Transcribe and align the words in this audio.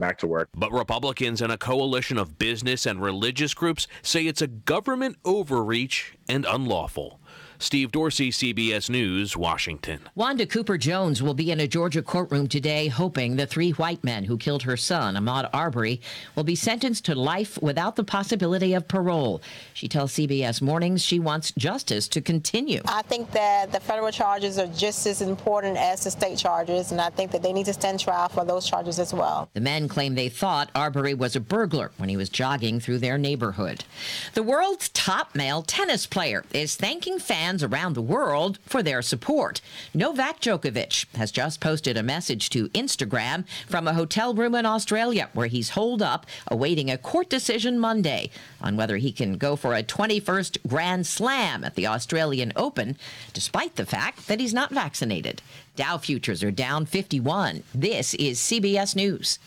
back 0.00 0.18
to 0.18 0.26
work. 0.26 0.48
But 0.54 0.72
Republicans 0.72 1.40
and 1.40 1.52
a 1.52 1.58
coalition 1.58 2.18
of 2.18 2.38
business 2.38 2.86
and 2.86 3.00
religious 3.00 3.54
groups 3.54 3.86
say 4.02 4.26
it's 4.26 4.42
a 4.42 4.48
government 4.48 5.16
overreach 5.24 6.14
and 6.28 6.44
unlawful. 6.44 7.19
Steve 7.62 7.92
Dorsey, 7.92 8.30
CBS 8.30 8.88
News, 8.88 9.36
Washington. 9.36 10.00
Wanda 10.14 10.46
Cooper 10.46 10.78
Jones 10.78 11.22
will 11.22 11.34
be 11.34 11.50
in 11.50 11.60
a 11.60 11.68
Georgia 11.68 12.00
courtroom 12.00 12.48
today, 12.48 12.88
hoping 12.88 13.36
the 13.36 13.46
three 13.46 13.72
white 13.72 14.02
men 14.02 14.24
who 14.24 14.38
killed 14.38 14.62
her 14.62 14.78
son, 14.78 15.14
Ahmaud 15.14 15.50
Arbery, 15.52 16.00
will 16.34 16.42
be 16.42 16.54
sentenced 16.54 17.04
to 17.04 17.14
life 17.14 17.60
without 17.60 17.96
the 17.96 18.02
possibility 18.02 18.72
of 18.72 18.88
parole. 18.88 19.42
She 19.74 19.88
tells 19.88 20.14
CBS 20.14 20.62
Mornings 20.62 21.04
she 21.04 21.20
wants 21.20 21.52
justice 21.52 22.08
to 22.08 22.22
continue. 22.22 22.80
I 22.86 23.02
think 23.02 23.30
that 23.32 23.70
the 23.70 23.80
federal 23.80 24.10
charges 24.10 24.58
are 24.58 24.66
just 24.68 25.06
as 25.06 25.20
important 25.20 25.76
as 25.76 26.02
the 26.04 26.10
state 26.10 26.38
charges, 26.38 26.92
and 26.92 27.00
I 27.00 27.10
think 27.10 27.30
that 27.32 27.42
they 27.42 27.52
need 27.52 27.66
to 27.66 27.74
stand 27.74 28.00
trial 28.00 28.30
for 28.30 28.46
those 28.46 28.66
charges 28.66 28.98
as 28.98 29.12
well. 29.12 29.50
The 29.52 29.60
men 29.60 29.86
claim 29.86 30.14
they 30.14 30.30
thought 30.30 30.70
Arbery 30.74 31.12
was 31.12 31.36
a 31.36 31.40
burglar 31.40 31.90
when 31.98 32.08
he 32.08 32.16
was 32.16 32.30
jogging 32.30 32.80
through 32.80 32.98
their 32.98 33.18
neighborhood. 33.18 33.84
The 34.32 34.42
world's 34.42 34.88
top 34.88 35.34
male 35.34 35.60
tennis 35.60 36.06
player 36.06 36.42
is 36.54 36.74
thanking 36.74 37.18
fans 37.18 37.49
fans 37.50 37.64
around 37.64 37.94
the 37.94 38.02
world 38.02 38.60
for 38.62 38.80
their 38.80 39.02
support. 39.02 39.60
Novak 39.92 40.40
Djokovic 40.40 41.06
has 41.16 41.32
just 41.32 41.58
posted 41.58 41.96
a 41.96 42.02
message 42.02 42.48
to 42.50 42.68
Instagram 42.68 43.44
from 43.66 43.88
a 43.88 43.94
hotel 43.94 44.34
room 44.34 44.54
in 44.54 44.64
Australia 44.64 45.28
where 45.32 45.48
he's 45.48 45.70
holed 45.70 46.00
up 46.00 46.26
awaiting 46.46 46.88
a 46.88 46.96
court 46.96 47.28
decision 47.28 47.76
Monday 47.76 48.30
on 48.60 48.76
whether 48.76 48.98
he 48.98 49.10
can 49.10 49.36
go 49.36 49.56
for 49.56 49.74
a 49.74 49.82
21st 49.82 50.58
Grand 50.68 51.08
Slam 51.08 51.64
at 51.64 51.74
the 51.74 51.88
Australian 51.88 52.52
Open, 52.54 52.96
despite 53.32 53.74
the 53.74 53.86
fact 53.86 54.28
that 54.28 54.38
he's 54.38 54.54
not 54.54 54.70
vaccinated. 54.70 55.42
Dow 55.74 55.98
futures 55.98 56.44
are 56.44 56.52
down 56.52 56.86
51. 56.86 57.64
This 57.74 58.14
is 58.14 58.38
CBS 58.38 58.94
News. 58.94 59.40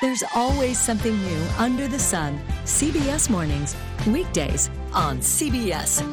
There's 0.00 0.22
always 0.32 0.78
something 0.78 1.20
new 1.20 1.46
under 1.58 1.88
the 1.88 1.98
sun. 1.98 2.40
CBS 2.62 3.28
Mornings, 3.28 3.74
weekdays 4.06 4.70
on 4.94 5.18
CBS. 5.18 6.06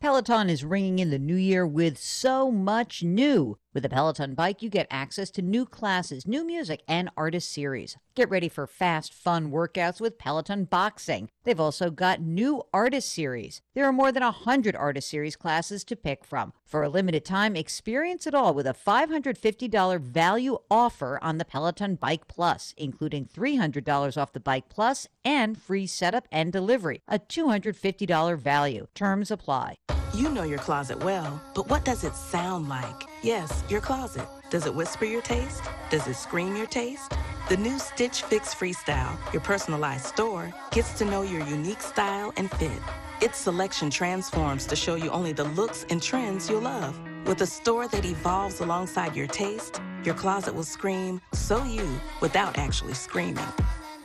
Peloton 0.00 0.50
is 0.50 0.64
ringing 0.64 0.98
in 0.98 1.08
the 1.08 1.18
new 1.18 1.34
year 1.34 1.66
with 1.66 1.96
so 1.96 2.50
much 2.50 3.02
new. 3.02 3.56
With 3.76 3.84
a 3.84 3.90
Peloton 3.90 4.34
bike, 4.34 4.62
you 4.62 4.70
get 4.70 4.86
access 4.90 5.28
to 5.32 5.42
new 5.42 5.66
classes, 5.66 6.26
new 6.26 6.46
music, 6.46 6.82
and 6.88 7.10
artist 7.14 7.52
series. 7.52 7.98
Get 8.14 8.30
ready 8.30 8.48
for 8.48 8.66
fast, 8.66 9.12
fun 9.12 9.50
workouts 9.50 10.00
with 10.00 10.16
Peloton 10.16 10.64
Boxing. 10.64 11.28
They've 11.44 11.60
also 11.60 11.90
got 11.90 12.22
new 12.22 12.62
artist 12.72 13.12
series. 13.12 13.60
There 13.74 13.84
are 13.84 13.92
more 13.92 14.12
than 14.12 14.22
100 14.22 14.74
artist 14.74 15.10
series 15.10 15.36
classes 15.36 15.84
to 15.84 15.94
pick 15.94 16.24
from. 16.24 16.54
For 16.64 16.84
a 16.84 16.88
limited 16.88 17.26
time, 17.26 17.54
experience 17.54 18.26
it 18.26 18.34
all 18.34 18.54
with 18.54 18.66
a 18.66 18.72
$550 18.72 20.00
value 20.00 20.56
offer 20.70 21.18
on 21.20 21.36
the 21.36 21.44
Peloton 21.44 21.96
Bike 21.96 22.26
Plus, 22.28 22.72
including 22.78 23.26
$300 23.26 24.16
off 24.16 24.32
the 24.32 24.40
Bike 24.40 24.70
Plus 24.70 25.06
and 25.22 25.60
free 25.60 25.86
setup 25.86 26.26
and 26.32 26.50
delivery. 26.50 27.02
A 27.06 27.18
$250 27.18 28.38
value. 28.38 28.86
Terms 28.94 29.30
apply. 29.30 29.76
You 30.16 30.30
know 30.30 30.44
your 30.44 30.58
closet 30.60 31.04
well, 31.04 31.42
but 31.54 31.68
what 31.68 31.84
does 31.84 32.02
it 32.02 32.14
sound 32.14 32.70
like? 32.70 33.04
Yes, 33.22 33.62
your 33.68 33.82
closet. 33.82 34.26
Does 34.48 34.64
it 34.64 34.74
whisper 34.74 35.04
your 35.04 35.20
taste? 35.20 35.62
Does 35.90 36.06
it 36.08 36.14
scream 36.14 36.56
your 36.56 36.64
taste? 36.64 37.12
The 37.50 37.58
new 37.58 37.78
Stitch 37.78 38.22
Fix 38.22 38.54
Freestyle, 38.54 39.14
your 39.34 39.42
personalized 39.42 40.06
store, 40.06 40.54
gets 40.70 40.94
to 40.94 41.04
know 41.04 41.20
your 41.20 41.44
unique 41.44 41.82
style 41.82 42.32
and 42.38 42.50
fit. 42.52 42.80
Its 43.20 43.36
selection 43.36 43.90
transforms 43.90 44.64
to 44.68 44.74
show 44.74 44.94
you 44.94 45.10
only 45.10 45.34
the 45.34 45.44
looks 45.44 45.84
and 45.90 46.02
trends 46.02 46.48
you'll 46.48 46.62
love. 46.62 46.98
With 47.26 47.42
a 47.42 47.46
store 47.46 47.86
that 47.88 48.06
evolves 48.06 48.60
alongside 48.60 49.14
your 49.14 49.26
taste, 49.26 49.82
your 50.02 50.14
closet 50.14 50.54
will 50.54 50.62
scream, 50.62 51.20
so 51.34 51.62
you, 51.64 51.86
without 52.22 52.56
actually 52.56 52.94
screaming. 52.94 53.52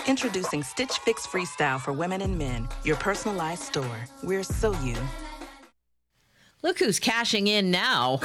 Introducing 0.07 0.61
Stitch 0.61 0.99
Fix 1.05 1.25
Freestyle 1.25 1.79
for 1.79 1.93
women 1.93 2.19
and 2.19 2.37
men, 2.37 2.67
your 2.83 2.97
personalized 2.97 3.63
store. 3.63 3.99
We're 4.23 4.43
so 4.43 4.73
you. 4.81 4.97
Look 6.63 6.77
who's 6.77 6.99
cashing 6.99 7.47
in 7.47 7.71
now. 7.71 8.17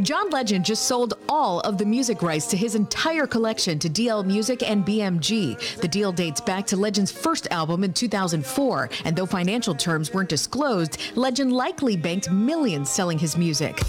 John 0.00 0.30
Legend 0.30 0.64
just 0.64 0.86
sold 0.86 1.14
all 1.28 1.60
of 1.60 1.76
the 1.76 1.84
music 1.84 2.22
rights 2.22 2.46
to 2.46 2.56
his 2.56 2.74
entire 2.74 3.26
collection 3.26 3.78
to 3.80 3.90
DL 3.90 4.24
Music 4.24 4.62
and 4.62 4.86
BMG. 4.86 5.78
The 5.80 5.88
deal 5.88 6.12
dates 6.12 6.40
back 6.40 6.66
to 6.68 6.76
Legend's 6.76 7.12
first 7.12 7.46
album 7.50 7.84
in 7.84 7.92
2004, 7.92 8.88
and 9.04 9.14
though 9.16 9.26
financial 9.26 9.74
terms 9.74 10.14
weren't 10.14 10.30
disclosed, 10.30 10.98
Legend 11.14 11.52
likely 11.52 11.96
banked 11.96 12.30
millions 12.30 12.88
selling 12.88 13.18
his 13.18 13.36
music 13.36 13.82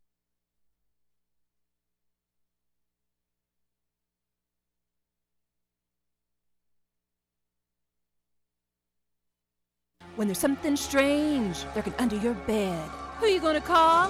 When 10.19 10.27
there's 10.27 10.37
something 10.37 10.75
strange 10.75 11.63
lurking 11.77 11.93
under 11.97 12.17
your 12.17 12.33
bed, 12.33 12.89
who 13.19 13.27
you 13.27 13.39
gonna 13.39 13.61
call? 13.61 14.09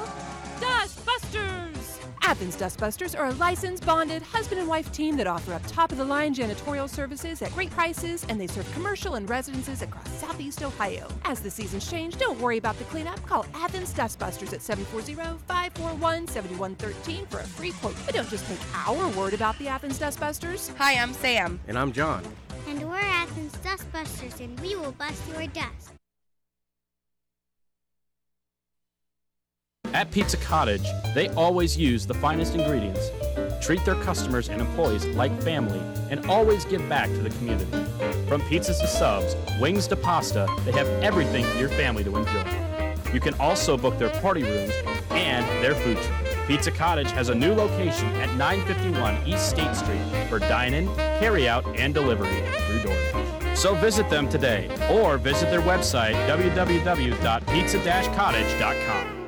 Dustbusters! 0.59 1.99
Athens 2.23 2.55
Dustbusters 2.55 3.15
are 3.15 3.27
a 3.27 3.33
licensed, 3.33 3.85
bonded 3.85 4.23
husband 4.23 4.59
and 4.59 4.67
wife 4.67 4.91
team 4.91 5.17
that 5.17 5.27
offer 5.27 5.53
up 5.53 5.61
top 5.67 5.91
of 5.91 5.99
the 5.99 6.03
line 6.03 6.33
janitorial 6.33 6.89
services 6.89 7.43
at 7.43 7.53
great 7.53 7.69
prices, 7.69 8.25
and 8.27 8.41
they 8.41 8.47
serve 8.47 8.67
commercial 8.73 9.13
and 9.13 9.29
residences 9.29 9.83
across 9.83 10.09
southeast 10.13 10.63
Ohio. 10.63 11.07
As 11.25 11.41
the 11.41 11.51
seasons 11.51 11.87
change, 11.87 12.17
don't 12.17 12.41
worry 12.41 12.57
about 12.57 12.79
the 12.79 12.85
cleanup. 12.85 13.23
Call 13.27 13.45
Athens 13.53 13.93
Dustbusters 13.93 14.51
at 14.51 14.63
740 14.63 15.13
541 15.45 16.27
7113 16.27 17.27
for 17.27 17.37
a 17.37 17.43
free 17.43 17.71
quote. 17.73 17.95
But 18.07 18.15
don't 18.15 18.29
just 18.31 18.47
take 18.47 18.57
our 18.73 19.09
word 19.09 19.35
about 19.35 19.59
the 19.59 19.67
Athens 19.67 19.99
Dustbusters. 19.99 20.75
Hi, 20.77 20.95
I'm 20.99 21.13
Sam. 21.13 21.59
And 21.67 21.77
I'm 21.77 21.91
John. 21.91 22.23
And 22.67 22.81
we're 22.89 22.97
Athens 22.97 23.53
Dustbusters, 23.57 24.39
and 24.39 24.59
we 24.59 24.75
will 24.75 24.93
bust 24.93 25.21
your 25.29 25.45
dust. 25.47 25.98
At 29.93 30.11
Pizza 30.11 30.37
Cottage, 30.37 30.87
they 31.15 31.29
always 31.29 31.75
use 31.75 32.05
the 32.05 32.13
finest 32.13 32.53
ingredients, 32.53 33.09
treat 33.59 33.83
their 33.85 33.95
customers 33.95 34.49
and 34.49 34.61
employees 34.61 35.07
like 35.07 35.41
family, 35.41 35.81
and 36.11 36.23
always 36.27 36.63
give 36.65 36.87
back 36.87 37.09
to 37.09 37.17
the 37.17 37.31
community. 37.31 37.71
From 38.27 38.41
pizzas 38.41 38.79
to 38.81 38.87
subs, 38.87 39.35
wings 39.59 39.87
to 39.87 39.95
pasta, 39.95 40.45
they 40.63 40.71
have 40.73 40.87
everything 41.03 41.43
for 41.45 41.57
your 41.57 41.69
family 41.69 42.03
to 42.03 42.15
enjoy. 42.15 42.45
You 43.11 43.19
can 43.19 43.33
also 43.35 43.77
book 43.77 43.97
their 43.97 44.11
party 44.21 44.43
rooms 44.43 44.73
and 45.09 45.43
their 45.63 45.73
food 45.73 45.97
truck. 45.97 46.25
Pizza 46.45 46.69
Cottage 46.71 47.09
has 47.11 47.29
a 47.29 47.35
new 47.35 47.53
location 47.53 48.07
at 48.17 48.31
951 48.35 49.25
East 49.27 49.49
State 49.49 49.75
Street 49.75 50.01
for 50.29 50.37
dine-in, 50.39 50.87
carry-out, 51.19 51.65
and 51.77 51.93
delivery 51.93 52.43
through 52.67 52.79
DoorDash. 52.79 53.57
So 53.57 53.75
visit 53.75 54.09
them 54.09 54.29
today 54.29 54.69
or 54.91 55.17
visit 55.17 55.49
their 55.49 55.61
website 55.61 56.15
www.pizza-cottage.com. 56.27 59.18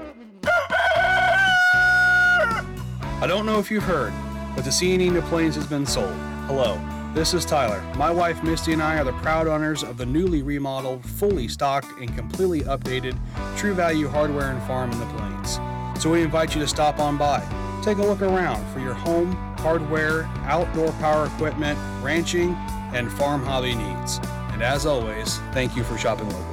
I 3.22 3.28
don't 3.28 3.46
know 3.46 3.60
if 3.60 3.70
you've 3.70 3.84
heard, 3.84 4.14
but 4.56 4.64
the 4.64 4.72
CNE 4.72 5.12
New 5.12 5.22
Plains 5.22 5.54
has 5.54 5.68
been 5.68 5.86
sold. 5.86 6.16
Hello, 6.48 6.82
this 7.14 7.36
is 7.36 7.46
Tyler. 7.46 7.80
My 7.96 8.10
wife 8.10 8.42
Misty 8.42 8.74
and 8.74 8.82
I 8.82 8.98
are 8.98 9.04
the 9.04 9.14
proud 9.14 9.46
owners 9.46 9.84
of 9.84 9.98
the 9.98 10.08
newly 10.08 10.42
remodeled, 10.42 11.06
fully 11.06 11.48
stocked, 11.48 11.86
and 12.00 12.12
completely 12.16 12.62
updated 12.62 13.16
True 13.56 13.76
Value 13.76 14.08
Hardware 14.08 14.50
and 14.50 14.60
Farm 14.64 14.92
in 14.92 15.00
the 15.00 15.06
Plains. 15.06 15.60
So 16.02 16.10
we 16.10 16.24
invite 16.24 16.56
you 16.56 16.62
to 16.62 16.68
stop 16.68 16.98
on 16.98 17.16
by. 17.16 17.42
Take 17.84 18.00
a 18.00 18.04
look 18.04 18.24
around 18.24 18.66
for 18.74 18.80
your 18.80 18.96
home, 18.96 19.34
hardware, 19.60 20.24
outdoor 20.46 20.92
power 20.94 21.28
equipment, 21.28 21.78
ranching, 22.04 22.56
and 22.92 23.12
farm 23.12 23.44
hobby 23.44 23.76
needs. 23.76 24.18
And 24.52 24.64
as 24.64 24.88
always, 24.88 25.38
thank 25.52 25.76
you 25.76 25.84
for 25.84 25.96
shopping 25.96 26.28
local. 26.28 26.51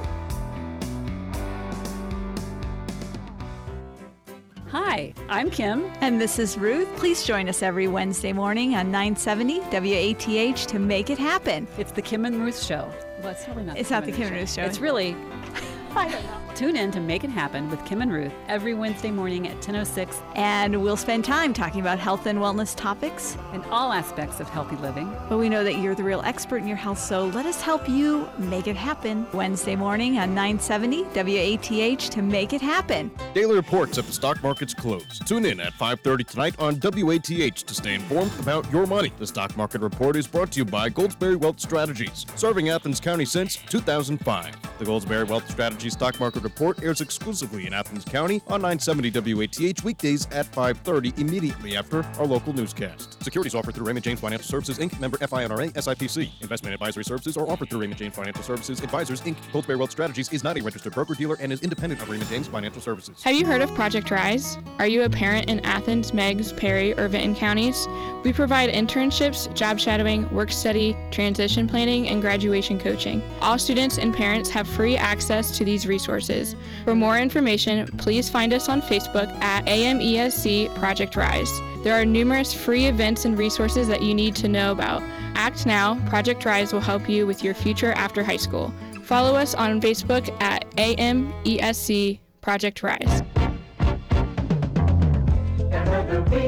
Hi, 4.71 5.15
I'm 5.29 5.49
Kim. 5.49 5.91
And 5.99 6.21
this 6.21 6.37
is 6.37 6.55
Ruth. 6.55 6.87
Please 6.95 7.23
join 7.23 7.49
us 7.49 7.63
every 7.63 7.87
Wednesday 7.87 8.31
morning 8.33 8.75
on 8.75 8.91
970 8.91 9.61
WATH 9.61 10.67
to 10.67 10.77
make 10.77 11.09
it 11.09 11.17
happen. 11.17 11.67
It's 11.79 11.91
the 11.91 12.03
Kim 12.03 12.23
and 12.23 12.39
Ruth 12.39 12.63
Show. 12.63 12.87
Well, 13.23 13.31
it's 13.31 13.47
really 13.47 13.63
not. 13.63 13.79
It's 13.79 13.89
not 13.89 14.05
the 14.05 14.11
Kim 14.11 14.27
and 14.27 14.35
Ruth 14.35 14.53
Show. 14.53 14.61
It's 14.61 14.77
really. 14.77 15.15
I 15.95 16.07
don't 16.07 16.23
know. 16.23 16.48
Tune 16.59 16.75
in 16.75 16.91
to 16.91 16.99
Make 16.99 17.23
It 17.23 17.29
Happen 17.29 17.69
with 17.69 17.85
Kim 17.85 18.01
and 18.01 18.11
Ruth 18.11 18.33
every 18.49 18.73
Wednesday 18.73 19.11
morning 19.11 19.47
at 19.47 19.61
10:06, 19.61 20.21
And 20.35 20.83
we'll 20.83 20.97
spend 20.97 21.23
time 21.23 21.53
talking 21.53 21.79
about 21.79 21.99
health 21.99 22.25
and 22.25 22.37
wellness 22.37 22.75
topics. 22.75 23.37
and 23.53 23.63
all 23.71 23.93
aspects 23.93 24.41
of 24.41 24.49
healthy 24.49 24.75
living. 24.75 25.09
But 25.29 25.37
we 25.37 25.47
know 25.47 25.63
that 25.63 25.79
you're 25.79 25.95
the 25.95 26.03
real 26.03 26.21
expert 26.21 26.57
in 26.57 26.67
your 26.67 26.77
health, 26.77 26.99
so 26.99 27.27
let 27.27 27.45
us 27.45 27.61
help 27.61 27.87
you 27.87 28.27
make 28.37 28.67
it 28.67 28.75
happen. 28.75 29.25
Wednesday 29.33 29.75
morning 29.77 30.19
on 30.19 30.35
970 30.35 31.05
WATH 31.15 32.09
to 32.11 32.21
make 32.21 32.51
it 32.51 32.61
happen. 32.61 33.09
Daily 33.33 33.55
reports 33.55 33.97
at 33.97 34.05
the 34.05 34.11
stock 34.11 34.43
market's 34.43 34.73
close. 34.73 35.19
Tune 35.25 35.45
in 35.45 35.61
at 35.61 35.73
5:30 35.73 36.25
tonight 36.25 36.55
on 36.59 36.75
WATH 36.75 37.65
to 37.65 37.73
stay 37.73 37.95
informed 37.95 38.37
about 38.39 38.69
your 38.69 38.85
money. 38.85 39.13
The 39.17 39.27
stock 39.27 39.55
market 39.55 39.79
report 39.81 40.17
is 40.17 40.27
brought 40.27 40.51
to 40.51 40.59
you 40.59 40.65
by 40.65 40.89
Goldsberry 40.89 41.37
Wealth 41.37 41.59
Strategies, 41.61 42.25
serving 42.35 42.67
Athens 42.67 42.99
County 42.99 43.25
since 43.25 43.57
2005. 43.69 44.55
The 44.77 44.85
Goldsberry 44.85 45.27
Wealth 45.27 45.49
Strategies 45.49 45.93
stock 45.93 46.19
market 46.19 46.43
report 46.49 46.83
airs 46.83 46.99
exclusively 46.99 47.67
in 47.67 47.73
Athens 47.73 48.03
County 48.03 48.41
on 48.47 48.61
970 48.61 49.11
WATH 49.35 49.83
weekdays 49.83 50.27
at 50.31 50.51
5:30 50.51 51.17
immediately 51.19 51.77
after 51.77 52.03
our 52.17 52.25
local 52.25 52.53
newscast. 52.53 53.23
Securities 53.23 53.53
offered 53.53 53.75
through 53.75 53.85
Raymond 53.85 54.03
James 54.03 54.19
Financial 54.19 54.47
Services 54.47 54.79
Inc., 54.79 54.99
member 54.99 55.17
FINRA, 55.19 55.71
SIPC. 55.73 56.29
Investment 56.41 56.73
advisory 56.73 57.03
services 57.03 57.37
are 57.37 57.47
offered 57.51 57.69
through 57.69 57.81
Raymond 57.81 57.99
James 57.99 58.15
Financial 58.15 58.43
Services 58.43 58.81
Advisors 58.81 59.21
Inc. 59.21 59.35
Goldsberry 59.53 59.77
Wealth 59.77 59.91
Strategies 59.91 60.29
is 60.33 60.43
not 60.43 60.57
a 60.57 60.61
registered 60.61 60.93
broker 60.93 61.13
dealer 61.13 61.37
and 61.39 61.53
is 61.53 61.61
independent 61.61 62.01
of 62.01 62.09
Raymond 62.09 62.29
James 62.29 62.47
Financial 62.47 62.81
Services. 62.81 63.21
Have 63.23 63.35
you 63.35 63.45
heard 63.45 63.61
of 63.61 63.71
Project 63.75 64.09
Rise? 64.09 64.57
Are 64.79 64.87
you 64.87 65.03
a 65.03 65.09
parent 65.09 65.49
in 65.49 65.59
Athens, 65.59 66.13
Meigs, 66.13 66.51
Perry, 66.51 66.97
or 66.97 67.07
Vinton 67.07 67.35
counties? 67.35 67.87
We 68.23 68.33
provide 68.33 68.69
internships, 68.81 69.53
job 69.53 69.79
shadowing, 69.79 70.21
work 70.33 70.51
study, 70.51 70.97
transition 71.11 71.67
planning, 71.67 72.09
and 72.09 72.21
graduation 72.21 72.79
coaching. 72.79 73.21
All 73.41 73.59
students 73.59 73.99
and 73.99 74.15
parents 74.15 74.49
have 74.49 74.67
free 74.67 74.97
access 74.97 75.55
to 75.57 75.63
these 75.63 75.85
resources. 75.85 76.38
For 76.85 76.95
more 76.95 77.17
information, 77.17 77.87
please 77.97 78.29
find 78.29 78.53
us 78.53 78.69
on 78.69 78.81
Facebook 78.81 79.29
at 79.41 79.65
AMESC 79.65 80.73
Project 80.75 81.15
Rise. 81.15 81.51
There 81.83 81.93
are 81.93 82.05
numerous 82.05 82.53
free 82.53 82.85
events 82.85 83.25
and 83.25 83.37
resources 83.37 83.87
that 83.87 84.01
you 84.01 84.13
need 84.13 84.35
to 84.37 84.47
know 84.47 84.71
about. 84.71 85.01
Act 85.35 85.65
now, 85.65 85.95
Project 86.09 86.43
Rise 86.45 86.73
will 86.73 86.81
help 86.81 87.07
you 87.07 87.25
with 87.25 87.43
your 87.43 87.53
future 87.53 87.93
after 87.93 88.23
high 88.23 88.37
school. 88.37 88.73
Follow 89.03 89.35
us 89.35 89.55
on 89.55 89.81
Facebook 89.81 90.29
at 90.41 90.69
AMESC 90.71 92.19
Project 92.41 92.83
Rise. 92.83 93.23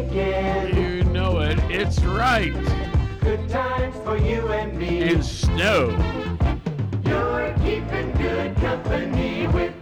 You 0.04 1.04
know 1.06 1.40
it. 1.40 1.60
It's 1.70 2.02
right. 2.04 2.54
Good 3.22 3.50
times 3.50 3.96
for 4.04 4.18
you 4.18 4.48
and 4.50 4.78
me. 4.78 5.02
And 5.04 5.26
snow. 5.26 5.90
You're 7.06 7.54
keeping 7.60 8.12
good 8.14 8.56
company 8.58 9.48
with 9.48 9.81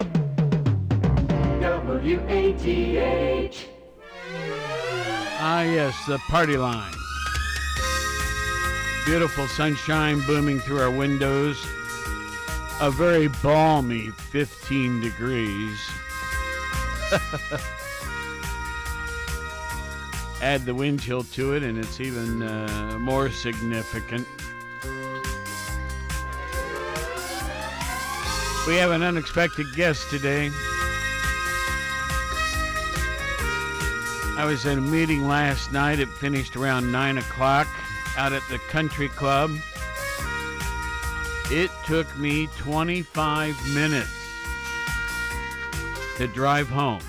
WATH. 1.60 3.56
Ah, 5.42 5.62
yes, 5.62 5.94
the 6.06 6.18
party 6.28 6.56
line. 6.56 6.92
Beautiful 9.04 9.46
sunshine 9.48 10.20
booming 10.26 10.60
through 10.60 10.80
our 10.80 10.90
windows. 10.90 11.62
A 12.80 12.90
very 12.90 13.28
balmy 13.42 14.08
15 14.32 15.02
degrees. 15.02 15.78
Add 20.40 20.64
the 20.64 20.74
wind 20.74 21.02
chill 21.02 21.24
to 21.24 21.52
it, 21.52 21.62
and 21.62 21.76
it's 21.76 22.00
even 22.00 22.42
uh, 22.42 22.96
more 22.98 23.28
significant. 23.30 24.26
We 28.66 28.76
have 28.76 28.92
an 28.92 29.02
unexpected 29.02 29.66
guest 29.74 30.08
today. 30.08 30.50
I 34.36 34.44
was 34.46 34.64
in 34.64 34.78
a 34.78 34.80
meeting 34.80 35.26
last 35.28 35.72
night. 35.72 35.98
It 35.98 36.08
finished 36.08 36.56
around 36.56 36.90
9 36.90 37.18
o'clock 37.18 37.68
out 38.16 38.32
at 38.32 38.42
the 38.48 38.58
country 38.70 39.08
club. 39.08 39.50
It 41.50 41.70
took 41.84 42.16
me 42.16 42.46
25 42.58 43.74
minutes 43.74 44.08
to 46.16 46.26
drive 46.28 46.68
home. 46.68 47.02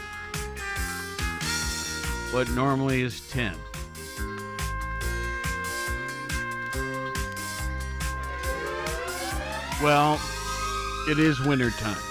What 2.32 2.50
normally 2.52 3.02
is 3.02 3.28
10. 3.30 3.56
Well, 9.82 10.20
it 11.08 11.18
is 11.18 11.40
wintertime. 11.42 12.11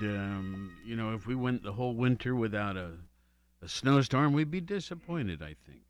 And, 0.00 0.16
um, 0.16 0.72
you 0.84 0.96
know, 0.96 1.14
if 1.14 1.26
we 1.26 1.36
went 1.36 1.62
the 1.62 1.72
whole 1.72 1.94
winter 1.94 2.34
without 2.34 2.76
a, 2.76 2.92
a 3.62 3.68
snowstorm, 3.68 4.32
we'd 4.32 4.50
be 4.50 4.60
disappointed, 4.60 5.40
I 5.40 5.54
think. 5.66 5.82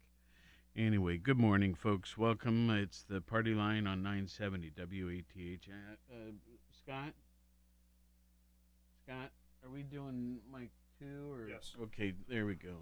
Anyway, 0.77 1.17
good 1.17 1.39
morning, 1.39 1.75
folks. 1.75 2.19
Welcome. 2.19 2.69
It's 2.69 3.05
the 3.09 3.23
party 3.23 3.55
line 3.55 3.87
on 3.87 4.03
970 4.03 4.73
WATH. 4.77 5.69
Uh, 5.71 6.15
uh, 6.15 6.31
Scott? 6.77 7.15
Scott, 9.05 9.31
are 9.65 9.71
we 9.71 9.83
doing 9.83 10.39
mic 10.53 10.71
two? 10.99 11.33
Or? 11.33 11.49
Yes. 11.49 11.73
Okay, 11.85 12.13
there 12.29 12.45
we 12.45 12.57
go. 12.57 12.77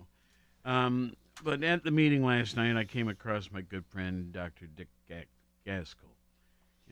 Um, 0.65 1.15
but 1.45 1.63
at 1.63 1.85
the 1.85 1.93
meeting 1.93 2.25
last 2.25 2.57
night, 2.57 2.77
I 2.77 2.85
came 2.85 3.09
across 3.09 3.51
my 3.53 3.61
good 3.61 3.87
friend, 3.87 4.33
Dr. 4.33 4.67
Dick 4.67 4.89
Ga- 5.09 5.27
Gaskell. 5.67 6.17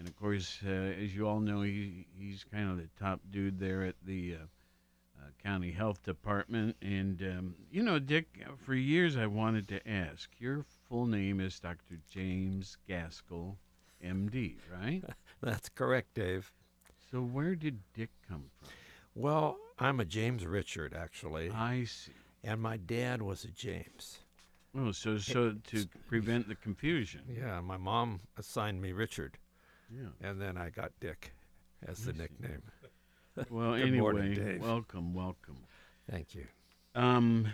And 0.00 0.08
of 0.08 0.18
course, 0.18 0.60
uh, 0.66 0.70
as 0.70 1.14
you 1.14 1.28
all 1.28 1.40
know, 1.40 1.60
he, 1.60 2.06
he's 2.18 2.42
kind 2.50 2.70
of 2.70 2.78
the 2.78 2.88
top 2.98 3.20
dude 3.30 3.60
there 3.60 3.82
at 3.82 3.96
the 4.02 4.36
uh, 4.36 4.44
uh, 5.18 5.26
county 5.44 5.72
health 5.72 6.02
department. 6.02 6.74
And, 6.80 7.20
um, 7.20 7.54
you 7.70 7.82
know, 7.82 7.98
Dick, 7.98 8.26
for 8.64 8.74
years 8.74 9.18
I 9.18 9.26
wanted 9.26 9.68
to 9.68 9.86
ask 9.86 10.30
your 10.38 10.64
full 10.88 11.04
name 11.04 11.38
is 11.38 11.60
Dr. 11.60 11.98
James 12.10 12.78
Gaskell, 12.88 13.58
MD, 14.02 14.56
right? 14.72 15.04
That's 15.42 15.68
correct, 15.68 16.14
Dave. 16.14 16.50
So 17.12 17.20
where 17.20 17.54
did 17.54 17.80
Dick 17.92 18.08
come 18.26 18.44
from? 18.58 18.70
Well, 19.14 19.58
I'm 19.78 20.00
a 20.00 20.06
James 20.06 20.46
Richard, 20.46 20.94
actually. 20.98 21.50
I 21.50 21.84
see. 21.84 22.12
And 22.42 22.62
my 22.62 22.78
dad 22.78 23.20
was 23.20 23.44
a 23.44 23.48
James. 23.48 24.20
Oh, 24.74 24.92
so 24.92 25.18
so 25.18 25.56
to 25.66 25.86
prevent 26.08 26.48
the 26.48 26.54
confusion. 26.54 27.20
Yeah, 27.28 27.60
my 27.60 27.76
mom 27.76 28.20
assigned 28.38 28.80
me 28.80 28.92
Richard. 28.92 29.36
Yeah. 29.90 30.28
And 30.28 30.40
then 30.40 30.56
I 30.56 30.70
got 30.70 30.92
Dick 31.00 31.32
as 31.86 32.04
the 32.04 32.12
nickname. 32.12 32.62
Well, 33.48 33.74
anyway, 33.74 33.98
morning, 33.98 34.60
welcome, 34.60 35.14
welcome. 35.14 35.56
Thank 36.10 36.34
you. 36.34 36.46
Um, 36.94 37.46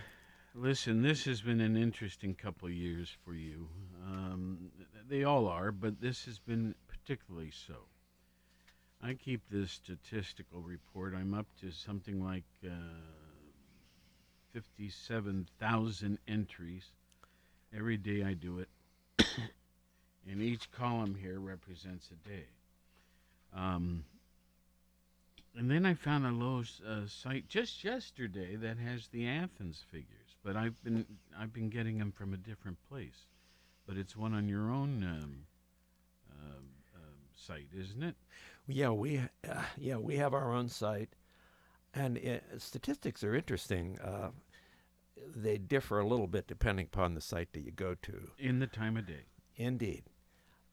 listen, 0.54 1.02
this 1.02 1.26
has 1.26 1.42
been 1.42 1.60
an 1.60 1.76
interesting 1.76 2.34
couple 2.34 2.66
of 2.66 2.74
years 2.74 3.14
for 3.24 3.34
you. 3.34 3.68
Um, 4.04 4.70
they 5.08 5.22
all 5.22 5.46
are, 5.46 5.70
but 5.70 6.00
this 6.00 6.24
has 6.24 6.38
been 6.38 6.74
particularly 6.88 7.52
so. 7.52 7.74
I 9.02 9.14
keep 9.14 9.42
this 9.50 9.70
statistical 9.70 10.62
report. 10.62 11.14
I'm 11.14 11.34
up 11.34 11.46
to 11.60 11.70
something 11.70 12.24
like 12.24 12.44
uh, 12.64 12.70
57,000 14.54 16.18
entries. 16.26 16.92
Every 17.76 17.98
day 17.98 18.24
I 18.24 18.32
do 18.32 18.58
it. 18.58 18.68
And 20.30 20.42
each 20.42 20.70
column 20.72 21.16
here 21.20 21.38
represents 21.38 22.10
a 22.10 22.28
day. 22.28 22.46
Um, 23.54 24.04
and 25.56 25.70
then 25.70 25.86
I 25.86 25.94
found 25.94 26.26
a 26.26 26.30
low 26.30 26.62
uh, 26.86 27.06
site 27.06 27.48
just 27.48 27.82
yesterday 27.82 28.56
that 28.56 28.76
has 28.78 29.08
the 29.08 29.26
Athens 29.26 29.82
figures, 29.90 30.36
but 30.44 30.56
I've 30.56 30.82
been 30.84 31.06
I've 31.38 31.52
been 31.52 31.70
getting 31.70 31.98
them 31.98 32.12
from 32.12 32.34
a 32.34 32.36
different 32.36 32.76
place. 32.88 33.26
But 33.86 33.96
it's 33.96 34.16
one 34.16 34.34
on 34.34 34.48
your 34.48 34.70
own 34.70 35.02
um, 35.04 35.36
uh, 36.30 36.56
um, 36.96 37.14
site, 37.36 37.68
isn't 37.74 38.02
it? 38.02 38.16
Yeah, 38.66 38.90
we 38.90 39.18
uh, 39.18 39.62
yeah 39.78 39.96
we 39.96 40.16
have 40.16 40.34
our 40.34 40.52
own 40.52 40.68
site, 40.68 41.14
and 41.94 42.18
uh, 42.18 42.58
statistics 42.58 43.24
are 43.24 43.34
interesting. 43.34 43.98
Uh, 44.00 44.30
they 45.34 45.56
differ 45.56 46.00
a 46.00 46.06
little 46.06 46.26
bit 46.26 46.46
depending 46.46 46.86
upon 46.86 47.14
the 47.14 47.20
site 47.22 47.52
that 47.54 47.60
you 47.60 47.70
go 47.70 47.94
to. 48.02 48.30
In 48.38 48.58
the 48.58 48.66
time 48.66 48.98
of 48.98 49.06
day. 49.06 49.24
Indeed, 49.56 50.04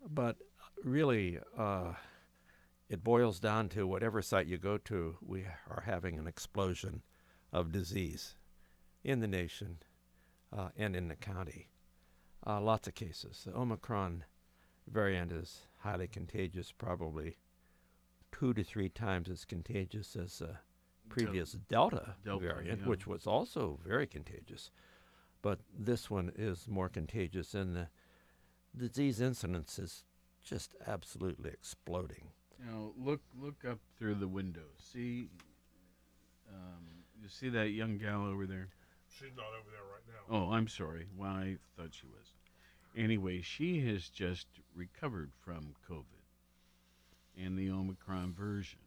but 0.09 0.37
really, 0.83 1.39
uh, 1.57 1.93
it 2.89 3.03
boils 3.03 3.39
down 3.39 3.69
to 3.69 3.87
whatever 3.87 4.21
site 4.21 4.47
you 4.47 4.57
go 4.57 4.77
to, 4.77 5.17
we 5.25 5.45
are 5.69 5.83
having 5.85 6.17
an 6.17 6.27
explosion 6.27 7.01
of 7.51 7.71
disease 7.71 8.35
in 9.03 9.19
the 9.19 9.27
nation 9.27 9.77
uh, 10.55 10.69
and 10.77 10.95
in 10.95 11.07
the 11.07 11.15
county. 11.15 11.69
Uh, 12.45 12.59
lots 12.59 12.87
of 12.87 12.95
cases. 12.95 13.43
The 13.45 13.55
Omicron 13.55 14.25
variant 14.87 15.31
is 15.31 15.61
highly 15.77 16.07
contagious, 16.07 16.71
probably 16.71 17.37
two 18.31 18.53
to 18.53 18.63
three 18.63 18.89
times 18.89 19.29
as 19.29 19.45
contagious 19.45 20.15
as 20.15 20.39
the 20.39 20.57
previous 21.09 21.53
Delta, 21.69 22.15
Delta, 22.25 22.45
variant, 22.45 22.81
yeah. 22.81 22.87
which 22.87 23.07
was 23.07 23.27
also 23.27 23.79
very 23.85 24.07
contagious. 24.07 24.71
But 25.41 25.59
this 25.77 26.09
one 26.09 26.31
is 26.35 26.67
more 26.67 26.89
contagious, 26.89 27.53
and 27.53 27.75
the 27.75 27.87
disease 28.77 29.21
incidence 29.21 29.79
is 29.79 30.03
just 30.43 30.75
absolutely 30.87 31.49
exploding. 31.51 32.29
Now 32.65 32.91
look 32.97 33.21
look 33.39 33.65
up 33.69 33.79
through 33.97 34.15
the 34.15 34.27
window. 34.27 34.65
See, 34.77 35.29
um, 36.49 36.83
you 37.21 37.27
see 37.29 37.49
that 37.49 37.69
young 37.69 37.97
gal 37.97 38.25
over 38.25 38.45
there? 38.45 38.69
She's 39.09 39.35
not 39.35 39.45
over 39.47 39.69
there 39.71 39.83
right 39.83 40.03
now. 40.07 40.35
Oh, 40.49 40.53
I'm 40.53 40.67
sorry. 40.67 41.07
Well, 41.15 41.29
I 41.31 41.57
thought 41.77 41.89
she 41.93 42.07
was. 42.07 42.33
Anyway, 42.95 43.41
she 43.41 43.85
has 43.87 44.07
just 44.09 44.47
recovered 44.75 45.31
from 45.43 45.73
COVID 45.89 46.03
and 47.43 47.57
the 47.57 47.69
Omicron 47.69 48.33
version. 48.33 48.79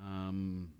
Um, 0.00 0.70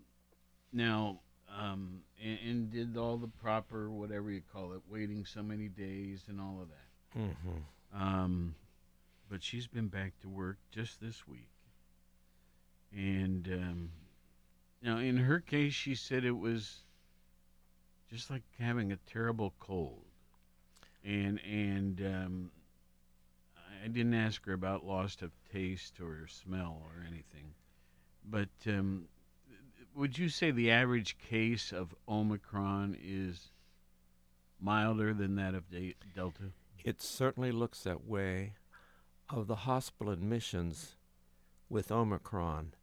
now, 0.73 1.21
um, 1.57 2.01
and, 2.23 2.39
and 2.49 2.71
did 2.71 2.97
all 2.97 3.17
the 3.17 3.29
proper, 3.29 3.91
whatever 3.91 4.31
you 4.31 4.43
call 4.53 4.73
it, 4.73 4.81
waiting 4.89 5.25
so 5.25 5.43
many 5.43 5.69
days 5.69 6.25
and 6.29 6.41
all 6.41 6.61
of 6.63 6.69
that. 6.69 7.21
Mhm. 7.21 7.63
Um, 7.95 8.55
but 9.29 9.43
she's 9.43 9.67
been 9.67 9.89
back 9.89 10.13
to 10.23 10.29
work 10.29 10.59
just 10.71 11.01
this 11.01 11.27
week. 11.27 11.49
And 12.95 13.49
um, 13.49 13.91
now, 14.83 14.99
in 14.99 15.17
her 15.17 15.41
case, 15.41 15.73
she 15.73 15.95
said 15.95 16.25
it 16.25 16.37
was 16.37 16.85
just 18.11 18.31
like 18.31 18.43
having 18.59 18.93
a 18.93 18.97
terrible 19.11 19.55
cold. 19.59 20.05
And 21.05 21.41
and 21.45 22.01
um, 22.01 22.51
I 23.83 23.89
didn't 23.89 24.15
ask 24.15 24.45
her 24.47 24.53
about 24.53 24.85
loss 24.85 25.21
of 25.23 25.33
taste 25.53 25.95
or 26.01 26.27
smell 26.29 26.83
or 26.85 27.05
anything. 27.07 27.55
But 28.25 28.49
um, 28.67 29.09
would 29.95 30.17
you 30.17 30.29
say 30.29 30.51
the 30.51 30.71
average 30.71 31.17
case 31.19 31.73
of 31.73 31.95
Omicron 32.09 32.97
is 33.03 33.51
milder 34.61 35.13
than 35.13 35.37
that 35.37 35.55
of 35.55 35.69
de- 35.71 35.97
Delta? 36.15 36.53
It 36.85 37.01
certainly 37.01 37.53
looks 37.53 37.83
that 37.85 38.05
way. 38.05 38.55
Of 39.29 39.47
the 39.47 39.57
hospital 39.57 40.13
admissions 40.13 40.97
with 41.69 41.91
Omicron, 41.91 42.75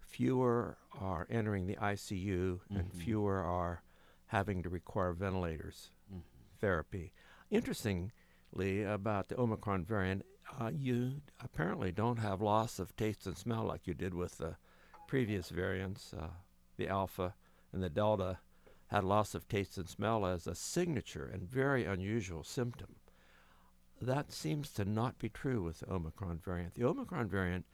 fewer 0.00 0.78
are 0.92 1.26
entering 1.28 1.66
the 1.66 1.76
ICU 1.76 2.60
and 2.70 2.92
Mhm. 2.92 2.96
fewer 2.96 3.40
are 3.42 3.82
having 4.26 4.62
to 4.62 4.68
require 4.68 5.12
ventilators 5.12 5.90
therapy. 6.60 7.12
Interestingly, 7.50 8.82
about 8.82 9.28
the 9.28 9.38
Omicron 9.40 9.84
variant, 9.84 10.24
uh, 10.60 10.70
you 10.72 11.22
apparently 11.40 11.90
don't 11.90 12.18
have 12.18 12.40
loss 12.40 12.78
of 12.78 12.94
taste 12.96 13.26
and 13.26 13.36
smell 13.36 13.64
like 13.64 13.86
you 13.86 13.94
did 13.94 14.14
with 14.14 14.38
the 14.38 14.56
previous 15.08 15.50
variants. 15.50 16.12
Uh, 16.14 16.34
the 16.76 16.88
Alpha 16.88 17.34
and 17.72 17.82
the 17.82 17.90
Delta 17.90 18.38
had 18.88 19.02
loss 19.02 19.34
of 19.34 19.48
taste 19.48 19.76
and 19.78 19.88
smell 19.88 20.24
as 20.24 20.46
a 20.46 20.54
signature 20.54 21.26
and 21.26 21.48
very 21.48 21.84
unusual 21.84 22.44
symptom. 22.44 22.96
That 24.04 24.32
seems 24.32 24.70
to 24.72 24.84
not 24.84 25.18
be 25.18 25.28
true 25.28 25.62
with 25.62 25.80
the 25.80 25.90
Omicron 25.90 26.38
variant. 26.44 26.74
The 26.74 26.84
Omicron 26.84 27.28
variant 27.28 27.64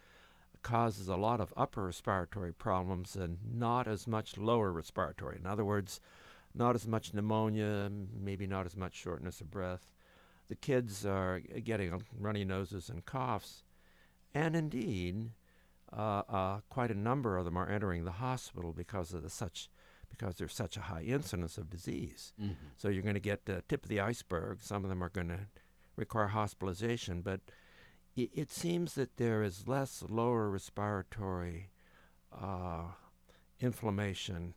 causes 0.62 1.08
a 1.08 1.16
lot 1.16 1.40
of 1.40 1.52
upper 1.56 1.84
respiratory 1.84 2.52
problems 2.52 3.16
and 3.16 3.38
not 3.52 3.88
as 3.88 4.06
much 4.06 4.36
lower 4.38 4.70
respiratory. 4.70 5.38
In 5.38 5.46
other 5.46 5.64
words, 5.64 6.00
not 6.54 6.74
as 6.74 6.86
much 6.86 7.14
pneumonia, 7.14 7.90
maybe 7.90 8.46
not 8.46 8.66
as 8.66 8.76
much 8.76 8.94
shortness 8.94 9.40
of 9.40 9.50
breath. 9.50 9.92
The 10.48 10.56
kids 10.56 11.04
are 11.06 11.40
getting 11.40 12.02
runny 12.18 12.44
noses 12.44 12.88
and 12.88 13.04
coughs, 13.04 13.62
and 14.34 14.54
indeed, 14.54 15.30
uh, 15.92 16.22
uh, 16.28 16.60
quite 16.68 16.90
a 16.90 16.98
number 16.98 17.36
of 17.38 17.44
them 17.44 17.56
are 17.56 17.68
entering 17.68 18.04
the 18.04 18.12
hospital 18.12 18.72
because 18.72 19.12
of 19.14 19.22
the 19.22 19.30
such 19.30 19.68
because 20.08 20.36
there's 20.36 20.54
such 20.54 20.76
a 20.76 20.80
high 20.82 21.02
incidence 21.02 21.56
of 21.56 21.70
disease. 21.70 22.32
Mhm. 22.40 22.56
So 22.76 22.88
you're 22.88 23.04
going 23.04 23.14
to 23.14 23.20
get 23.20 23.44
the 23.44 23.62
tip 23.68 23.84
of 23.84 23.88
the 23.88 24.00
iceberg. 24.00 24.60
Some 24.60 24.82
of 24.84 24.90
them 24.90 25.04
are 25.04 25.08
going 25.08 25.28
to 25.28 25.46
require 26.00 26.28
hospitalization, 26.28 27.20
but 27.20 27.40
it, 28.16 28.30
it 28.34 28.50
seems 28.50 28.94
that 28.94 29.16
there 29.16 29.42
is 29.42 29.68
less 29.68 30.02
lower 30.08 30.50
respiratory 30.50 31.70
uh, 32.32 32.88
inflammation 33.60 34.54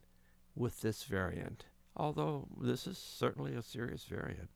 with 0.56 0.80
this 0.80 1.04
variant, 1.04 1.66
although 1.96 2.48
this 2.60 2.86
is 2.86 2.98
certainly 2.98 3.54
a 3.54 3.62
serious 3.62 4.04
variant. 4.04 4.50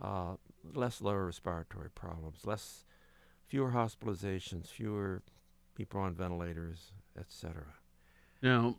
Uh, 0.00 0.36
less 0.74 1.00
lower 1.02 1.26
respiratory 1.26 1.90
problems, 1.90 2.46
less 2.46 2.84
fewer 3.46 3.72
hospitalizations, 3.72 4.68
fewer 4.68 5.22
people 5.74 6.00
on 6.00 6.14
ventilators, 6.14 6.92
etc. 7.18 7.64
Now, 8.42 8.76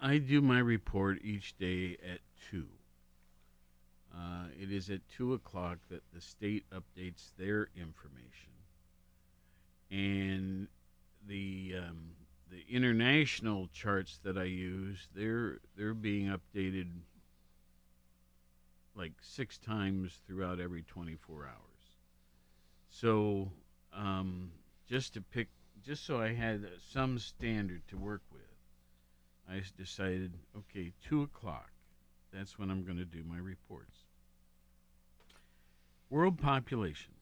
I 0.00 0.18
do 0.18 0.40
my 0.40 0.58
report 0.58 1.18
each 1.22 1.58
day 1.58 1.98
at 2.02 2.20
2. 2.50 2.66
Uh, 4.14 4.46
it 4.60 4.70
is 4.70 4.90
at 4.90 5.00
2 5.16 5.34
o'clock 5.34 5.78
that 5.90 6.02
the 6.12 6.20
state 6.20 6.64
updates 6.70 7.30
their 7.38 7.68
information. 7.76 8.50
And 9.90 10.68
the 11.26 11.74
um, 11.78 12.10
the 12.50 12.64
international 12.68 13.68
charts 13.72 14.18
that 14.24 14.36
I 14.36 14.44
use, 14.44 15.08
they're 15.14 15.58
they're 15.76 15.94
being 15.94 16.26
updated 16.26 16.88
like 18.94 19.12
six 19.20 19.58
times 19.58 20.18
throughout 20.26 20.60
every 20.60 20.82
24 20.82 21.46
hours. 21.46 21.72
So, 22.90 23.50
um, 23.94 24.50
just 24.86 25.14
to 25.14 25.22
pick, 25.22 25.48
just 25.82 26.04
so 26.04 26.20
I 26.20 26.34
had 26.34 26.68
some 26.92 27.18
standard 27.18 27.82
to 27.88 27.96
work 27.96 28.20
with, 28.30 28.42
I 29.48 29.62
decided, 29.78 30.34
okay, 30.56 30.92
two 31.02 31.22
o'clock. 31.22 31.70
That's 32.32 32.58
when 32.58 32.70
I'm 32.70 32.84
going 32.84 32.98
to 32.98 33.04
do 33.04 33.22
my 33.24 33.38
reports. 33.38 34.01
World 36.12 36.38
population. 36.38 37.12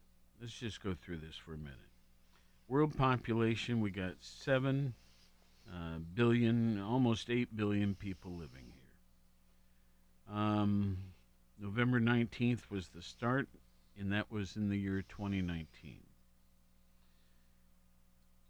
Let's 0.40 0.52
just 0.52 0.82
go 0.82 0.96
through 1.00 1.18
this 1.18 1.36
for 1.36 1.54
a 1.54 1.56
minute. 1.56 1.78
World 2.66 2.98
population, 2.98 3.80
we 3.80 3.92
got 3.92 4.14
seven 4.18 4.94
uh, 5.72 5.98
billion, 6.12 6.80
almost 6.80 7.30
eight 7.30 7.56
billion 7.56 7.94
people 7.94 8.32
living 8.32 8.72
here. 8.74 10.36
Um, 10.36 10.98
November 11.56 12.00
19th 12.00 12.68
was 12.68 12.88
the 12.88 13.00
start, 13.00 13.48
and 13.96 14.12
that 14.12 14.28
was 14.28 14.56
in 14.56 14.68
the 14.68 14.76
year 14.76 15.04
2019. 15.08 15.68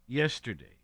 Yesterday, 0.08 0.78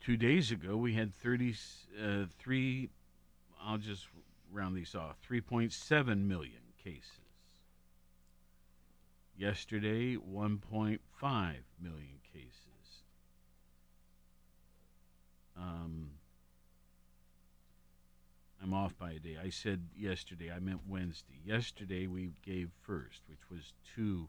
Two 0.00 0.16
days 0.16 0.50
ago, 0.50 0.76
we 0.76 0.94
had 0.94 1.14
33, 1.14 2.90
I'll 3.62 3.78
just 3.78 4.08
round 4.52 4.76
these 4.76 4.94
off, 4.94 5.16
3.7 5.28 6.26
million 6.26 6.62
cases. 6.82 7.10
Yesterday, 9.36 10.16
1.5 10.16 10.98
million 11.80 12.20
cases. 12.32 13.02
Um, 15.56 16.10
I'm 18.62 18.72
off 18.72 18.98
by 18.98 19.12
a 19.12 19.18
day. 19.18 19.36
I 19.42 19.50
said 19.50 19.88
yesterday. 19.96 20.50
I 20.50 20.58
meant 20.58 20.80
Wednesday. 20.88 21.40
Yesterday 21.44 22.06
we 22.06 22.30
gave 22.44 22.70
first, 22.82 23.20
which 23.28 23.50
was 23.50 23.72
two 23.94 24.28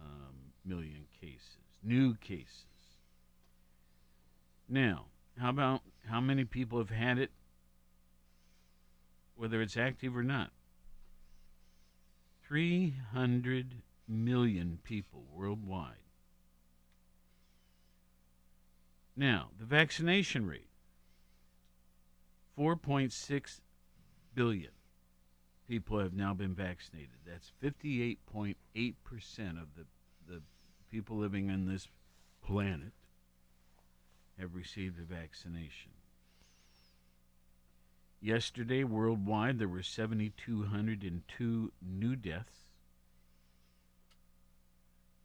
um, 0.00 0.34
million 0.64 1.06
cases, 1.20 1.58
new 1.82 2.14
cases. 2.14 2.66
Now, 4.68 5.06
how 5.38 5.50
about 5.50 5.82
how 6.08 6.20
many 6.20 6.44
people 6.44 6.78
have 6.78 6.90
had 6.90 7.18
it, 7.18 7.30
whether 9.36 9.60
it's 9.60 9.76
active 9.76 10.16
or 10.16 10.22
not? 10.22 10.50
300 12.46 13.82
million 14.06 14.78
people 14.84 15.24
worldwide. 15.32 15.96
Now, 19.16 19.50
the 19.58 19.64
vaccination 19.64 20.46
rate 20.46 20.68
4.6 22.58 23.60
billion 24.34 24.70
people 25.68 25.98
have 25.98 26.12
now 26.12 26.34
been 26.34 26.54
vaccinated. 26.54 27.10
That's 27.26 27.52
58.8% 27.62 28.56
of 29.60 29.68
the, 29.76 29.86
the 30.28 30.42
people 30.90 31.16
living 31.16 31.50
on 31.50 31.66
this 31.66 31.88
planet 32.44 32.92
have 34.38 34.54
received 34.54 34.98
a 34.98 35.02
vaccination. 35.02 35.90
Yesterday, 38.20 38.84
worldwide, 38.84 39.58
there 39.58 39.68
were 39.68 39.82
7,202 39.82 41.72
new 41.82 42.16
deaths, 42.16 42.70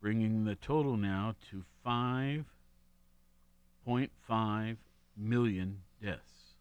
bringing 0.02 0.44
the 0.44 0.56
total 0.56 0.98
now 0.98 1.36
to 1.50 1.64
5.5 1.86 4.76
million 5.16 5.84
deaths. 6.04 6.56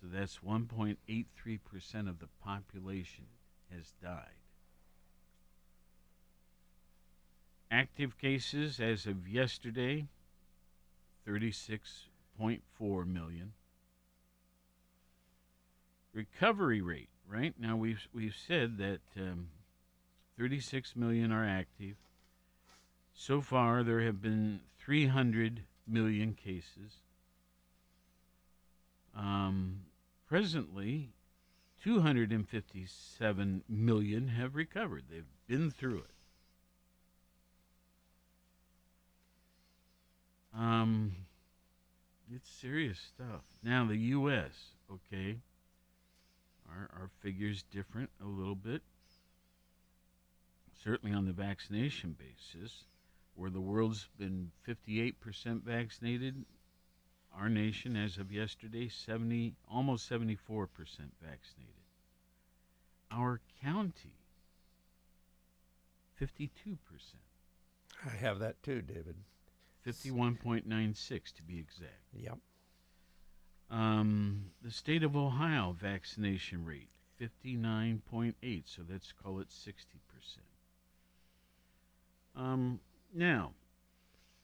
So 0.00 0.08
that's 0.12 0.38
1.83% 0.38 2.08
of 2.08 2.18
the 2.18 2.26
population 2.44 3.26
has 3.70 3.92
died. 4.02 4.34
Active 7.70 8.18
cases 8.18 8.80
as 8.80 9.06
of 9.06 9.28
yesterday 9.28 10.08
36.4 11.26 13.06
million. 13.06 13.52
Recovery 16.12 16.80
rate, 16.80 17.08
right? 17.26 17.54
Now 17.58 17.76
we've 17.76 18.06
we've 18.12 18.34
said 18.46 18.78
that 18.78 19.00
um, 19.16 19.48
36 20.38 20.94
million 20.96 21.32
are 21.32 21.44
active. 21.44 21.96
So 23.14 23.40
far 23.40 23.82
there 23.82 24.00
have 24.00 24.20
been 24.20 24.60
300 24.78 25.62
million 25.86 26.34
cases. 26.34 27.00
Um, 29.16 29.82
presently, 30.26 31.10
257 31.82 33.64
million 33.68 34.28
have 34.28 34.54
recovered. 34.54 35.04
They've 35.10 35.24
been 35.46 35.70
through 35.70 35.98
it. 35.98 36.21
Um, 40.56 41.12
it's 42.34 42.48
serious 42.48 42.98
stuff. 42.98 43.42
Now 43.62 43.86
the 43.86 43.96
U.S. 43.96 44.52
Okay, 44.90 45.38
our 46.68 46.90
our 46.94 47.10
figures 47.20 47.64
different 47.70 48.10
a 48.22 48.26
little 48.26 48.54
bit. 48.54 48.82
Certainly 50.84 51.14
on 51.14 51.26
the 51.26 51.32
vaccination 51.32 52.16
basis, 52.18 52.84
where 53.34 53.50
the 53.50 53.60
world's 53.60 54.08
been 54.18 54.50
58% 54.66 55.62
vaccinated, 55.62 56.44
our 57.38 57.48
nation, 57.48 57.96
as 57.96 58.18
of 58.18 58.32
yesterday, 58.32 58.88
70 58.88 59.54
almost 59.70 60.10
74% 60.10 60.38
vaccinated. 61.20 61.72
Our 63.10 63.40
county, 63.62 64.16
52%. 66.20 66.76
I 68.04 68.10
have 68.16 68.40
that 68.40 68.62
too, 68.62 68.82
David. 68.82 69.14
51.96 69.86 71.34
to 71.34 71.42
be 71.42 71.58
exact. 71.58 71.92
Yep. 72.14 72.38
Um, 73.70 74.50
the 74.62 74.70
state 74.70 75.02
of 75.02 75.16
Ohio 75.16 75.74
vaccination 75.78 76.64
rate 76.64 76.88
59.8, 77.20 78.62
so 78.66 78.82
let's 78.88 79.12
call 79.12 79.40
it 79.40 79.48
60%. 79.48 79.76
Um, 82.34 82.80
now, 83.14 83.52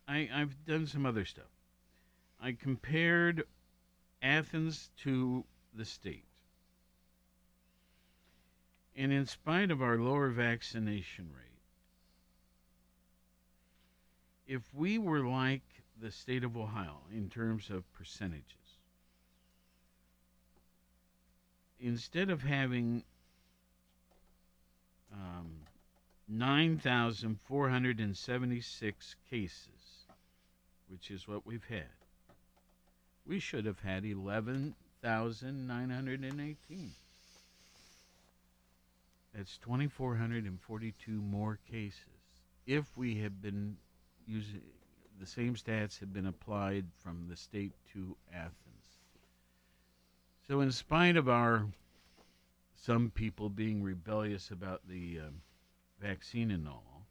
I, 0.07 0.29
I've 0.33 0.65
done 0.65 0.87
some 0.87 1.05
other 1.05 1.25
stuff. 1.25 1.51
I 2.41 2.53
compared 2.53 3.45
Athens 4.23 4.91
to 5.03 5.45
the 5.75 5.85
state. 5.85 6.25
And 8.97 9.13
in 9.13 9.27
spite 9.27 9.71
of 9.71 9.83
our 9.83 9.99
lower 9.99 10.29
vaccination 10.29 11.31
rate, 11.35 11.58
if 14.49 14.63
we 14.75 14.99
were 14.99 15.21
like 15.21 15.63
the 16.01 16.11
state 16.11 16.43
of 16.43 16.57
Ohio 16.57 17.03
in 17.13 17.29
terms 17.29 17.69
of 17.69 17.85
percentages, 17.93 18.79
instead 21.79 22.31
of 22.31 22.43
having 22.43 23.05
um, 25.13 25.51
9,476 26.29 29.17
cases, 29.29 30.07
which 30.89 31.11
is 31.11 31.29
what 31.29 31.45
we've 31.47 31.67
had, 31.69 31.85
we 33.27 33.39
should 33.39 33.67
have 33.67 33.81
had 33.81 34.07
11,918. 34.07 36.93
That's 39.35 39.59
2,442 39.59 41.13
more 41.13 41.59
cases 41.71 42.01
if 42.67 42.97
we 42.97 43.19
had 43.19 43.43
been 43.43 43.77
the 44.29 45.27
same 45.27 45.55
stats 45.55 45.99
had 45.99 46.13
been 46.13 46.27
applied 46.27 46.85
from 47.03 47.27
the 47.29 47.37
state 47.37 47.73
to 47.93 48.17
Athens. 48.33 48.55
So, 50.47 50.61
in 50.61 50.71
spite 50.73 51.17
of 51.17 51.29
our 51.29 51.67
some 52.77 53.11
people 53.11 53.49
being 53.49 53.83
rebellious 53.83 54.51
about 54.51 54.83
the 54.89 55.21
um, 55.27 55.43
vaccine 56.01 56.51
and 56.51 56.69
all, 56.69 57.07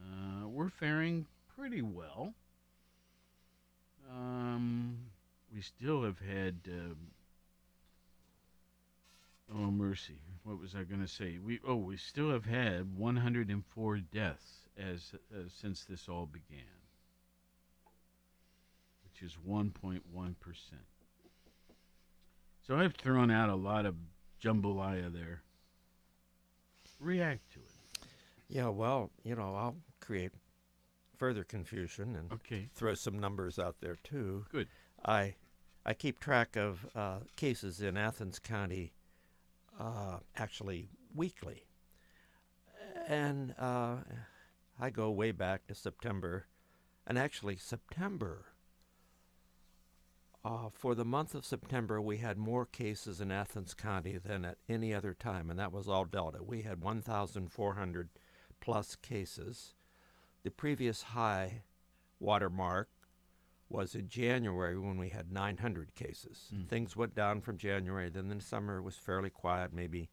uh, 0.00 0.48
we're 0.48 0.70
faring 0.70 1.26
pretty 1.56 1.82
well. 1.82 2.34
Um, 4.10 4.98
we 5.54 5.60
still 5.60 6.02
have 6.04 6.18
had. 6.18 6.56
Um, 6.68 6.96
oh 9.54 9.70
mercy! 9.70 10.18
What 10.44 10.58
was 10.58 10.74
I 10.74 10.82
going 10.84 11.02
to 11.02 11.08
say? 11.08 11.38
We 11.44 11.60
oh 11.66 11.76
we 11.76 11.96
still 11.96 12.30
have 12.30 12.46
had 12.46 12.96
104 12.96 13.98
deaths 13.98 14.61
as 14.78 15.14
uh, 15.34 15.42
since 15.48 15.84
this 15.84 16.08
all 16.08 16.26
began, 16.26 16.64
which 19.04 19.22
is 19.22 19.36
1.1 19.48 20.00
percent. 20.40 20.82
So 22.66 22.76
I've 22.76 22.94
thrown 22.94 23.30
out 23.30 23.48
a 23.48 23.54
lot 23.54 23.86
of 23.86 23.96
jambalaya 24.42 25.12
there. 25.12 25.42
React 27.00 27.52
to 27.54 27.58
it. 27.58 28.08
Yeah, 28.48 28.68
well, 28.68 29.10
you 29.24 29.34
know, 29.34 29.54
I'll 29.56 29.76
create 30.00 30.32
further 31.16 31.42
confusion 31.42 32.16
and 32.16 32.32
okay. 32.32 32.68
throw 32.74 32.94
some 32.94 33.18
numbers 33.18 33.58
out 33.58 33.76
there 33.80 33.96
too. 34.04 34.44
Good. 34.50 34.68
I 35.04 35.34
I 35.84 35.94
keep 35.94 36.20
track 36.20 36.56
of 36.56 36.86
uh, 36.94 37.20
cases 37.34 37.80
in 37.80 37.96
Athens 37.96 38.38
County, 38.38 38.92
uh, 39.80 40.18
actually 40.36 40.90
weekly, 41.14 41.64
and 43.08 43.54
uh, 43.58 43.96
I 44.80 44.90
go 44.90 45.10
way 45.10 45.32
back 45.32 45.66
to 45.66 45.74
September, 45.74 46.46
and 47.06 47.18
actually 47.18 47.56
September. 47.56 48.46
Uh, 50.44 50.68
for 50.70 50.94
the 50.94 51.04
month 51.04 51.34
of 51.34 51.44
September, 51.44 52.00
we 52.00 52.16
had 52.16 52.36
more 52.36 52.66
cases 52.66 53.20
in 53.20 53.30
Athens 53.30 53.74
County 53.74 54.18
than 54.18 54.44
at 54.44 54.58
any 54.68 54.92
other 54.92 55.14
time, 55.14 55.50
and 55.50 55.58
that 55.58 55.72
was 55.72 55.88
all 55.88 56.04
Delta. 56.04 56.42
We 56.42 56.62
had 56.62 56.82
1,400 56.82 58.08
plus 58.60 58.96
cases. 58.96 59.74
The 60.42 60.50
previous 60.50 61.02
high 61.02 61.62
watermark 62.18 62.88
was 63.68 63.94
in 63.94 64.08
January 64.08 64.78
when 64.78 64.98
we 64.98 65.08
had 65.08 65.32
900 65.32 65.94
cases. 65.94 66.50
Mm. 66.54 66.68
Things 66.68 66.96
went 66.96 67.14
down 67.14 67.40
from 67.40 67.56
January. 67.56 68.10
Then 68.10 68.28
the 68.28 68.40
summer 68.40 68.82
was 68.82 68.96
fairly 68.96 69.30
quiet. 69.30 69.72
Maybe, 69.72 70.10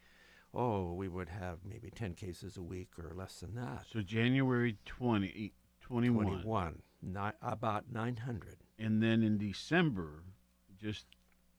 oh, 0.53 0.93
we 0.93 1.07
would 1.07 1.29
have 1.29 1.59
maybe 1.65 1.89
10 1.89 2.13
cases 2.15 2.57
a 2.57 2.61
week 2.61 2.89
or 2.97 3.13
less 3.13 3.39
than 3.39 3.55
that. 3.55 3.85
So 3.91 4.01
January 4.01 4.77
20, 4.85 5.53
21. 5.81 6.25
21, 6.25 6.81
ni- 7.01 7.19
about 7.41 7.91
900. 7.91 8.57
And 8.77 9.01
then 9.03 9.21
in 9.23 9.37
December, 9.37 10.23
just 10.81 11.05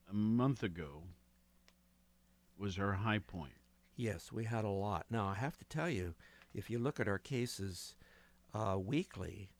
a 0.09 0.13
month 0.13 0.63
ago, 0.63 1.03
was 2.57 2.77
our 2.77 2.93
high 2.93 3.19
point. 3.19 3.53
Yes, 3.95 4.31
we 4.31 4.45
had 4.45 4.65
a 4.65 4.69
lot. 4.69 5.05
Now, 5.09 5.27
I 5.27 5.35
have 5.35 5.57
to 5.57 5.65
tell 5.65 5.89
you, 5.89 6.15
if 6.53 6.69
you 6.69 6.79
look 6.79 6.99
at 6.99 7.07
our 7.07 7.19
cases 7.19 7.95
uh, 8.53 8.77
weekly, 8.77 9.51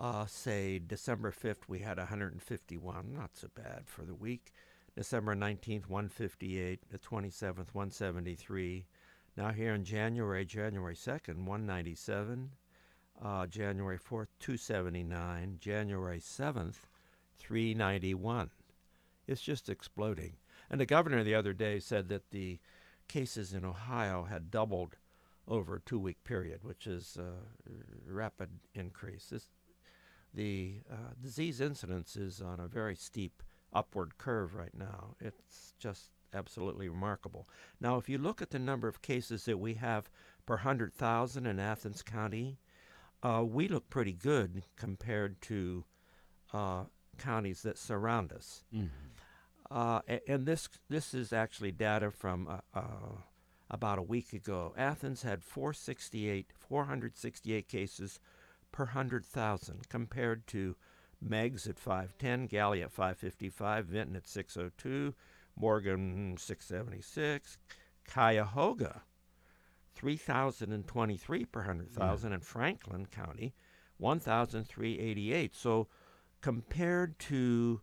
Uh, 0.00 0.26
say 0.26 0.78
December 0.78 1.32
5th, 1.32 1.66
we 1.66 1.80
had 1.80 1.98
151, 1.98 3.12
not 3.12 3.36
so 3.36 3.48
bad 3.52 3.88
for 3.88 4.04
the 4.04 4.14
week. 4.14 4.52
December 4.98 5.36
19th, 5.36 5.86
158. 5.86 6.90
The 6.90 6.98
27th, 6.98 7.72
173. 7.72 8.84
Now, 9.36 9.52
here 9.52 9.72
in 9.72 9.84
January, 9.84 10.44
January 10.44 10.96
2nd, 10.96 11.36
197. 11.36 12.50
Uh, 13.22 13.46
January 13.46 13.96
4th, 13.96 14.26
279. 14.40 15.58
January 15.60 16.18
7th, 16.18 16.78
391. 17.38 18.50
It's 19.28 19.40
just 19.40 19.68
exploding. 19.68 20.32
And 20.68 20.80
the 20.80 20.86
governor 20.86 21.22
the 21.22 21.36
other 21.36 21.52
day 21.52 21.78
said 21.78 22.08
that 22.08 22.32
the 22.32 22.58
cases 23.06 23.54
in 23.54 23.64
Ohio 23.64 24.24
had 24.24 24.50
doubled 24.50 24.96
over 25.46 25.76
a 25.76 25.80
two 25.80 26.00
week 26.00 26.24
period, 26.24 26.64
which 26.64 26.88
is 26.88 27.16
a 27.16 27.34
rapid 28.12 28.48
increase. 28.74 29.26
This, 29.26 29.46
the 30.34 30.80
uh, 30.90 31.12
disease 31.22 31.60
incidence 31.60 32.16
is 32.16 32.42
on 32.42 32.58
a 32.58 32.66
very 32.66 32.96
steep 32.96 33.44
upward 33.72 34.18
curve 34.18 34.54
right 34.54 34.74
now. 34.74 35.14
It's 35.20 35.74
just 35.78 36.10
absolutely 36.34 36.88
remarkable. 36.88 37.48
Now, 37.80 37.96
if 37.96 38.08
you 38.08 38.18
look 38.18 38.42
at 38.42 38.50
the 38.50 38.58
number 38.58 38.88
of 38.88 39.02
cases 39.02 39.44
that 39.46 39.58
we 39.58 39.74
have 39.74 40.10
per 40.46 40.54
100,000 40.56 41.46
in 41.46 41.58
Athens 41.58 42.02
County, 42.02 42.58
uh, 43.22 43.44
we 43.46 43.68
look 43.68 43.88
pretty 43.90 44.12
good 44.12 44.62
compared 44.76 45.40
to 45.42 45.84
uh, 46.52 46.84
counties 47.18 47.62
that 47.62 47.76
surround 47.78 48.32
us. 48.32 48.64
Mhm. 48.72 48.90
Uh, 49.70 50.00
a- 50.08 50.30
and 50.30 50.46
this 50.46 50.68
this 50.88 51.12
is 51.12 51.30
actually 51.32 51.72
data 51.72 52.10
from 52.10 52.46
uh, 52.48 52.60
uh, 52.72 53.16
about 53.70 53.98
a 53.98 54.02
week 54.02 54.32
ago. 54.32 54.72
Athens 54.78 55.22
had 55.22 55.44
468 55.44 56.52
468 56.56 57.68
cases 57.68 58.18
per 58.72 58.84
100,000 58.86 59.88
compared 59.90 60.46
to 60.46 60.74
Meigs 61.20 61.66
at 61.66 61.78
510, 61.78 62.46
Gallia 62.46 62.84
at 62.84 62.92
555, 62.92 63.86
Vinton 63.86 64.16
at 64.16 64.26
602, 64.26 65.14
Morgan 65.56 66.36
676, 66.38 67.58
Cuyahoga 68.08 69.02
3,023 69.94 71.44
per 71.46 71.60
100,000, 71.60 72.32
and 72.32 72.44
Franklin 72.44 73.06
County 73.06 73.52
1,388. 73.98 75.56
So 75.56 75.88
compared 76.40 77.18
to 77.18 77.80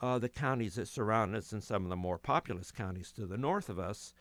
uh, 0.00 0.18
the 0.18 0.28
counties 0.28 0.74
that 0.74 0.88
surround 0.88 1.36
us 1.36 1.52
and 1.52 1.62
some 1.62 1.84
of 1.84 1.90
the 1.90 1.96
more 1.96 2.18
populous 2.18 2.72
counties 2.72 3.12
to 3.12 3.26
the 3.26 3.38
north 3.38 3.68
of 3.68 3.78
us, 3.78 4.12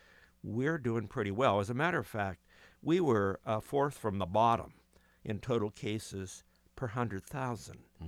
we're 0.43 0.77
doing 0.77 1.07
pretty 1.07 1.31
well. 1.31 1.59
As 1.59 1.71
a 1.71 1.73
matter 1.73 1.97
of 1.99 2.07
fact, 2.07 2.45
we 2.81 2.99
were 2.99 3.39
uh, 3.45 3.59
fourth 3.59 3.97
from 3.97 4.19
the 4.19 4.25
bottom 4.25 4.73
in 5.23 5.39
total 5.39 5.71
cases 5.71 6.43
per 6.75 6.87
100,000. 6.87 7.77
Uh, 7.99 8.05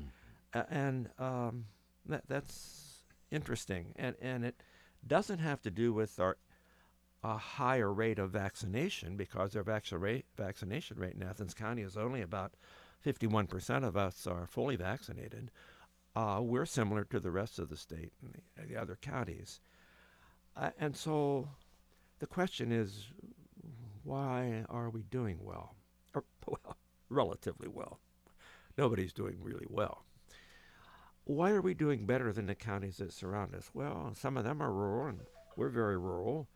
and 0.69 1.09
um, 1.19 1.65
that, 2.07 2.23
that's 2.27 3.03
interesting. 3.31 3.93
And, 3.97 4.15
and 4.21 4.45
it 4.45 4.61
doesn't 5.05 5.39
have 5.39 5.61
to 5.63 5.71
do 5.71 5.93
with 5.93 6.19
our 6.19 6.37
a 7.23 7.37
higher 7.37 7.91
rate 7.91 8.19
of 8.19 8.29
vaccination 8.29 9.17
because 9.17 9.55
our 9.55 9.63
vaccine 9.63 9.97
rate, 9.97 10.25
vaccination 10.37 10.97
rate 10.99 11.15
in 11.15 11.23
Athens 11.23 11.55
County 11.55 11.81
is 11.81 11.97
only 11.97 12.21
about 12.21 12.53
51% 13.03 13.83
of 13.83 13.97
us 13.97 14.27
are 14.27 14.45
fully 14.45 14.75
vaccinated. 14.75 15.49
Uh, 16.15 16.39
we're 16.41 16.67
similar 16.67 17.03
to 17.05 17.19
the 17.19 17.31
rest 17.31 17.57
of 17.57 17.69
the 17.69 17.77
state 17.77 18.13
and 18.21 18.35
the, 18.57 18.67
the 18.67 18.79
other 18.79 18.97
counties. 19.01 19.59
Uh, 20.55 20.69
and 20.79 20.95
so 20.95 21.49
the 22.19 22.27
question 22.27 22.71
is 22.71 23.07
why 24.03 24.63
are 24.69 24.91
we 24.91 25.01
doing 25.01 25.39
well? 25.41 25.75
Or, 26.13 26.23
well, 26.47 26.77
relatively 27.09 27.67
well. 27.67 27.99
Nobody's 28.77 29.13
doing 29.13 29.37
really 29.41 29.65
well. 29.67 30.05
Why 31.25 31.51
are 31.51 31.61
we 31.61 31.73
doing 31.73 32.05
better 32.05 32.31
than 32.31 32.45
the 32.45 32.55
counties 32.55 32.97
that 32.97 33.11
surround 33.11 33.55
us? 33.55 33.71
Well, 33.73 34.11
some 34.15 34.37
of 34.37 34.43
them 34.43 34.61
are 34.61 34.71
rural, 34.71 35.07
and 35.07 35.19
we're 35.55 35.69
very 35.69 35.97
rural. 35.97 36.47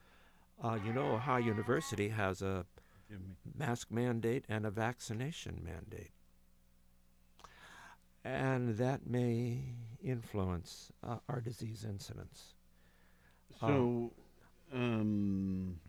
Uh, 0.63 0.77
you 0.85 0.93
know, 0.93 1.15
Ohio 1.15 1.43
University 1.43 2.09
has 2.09 2.41
a 2.41 2.65
mask 3.57 3.89
mandate 3.91 4.45
and 4.47 4.65
a 4.65 4.71
vaccination 4.71 5.61
mandate. 5.63 6.11
And 8.23 8.77
that 8.77 9.07
may 9.07 9.59
influence 10.03 10.91
uh, 11.03 11.17
our 11.27 11.41
disease 11.41 11.85
incidence. 11.87 12.53
Uh, 13.61 13.67
So, 13.67 14.11
um, 14.73 15.79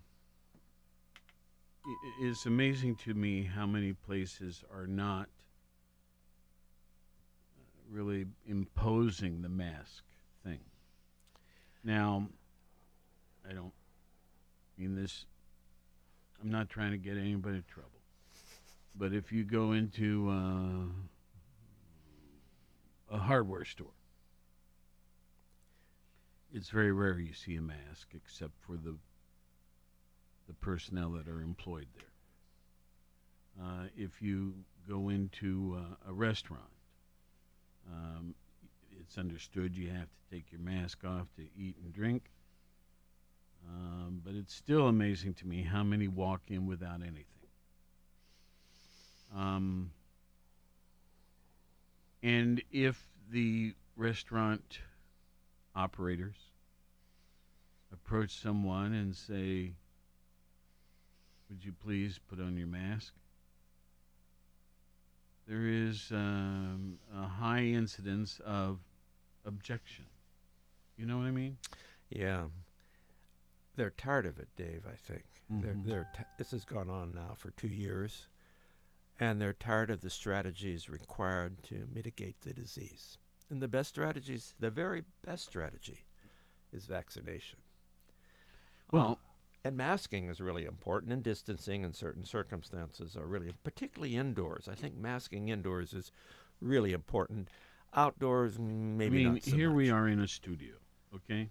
it's 2.23 2.47
amazing 2.47 2.97
to 2.97 3.15
me 3.15 3.43
how 3.43 3.67
many 3.67 3.93
places 3.93 4.65
are 4.73 4.87
not 4.87 5.29
really 7.91 8.27
imposing 8.47 9.43
the 9.43 9.49
mask 9.49 10.05
thing. 10.45 10.61
Now, 11.83 12.29
I 13.49 13.53
don't 13.53 13.73
mean 14.79 14.95
this, 14.95 15.25
I'm 16.41 16.51
not 16.51 16.69
trying 16.69 16.93
to 16.93 16.99
get 16.99 17.17
anybody 17.17 17.57
in 17.57 17.65
trouble. 17.69 17.91
But 18.95 19.13
if 19.13 19.33
you 19.33 19.45
go 19.45 19.73
into 19.73 20.29
uh, 20.31 20.87
a 23.15 23.19
hardware 23.19 23.65
store, 23.65 23.87
it's 26.53 26.71
very 26.71 26.93
rare 26.93 27.19
you 27.19 27.33
see 27.33 27.57
a 27.57 27.63
mask 27.63 28.09
except 28.15 28.53
for 28.67 28.77
the 28.77 28.97
the 30.49 30.55
personnel 30.55 31.11
that 31.11 31.29
are 31.29 31.43
employed 31.43 31.87
there. 31.95 33.65
Uh, 33.65 33.85
if 33.97 34.21
you 34.21 34.55
go 34.89 35.09
into 35.09 35.79
uh, 35.79 36.11
a 36.11 36.13
restaurant, 36.13 36.65
um, 37.89 38.35
it's 39.01 39.19
understood 39.19 39.77
you 39.77 39.91
have 39.91 40.09
to 40.09 40.35
take 40.35 40.51
your 40.53 40.61
mask 40.61 41.05
off 41.05 41.27
to 41.37 41.43
eat 41.57 41.77
and 41.83 41.93
drink. 41.93 42.31
Um, 43.69 44.23
but 44.25 44.35
it's 44.35 44.55
still 44.55 44.89
amazing 44.89 45.35
to 45.35 45.47
me 45.47 45.63
how 45.63 45.83
many 45.83 46.09
walk 46.09 46.43
in 46.49 46.67
without 46.67 47.03
anything. 47.03 47.25
Um, 49.37 49.91
and 52.23 52.63
if 52.73 53.07
the 53.31 53.75
restaurant 53.97 54.81
operators 55.75 56.37
approach 57.93 58.41
someone 58.41 58.93
and 58.93 59.15
say, 59.15 59.73
Would 61.49 61.65
you 61.65 61.73
please 61.73 62.19
put 62.29 62.41
on 62.41 62.57
your 62.57 62.67
mask? 62.67 63.13
There 65.51 65.67
is 65.67 66.13
um, 66.13 67.01
a 67.13 67.27
high 67.27 67.65
incidence 67.65 68.41
of 68.47 68.79
objection. 69.45 70.05
You 70.97 71.07
know 71.07 71.19
what 71.19 71.27
I 71.27 71.33
mean? 71.33 71.57
Yeah. 72.09 72.45
They're 73.75 73.91
tired 73.91 74.27
of 74.27 74.39
it, 74.39 74.47
Dave, 74.57 74.85
I 74.87 74.95
think. 74.95 75.25
Mhm. 75.53 75.63
They're, 75.63 75.77
they're 75.85 76.09
t- 76.15 76.23
this 76.39 76.53
has 76.53 76.65
gone 76.65 76.89
on 76.89 77.13
now 77.17 77.35
for 77.37 77.51
two 77.51 77.67
years, 77.67 78.29
and 79.19 79.41
they're 79.41 79.53
tired 79.53 79.91
of 79.91 80.03
the 80.03 80.11
strategies 80.11 80.89
required 80.89 81.65
to 81.65 81.89
mitigate 81.93 82.43
the 82.43 82.53
disease. 82.55 83.19
And 83.51 83.61
the 83.61 83.67
best 83.67 83.89
strategies, 83.89 84.55
the 84.61 84.71
very 84.71 85.03
best 85.27 85.47
strategy, 85.47 86.05
is 86.73 86.85
vaccination. 86.87 87.59
Well, 88.93 89.19
and 89.65 89.77
masking 89.77 90.29
is 90.29 90.41
really 90.41 90.65
important, 90.65 91.13
and 91.13 91.23
distancing 91.23 91.85
in 91.85 91.93
certain 91.93 92.25
circumstances 92.25 93.17
are 93.17 93.27
really, 93.27 93.53
particularly 93.63 94.17
indoors. 94.17 94.69
I 94.69 94.75
think 94.75 94.97
masking 94.97 95.49
indoors 95.49 95.93
is 95.93 96.11
really 96.61 96.93
important. 96.93 97.49
Outdoors, 97.95 98.57
mm, 98.57 98.97
maybe 98.97 99.21
I 99.21 99.25
mean, 99.25 99.33
not 99.35 99.43
so 99.43 99.57
here 99.57 99.69
much. 99.71 99.77
we 99.77 99.91
are 99.91 100.09
in 100.09 100.21
a 100.21 100.29
studio, 100.29 100.75
okay? 101.15 101.51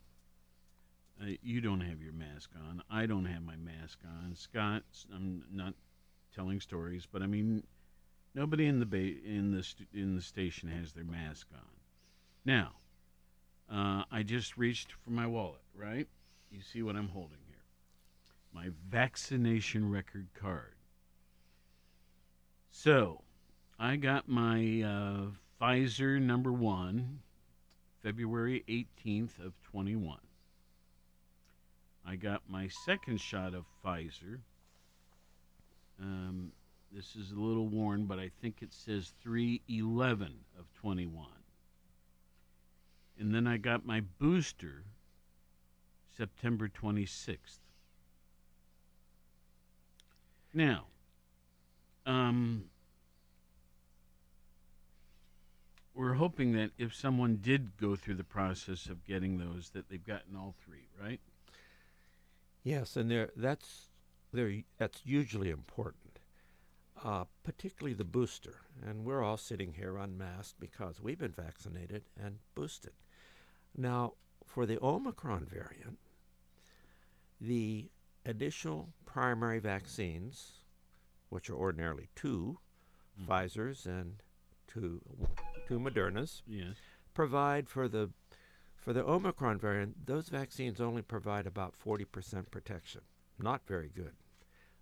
Uh, 1.22 1.32
you 1.41 1.60
don't 1.62 1.82
have 1.82 2.02
your 2.02 2.13
mask 2.13 2.52
on. 2.69 2.82
I 2.89 3.06
don't 3.06 3.26
have 3.26 3.43
my 3.43 3.58
mask 3.58 4.00
on. 4.06 4.34
Scott, 4.36 4.84
I'm 5.13 5.43
not 5.52 5.74
telling 6.34 6.62
stories, 6.62 7.06
but 7.12 7.22
I 7.22 7.28
mean, 7.28 7.63
nobody 8.34 8.65
in 8.65 8.80
the 8.80 8.86
ba- 8.86 8.98
in 9.24 9.52
the 9.52 9.62
st- 9.62 9.89
in 9.93 10.15
the 10.15 10.22
station 10.22 10.69
has 10.69 10.93
their 10.93 11.04
mask 11.04 11.48
on. 11.54 11.76
Now, 12.45 12.76
uh, 13.69 14.06
I 14.10 14.24
just 14.24 14.58
reached 14.58 14.93
for 14.93 15.10
my 15.12 15.28
wallet. 15.28 15.62
Right? 15.76 16.08
You 16.50 16.62
see 16.62 16.82
what 16.82 16.95
I'm 16.95 17.10
holding? 17.10 17.38
My 18.53 18.69
vaccination 18.89 19.89
record 19.89 20.27
card. 20.33 20.75
So, 22.71 23.21
I 23.77 23.95
got 23.95 24.27
my 24.27 24.81
uh, 24.81 25.25
Pfizer 25.62 26.21
number 26.21 26.51
one, 26.51 27.19
February 28.01 28.63
18th 28.67 29.39
of 29.45 29.53
21. 29.63 30.17
I 32.05 32.15
got 32.15 32.41
my 32.47 32.67
second 32.85 33.19
shot 33.21 33.53
of 33.53 33.65
Pfizer. 33.83 34.39
Um, 36.01 36.51
this 36.91 37.15
is 37.15 37.31
a 37.31 37.39
little 37.39 37.67
worn, 37.67 38.05
but 38.05 38.19
I 38.19 38.31
think 38.41 38.62
it 38.62 38.73
says 38.73 39.13
311 39.21 40.33
of 40.57 40.65
21. 40.73 41.27
And 43.19 43.35
then 43.35 43.45
I 43.45 43.57
got 43.57 43.85
my 43.85 44.01
booster 44.17 44.83
September 46.17 46.67
26th. 46.69 47.59
Now, 50.53 50.85
um, 52.05 52.65
we're 55.93 56.13
hoping 56.13 56.53
that 56.53 56.71
if 56.77 56.95
someone 56.95 57.39
did 57.41 57.77
go 57.77 57.95
through 57.95 58.15
the 58.15 58.23
process 58.23 58.88
of 58.88 59.05
getting 59.05 59.38
those, 59.38 59.69
that 59.73 59.89
they've 59.89 60.03
gotten 60.03 60.35
all 60.35 60.55
three, 60.65 60.88
right? 61.01 61.19
Yes, 62.63 62.95
and 62.95 63.09
there 63.09 63.29
that's 63.35 63.89
there 64.33 64.62
that's 64.77 65.01
hugely 65.01 65.49
important, 65.49 66.19
uh, 67.03 67.25
particularly 67.43 67.93
the 67.93 68.03
booster. 68.03 68.62
And 68.85 69.05
we're 69.05 69.23
all 69.23 69.38
sitting 69.38 69.73
here 69.73 69.97
unmasked 69.97 70.59
because 70.59 71.01
we've 71.01 71.19
been 71.19 71.31
vaccinated 71.31 72.03
and 72.21 72.39
boosted. 72.55 72.93
Now, 73.77 74.13
for 74.45 74.65
the 74.65 74.79
Omicron 74.81 75.45
variant, 75.45 75.99
the 77.39 77.89
initial 78.25 78.89
primary 79.05 79.60
vaccines, 79.60 80.60
which 81.29 81.49
are 81.49 81.55
ordinarily 81.55 82.10
two, 82.15 82.60
Pfizer's 83.27 83.86
and 83.86 84.21
two 84.67 85.01
two 85.67 85.79
Modernas, 85.79 86.41
Yes. 86.47 86.75
provide 87.13 87.69
for 87.69 87.88
the 87.88 88.12
for 88.77 88.93
the 88.93 89.03
Omicron 89.05 89.60
variant. 89.60 90.05
Those 90.05 90.29
vaccines 90.29 90.79
only 90.79 91.01
provide 91.01 91.45
about 91.45 91.75
forty 91.75 92.05
percent 92.05 92.49
protection. 92.51 93.01
Not 93.38 93.65
very 93.67 93.89
good. 93.93 94.13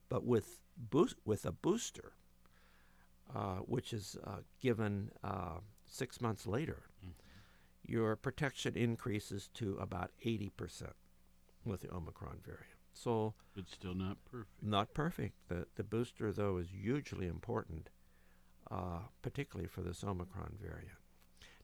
But 0.10 0.24
with 0.24 0.60
boost 0.78 1.16
with 1.26 1.46
a 1.46 1.52
booster, 1.52 2.14
uh, 3.36 3.58
which 3.58 3.92
is 3.94 4.18
uh, 4.24 4.38
given 4.62 5.12
uh, 5.24 5.60
six 5.86 6.22
months 6.22 6.46
later, 6.48 6.84
your 7.84 8.16
protection 8.16 8.76
increases 8.76 9.50
to 9.56 9.78
about 9.78 10.12
eighty 10.24 10.50
percent 10.50 10.94
with 11.66 11.82
the 11.82 11.90
Omicron 11.94 12.38
variant. 12.46 12.77
So, 12.98 13.36
But 13.54 13.70
still 13.70 13.94
not 13.94 14.18
perfect. 14.26 14.64
not 14.64 14.94
perfect. 14.94 15.36
The 15.50 15.68
the 15.76 15.84
booster 15.84 16.32
though 16.32 16.58
is 16.58 16.70
hugely 16.72 17.28
important, 17.28 17.90
uh, 18.72 19.02
particularly 19.22 19.68
for 19.68 19.82
this 19.82 20.04
Omicron 20.04 20.58
variant. 20.60 20.98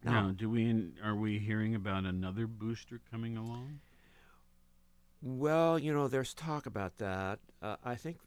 Now, 0.04 0.32
do 0.32 0.50
we 0.50 0.92
are 1.02 1.16
we 1.16 1.40
hearing 1.40 1.74
about 1.76 2.04
another 2.06 2.46
booster 2.46 3.00
coming 3.10 3.36
along? 3.38 3.80
Well, 5.22 5.80
you 5.80 5.94
know, 5.94 6.08
there's 6.08 6.34
talk 6.34 6.66
about 6.66 6.98
that. 6.98 7.40
Uh, 7.62 7.78
I 7.84 7.96
think 7.96 8.18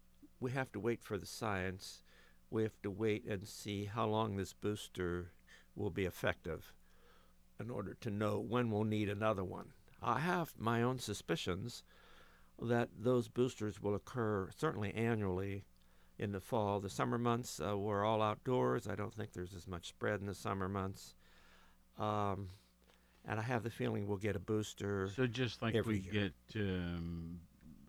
we 0.40 0.50
have 0.52 0.72
to 0.72 0.80
wait 0.80 1.02
for 1.02 1.18
the 1.18 1.26
science. 1.26 2.02
We 2.50 2.62
have 2.62 2.80
to 2.82 2.90
wait 2.90 3.24
and 3.26 3.46
see 3.46 3.84
how 3.84 4.06
long 4.06 4.36
this 4.36 4.52
booster 4.54 5.32
will 5.74 5.90
be 5.90 6.06
effective 6.06 6.72
in 7.60 7.70
order 7.70 7.94
to 8.00 8.10
know 8.10 8.38
when 8.40 8.70
we'll 8.70 8.84
need 8.84 9.08
another 9.08 9.44
one. 9.44 9.72
I 10.02 10.20
have 10.20 10.54
my 10.58 10.82
own 10.82 10.98
suspicions 10.98 11.82
that 12.62 12.88
those 12.98 13.28
boosters 13.28 13.82
will 13.82 13.94
occur 13.94 14.48
certainly 14.56 14.92
annually 14.94 15.64
in 16.18 16.32
the 16.32 16.40
fall. 16.40 16.80
The 16.80 16.88
summer 16.90 17.18
months, 17.18 17.60
uh, 17.60 17.76
we're 17.76 18.04
all 18.04 18.22
outdoors. 18.22 18.88
I 18.88 18.94
don't 18.94 19.12
think 19.12 19.32
there's 19.32 19.54
as 19.54 19.66
much 19.68 19.88
spread 19.88 20.20
in 20.20 20.26
the 20.26 20.34
summer 20.34 20.68
months. 20.68 21.14
Um, 21.98 22.48
and 23.28 23.38
I 23.38 23.42
have 23.42 23.62
the 23.62 23.70
feeling 23.70 24.06
we'll 24.06 24.16
get 24.18 24.36
a 24.36 24.40
booster. 24.40 25.08
So 25.14 25.26
just 25.26 25.60
like 25.62 25.74
we 25.84 25.98
year. 25.98 26.30
get 26.54 26.60
um, 26.62 27.40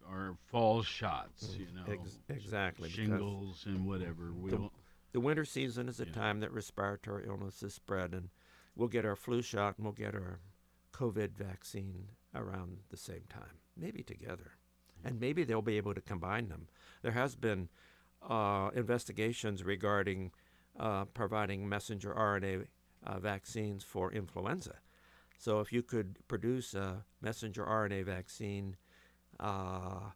our 0.10 0.36
fall 0.48 0.82
shots, 0.84 1.56
you 1.58 1.68
know, 1.76 1.92
Ex- 1.94 2.20
exactly, 2.30 2.90
shingles 2.90 3.64
and 3.66 3.86
whatever. 3.88 4.26
the, 4.26 4.34
We'll, 4.58 4.74
the 5.14 5.20
winter 5.20 5.46
season 5.46 5.88
is 5.88 6.00
a 6.00 6.06
Yeah. 6.06 6.14
time 6.14 6.40
that 6.42 6.52
respiratory 6.52 7.26
illnesses 7.28 7.74
spread, 7.74 8.14
and 8.14 8.30
we'll 8.76 8.88
get 8.88 9.06
our 9.06 9.16
flu 9.16 9.42
shot 9.42 9.76
and 9.78 9.86
we'll 9.86 9.94
get 9.94 10.16
our 10.16 10.40
COVID 10.94 11.32
vaccine 11.38 12.10
around 12.34 12.80
the 12.90 12.98
same 12.98 13.24
time, 13.30 13.60
maybe 13.78 14.04
together, 14.04 14.52
and 15.04 15.20
maybe 15.20 15.44
they'll 15.44 15.62
be 15.62 15.78
able 15.78 15.94
to 15.94 16.02
combine 16.02 16.50
them. 16.50 16.68
There 17.02 17.12
has 17.12 17.36
been 17.36 17.70
uh, 18.28 18.70
investigations 18.76 19.64
regarding 19.64 20.32
uh, 20.80 21.06
providing 21.06 21.68
messenger 21.68 22.14
RNA 22.14 22.68
uh, 23.06 23.20
vaccines 23.20 23.84
for 23.84 24.12
influenza. 24.12 24.76
So 25.38 25.60
if 25.60 25.72
you 25.72 25.84
could 25.84 26.18
produce 26.28 26.74
a 26.74 27.06
messenger 27.22 27.66
RNA 27.66 28.06
vaccine 28.06 28.76
uh, 29.40 30.12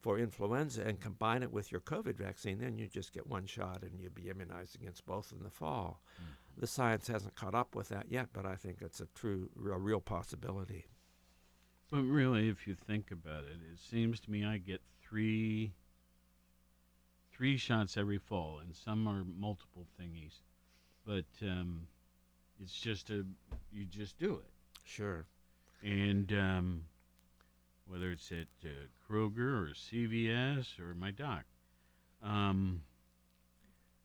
for 0.00 0.18
influenza 0.18 0.82
and 0.82 1.00
combine 1.00 1.42
it 1.42 1.52
with 1.52 1.72
your 1.72 1.80
COVID 1.80 2.16
vaccine, 2.16 2.58
then 2.58 2.78
you 2.78 2.86
just 2.86 3.12
get 3.12 3.26
one 3.26 3.46
shot 3.46 3.82
and 3.82 3.98
you'd 3.98 4.14
be 4.14 4.28
immunized 4.28 4.74
against 4.74 5.06
both 5.06 5.32
in 5.32 5.42
the 5.42 5.50
fall. 5.50 6.02
The 6.56 6.66
science 6.66 7.08
hasn't 7.08 7.36
caught 7.36 7.54
up 7.54 7.74
with 7.74 7.88
that 7.88 8.06
yet, 8.10 8.28
but 8.32 8.44
I 8.44 8.56
think 8.56 8.78
it's 8.80 9.00
a 9.00 9.06
true, 9.14 9.48
a 9.58 9.78
real 9.78 10.00
possibility. 10.00 10.86
But 11.90 12.02
really, 12.02 12.48
if 12.48 12.66
you 12.66 12.74
think 12.74 13.10
about 13.10 13.44
it, 13.44 13.58
it 13.72 13.78
seems 13.78 14.20
to 14.20 14.30
me 14.30 14.44
I 14.44 14.58
get 14.58 14.80
three 15.02 15.72
three 17.32 17.56
shots 17.56 17.96
every 17.96 18.18
fall, 18.18 18.58
and 18.60 18.74
some 18.74 19.08
are 19.08 19.24
multiple 19.24 19.86
thingies. 19.98 20.42
But 21.06 21.24
um, 21.42 21.86
it's 22.62 22.78
just 22.78 23.10
a 23.10 23.24
you 23.72 23.86
just 23.86 24.18
do 24.18 24.34
it. 24.34 24.50
Sure. 24.84 25.24
And 25.82 26.30
um, 26.32 26.84
whether 27.86 28.10
it's 28.10 28.30
at 28.30 28.48
uh, 28.64 28.68
Kroger 29.08 29.38
or 29.38 29.72
CVS 29.74 30.78
or 30.78 30.94
my 30.94 31.10
doc, 31.10 31.44
um, 32.22 32.82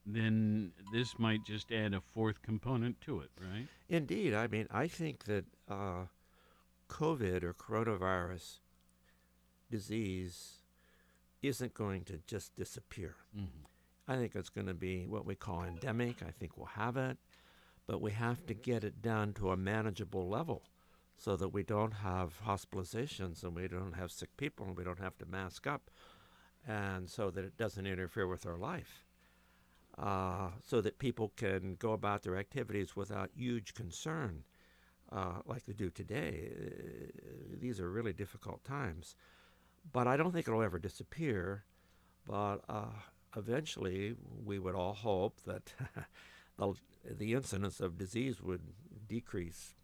then 0.05 0.71
this 0.93 1.19
might 1.19 1.43
just 1.43 1.71
add 1.71 1.93
a 1.93 1.99
fourth 1.99 2.41
component 2.41 3.01
to 3.01 3.19
it, 3.19 3.31
right? 3.41 3.67
Indeed. 3.89 4.33
I 4.33 4.47
mean, 4.47 4.67
I 4.71 4.87
think 4.87 5.25
that 5.25 5.45
uh, 5.69 6.05
COVID 6.89 7.43
or 7.43 7.53
coronavirus 7.53 8.59
disease 9.69 10.59
isn't 11.41 11.73
going 11.73 12.03
to 12.05 12.19
just 12.27 12.55
disappear. 12.55 13.15
Mhm. 13.35 13.65
I 14.07 14.15
think 14.17 14.35
it's 14.35 14.49
going 14.49 14.67
to 14.67 14.73
be 14.73 15.07
what 15.07 15.25
we 15.25 15.35
call 15.35 15.63
endemic. 15.63 16.21
I 16.21 16.31
think 16.31 16.57
we'll 16.57 16.67
have 16.67 16.95
it, 16.97 17.17
but 17.87 18.01
we 18.01 18.11
have 18.11 18.45
to 18.45 18.53
get 18.53 18.83
it 18.83 19.01
down 19.01 19.33
to 19.33 19.51
a 19.51 19.57
manageable 19.57 20.27
level 20.29 20.63
so 21.17 21.35
that 21.37 21.49
we 21.49 21.63
don't 21.63 21.93
have 21.93 22.41
hospitalizations 22.45 23.43
and 23.43 23.55
we 23.55 23.67
don't 23.67 23.93
have 23.93 24.11
sick 24.11 24.35
people 24.37 24.67
and 24.67 24.77
we 24.77 24.83
don't 24.83 24.99
have 24.99 25.17
to 25.17 25.25
mask 25.25 25.65
up 25.65 25.89
and 26.67 27.09
so 27.09 27.31
that 27.31 27.45
it 27.45 27.57
doesn't 27.57 27.85
interfere 27.87 28.27
with 28.27 28.45
our 28.45 28.57
life. 28.57 29.05
Uh, 29.97 30.49
so 30.61 30.81
that 30.81 30.99
people 30.99 31.29
can 31.37 31.75
go 31.75 31.93
about 31.93 32.21
their 32.23 32.35
activities 32.37 32.97
without 32.97 33.31
huge 33.33 33.73
concern 33.73 34.43
uh, 35.11 35.39
like 35.45 35.65
they 35.65 35.73
do 35.73 35.89
today. 35.89 36.51
Uh, 36.51 37.55
these 37.59 37.79
are 37.79 37.89
really 37.89 38.13
difficult 38.13 38.63
times. 38.63 39.15
But 39.91 40.07
I 40.07 40.17
don't 40.17 40.31
think 40.31 40.47
it'll 40.47 40.63
ever 40.63 40.79
disappear. 40.79 41.63
But 42.27 42.57
uh, 42.67 42.85
eventually, 43.37 44.15
we 44.43 44.59
would 44.59 44.75
all 44.75 44.93
hope 44.93 45.41
that 45.45 45.73
the, 46.57 46.73
the 47.09 47.33
incidence 47.33 47.79
of 47.79 47.97
disease 47.97 48.41
would 48.41 48.61
decrease 49.07 49.75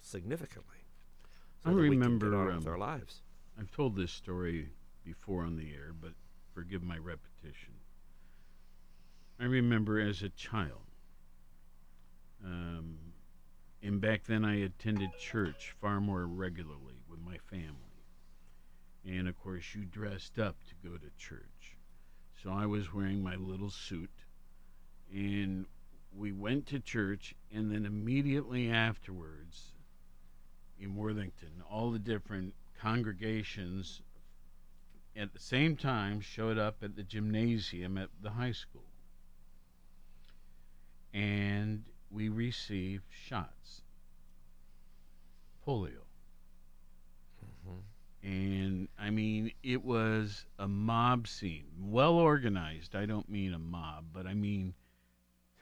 significantly. 0.00 0.78
so 1.62 1.70
I 1.70 1.74
remember 1.74 2.30
get 2.30 2.36
on 2.36 2.46
with 2.46 2.66
um, 2.66 2.72
our 2.72 2.78
lives. 2.78 3.22
I've 3.58 3.70
told 3.70 3.96
this 3.96 4.10
story 4.10 4.70
before 5.04 5.44
on 5.44 5.56
the 5.56 5.72
air, 5.72 5.92
but 5.98 6.12
forgive 6.52 6.82
my 6.82 6.96
repetition. 6.96 7.74
I 9.40 9.44
remember 9.44 10.00
as 10.00 10.22
a 10.22 10.28
child, 10.30 10.86
um, 12.44 12.98
and 13.82 14.00
back 14.00 14.24
then 14.24 14.44
I 14.44 14.60
attended 14.60 15.10
church 15.18 15.74
far 15.80 16.00
more 16.00 16.26
regularly 16.26 17.00
with 17.08 17.20
my 17.20 17.38
family. 17.50 17.76
And 19.04 19.28
of 19.28 19.38
course, 19.42 19.74
you 19.74 19.84
dressed 19.84 20.38
up 20.38 20.56
to 20.68 20.88
go 20.88 20.96
to 20.96 21.10
church. 21.18 21.76
So 22.42 22.50
I 22.50 22.66
was 22.66 22.94
wearing 22.94 23.22
my 23.22 23.36
little 23.36 23.70
suit, 23.70 24.10
and 25.12 25.66
we 26.16 26.32
went 26.32 26.66
to 26.66 26.80
church, 26.80 27.34
and 27.52 27.72
then 27.72 27.84
immediately 27.84 28.70
afterwards, 28.70 29.72
in 30.78 30.96
Worthington, 30.96 31.62
all 31.70 31.90
the 31.90 31.98
different 31.98 32.54
congregations 32.80 34.02
at 35.16 35.32
the 35.32 35.38
same 35.38 35.76
time 35.76 36.20
showed 36.20 36.58
up 36.58 36.82
at 36.82 36.96
the 36.96 37.02
gymnasium 37.02 37.98
at 37.98 38.08
the 38.22 38.30
high 38.30 38.52
school. 38.52 38.84
And 41.12 41.84
we 42.12 42.28
received 42.28 43.04
shots. 43.10 43.82
Polio. 45.66 46.04
Mm-hmm. 47.44 48.28
And 48.28 48.88
I 48.98 49.10
mean, 49.10 49.52
it 49.62 49.84
was 49.84 50.44
a 50.58 50.68
mob 50.68 51.26
scene, 51.26 51.66
well 51.80 52.14
organized. 52.14 52.94
I 52.94 53.06
don't 53.06 53.28
mean 53.28 53.54
a 53.54 53.58
mob, 53.58 54.06
but 54.12 54.26
I 54.26 54.34
mean 54.34 54.74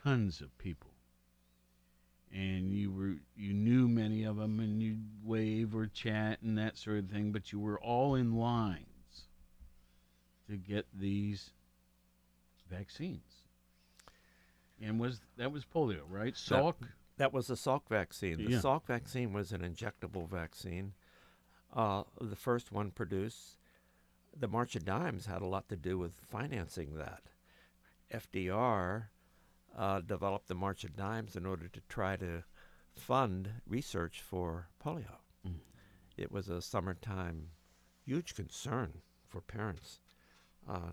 tons 0.03 0.41
of 0.41 0.55
people. 0.57 0.89
And 2.33 2.71
you 2.73 2.91
were 2.91 3.15
you 3.35 3.53
knew 3.53 3.87
many 3.87 4.23
of 4.23 4.37
them, 4.37 4.59
and 4.59 4.81
you'd 4.81 5.03
wave 5.23 5.75
or 5.75 5.87
chat 5.87 6.41
and 6.41 6.57
that 6.57 6.77
sort 6.77 6.99
of 6.99 7.09
thing. 7.09 7.31
But 7.31 7.51
you 7.51 7.59
were 7.59 7.79
all 7.79 8.15
in 8.15 8.35
lines 8.35 8.85
to 10.49 10.55
get 10.55 10.85
these 10.97 11.51
vaccines. 12.69 13.30
And 14.81 14.99
was 14.99 15.21
that 15.37 15.51
was 15.51 15.65
polio, 15.65 16.01
right? 16.09 16.33
Salk. 16.33 16.79
That, 16.79 16.89
that 17.17 17.33
was 17.33 17.47
the 17.47 17.55
Salk 17.55 17.87
vaccine. 17.89 18.37
The 18.37 18.51
Yeah. 18.51 18.59
Salk 18.59 18.85
vaccine 18.85 19.33
was 19.33 19.51
an 19.51 19.61
injectable 19.61 20.27
vaccine. 20.27 20.93
Uh, 21.73 22.03
the 22.19 22.35
first 22.35 22.71
one 22.71 22.91
produced. 22.91 23.57
The 24.37 24.47
March 24.47 24.75
of 24.75 24.85
Dimes 24.85 25.25
had 25.25 25.41
a 25.41 25.45
lot 25.45 25.69
to 25.69 25.75
do 25.75 25.97
with 25.97 26.13
financing 26.29 26.95
that. 26.95 27.23
FDR 28.11 29.07
uh, 29.77 30.01
developed 30.01 30.47
the 30.47 30.55
March 30.55 30.83
of 30.83 30.95
Dimes 30.95 31.35
in 31.35 31.45
order 31.45 31.67
to 31.67 31.81
try 31.89 32.15
to 32.17 32.43
fund 32.93 33.49
research 33.67 34.21
for 34.21 34.67
polio. 34.83 35.19
Mm. 35.47 35.55
It 36.17 36.31
was 36.31 36.49
a 36.49 36.61
summertime 36.61 37.49
huge 38.05 38.35
concern 38.35 39.01
for 39.27 39.41
parents. 39.41 39.99
Uh, 40.67 40.91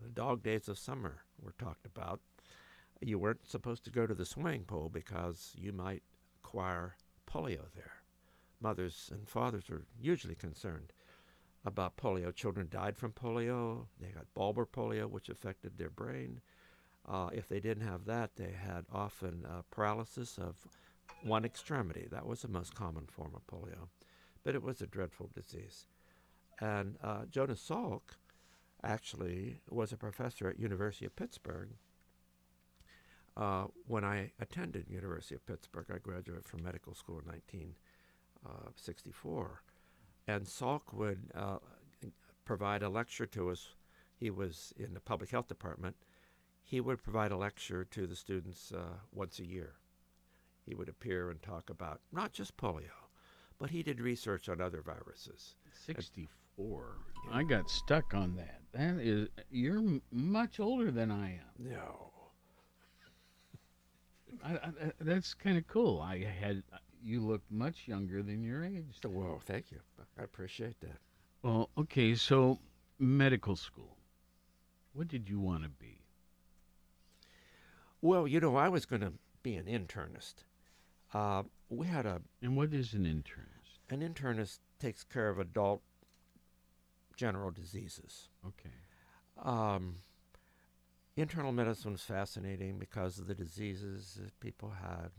the 0.00 0.08
dog 0.08 0.42
days 0.42 0.68
of 0.68 0.78
summer 0.78 1.22
were 1.40 1.54
talked 1.58 1.86
about. 1.86 2.20
You 3.00 3.18
weren't 3.18 3.48
supposed 3.48 3.84
to 3.84 3.90
go 3.90 4.06
to 4.06 4.14
the 4.14 4.26
swimming 4.26 4.64
pool 4.64 4.90
because 4.90 5.52
you 5.56 5.72
might 5.72 6.02
acquire 6.42 6.96
polio 7.26 7.64
there. 7.74 8.02
Mothers 8.60 9.10
and 9.12 9.28
fathers 9.28 9.68
were 9.70 9.86
usually 9.98 10.34
concerned 10.34 10.92
about 11.64 11.96
polio. 11.96 12.34
Children 12.34 12.68
died 12.70 12.96
from 12.96 13.12
polio. 13.12 13.86
They 13.98 14.08
got 14.08 14.26
bulbar 14.36 14.66
polio, 14.66 15.08
which 15.08 15.28
affected 15.28 15.78
their 15.78 15.90
brain. 15.90 16.40
Uh, 17.08 17.30
if 17.32 17.48
they 17.48 17.60
didn't 17.60 17.86
have 17.86 18.04
that, 18.04 18.36
they 18.36 18.52
had 18.52 18.84
often 18.92 19.46
uh, 19.46 19.62
paralysis 19.70 20.38
of 20.38 20.66
one 21.22 21.44
extremity. 21.44 22.06
That 22.10 22.26
was 22.26 22.42
the 22.42 22.48
most 22.48 22.74
common 22.74 23.06
form 23.06 23.32
of 23.34 23.46
polio, 23.46 23.88
but 24.44 24.54
it 24.54 24.62
was 24.62 24.80
a 24.80 24.86
dreadful 24.86 25.30
disease. 25.34 25.86
And 26.60 26.96
uh, 27.02 27.24
Jonas 27.30 27.66
Salk 27.66 28.16
actually 28.84 29.60
was 29.70 29.92
a 29.92 29.96
professor 29.96 30.48
at 30.48 30.58
University 30.58 31.06
of 31.06 31.16
Pittsburgh. 31.16 31.70
Uh, 33.36 33.66
when 33.86 34.04
I 34.04 34.32
attended 34.40 34.88
University 34.88 35.34
of 35.34 35.44
Pittsburgh, 35.46 35.86
I 35.94 35.98
graduated 35.98 36.44
from 36.44 36.62
medical 36.62 36.94
school 36.94 37.18
in 37.20 37.26
1964, 37.26 39.62
and 40.26 40.44
Salk 40.44 40.92
would 40.92 41.30
uh, 41.34 41.58
provide 42.44 42.82
a 42.82 42.88
lecture 42.88 43.26
to 43.26 43.50
us. 43.50 43.68
He 44.16 44.30
was 44.30 44.72
in 44.76 44.94
the 44.94 45.00
public 45.00 45.30
health 45.30 45.48
department. 45.48 45.96
He 46.62 46.80
would 46.80 47.02
provide 47.02 47.32
a 47.32 47.36
lecture 47.36 47.84
to 47.84 48.06
the 48.06 48.16
students 48.16 48.72
uh, 48.72 48.98
once 49.12 49.38
a 49.38 49.46
year. 49.46 49.74
He 50.66 50.74
would 50.74 50.88
appear 50.88 51.30
and 51.30 51.40
talk 51.42 51.70
about 51.70 52.00
not 52.12 52.32
just 52.32 52.56
polio, 52.56 52.90
but 53.58 53.70
he 53.70 53.82
did 53.82 54.00
research 54.00 54.48
on 54.48 54.60
other 54.60 54.82
viruses. 54.82 55.54
64. 55.86 56.98
I 57.32 57.42
got 57.42 57.70
stuck 57.70 58.14
on 58.14 58.36
that. 58.36 58.60
That 58.72 59.00
is, 59.00 59.28
you're 59.50 59.78
m- 59.78 60.02
much 60.12 60.60
older 60.60 60.90
than 60.92 61.10
I 61.10 61.30
am. 61.32 61.40
No. 61.58 62.09
I, 64.44 64.52
I, 64.54 64.70
that's 65.00 65.34
kind 65.34 65.58
of 65.58 65.66
cool. 65.66 66.00
I 66.00 66.24
had 66.40 66.62
you 67.02 67.20
look 67.20 67.42
much 67.50 67.86
younger 67.86 68.22
than 68.22 68.42
your 68.42 68.64
age. 68.64 68.84
Whoa, 69.04 69.40
thank 69.44 69.70
you. 69.70 69.78
I 70.18 70.22
appreciate 70.22 70.80
that. 70.80 70.98
Well, 71.42 71.70
okay, 71.78 72.14
so 72.14 72.58
medical 72.98 73.56
school. 73.56 73.96
What 74.92 75.08
did 75.08 75.28
you 75.28 75.40
want 75.40 75.62
to 75.62 75.68
be? 75.68 75.98
Well, 78.02 78.26
you 78.26 78.40
know, 78.40 78.56
I 78.56 78.68
was 78.68 78.86
going 78.86 79.02
to 79.02 79.12
be 79.42 79.56
an 79.56 79.66
internist. 79.66 80.44
Uh, 81.12 81.44
we 81.68 81.86
had 81.86 82.06
a. 82.06 82.20
And 82.42 82.56
what 82.56 82.72
is 82.72 82.94
an 82.94 83.04
internist? 83.04 83.78
An 83.90 84.00
internist 84.00 84.58
takes 84.78 85.04
care 85.04 85.28
of 85.28 85.38
adult 85.38 85.82
general 87.16 87.50
diseases. 87.50 88.28
Okay. 88.46 88.74
Um, 89.42 89.96
internal 91.16 91.52
medicine 91.52 91.92
was 91.92 92.02
fascinating 92.02 92.78
because 92.78 93.18
of 93.18 93.26
the 93.26 93.34
diseases 93.34 94.18
that 94.20 94.38
people 94.40 94.72
had. 94.80 95.10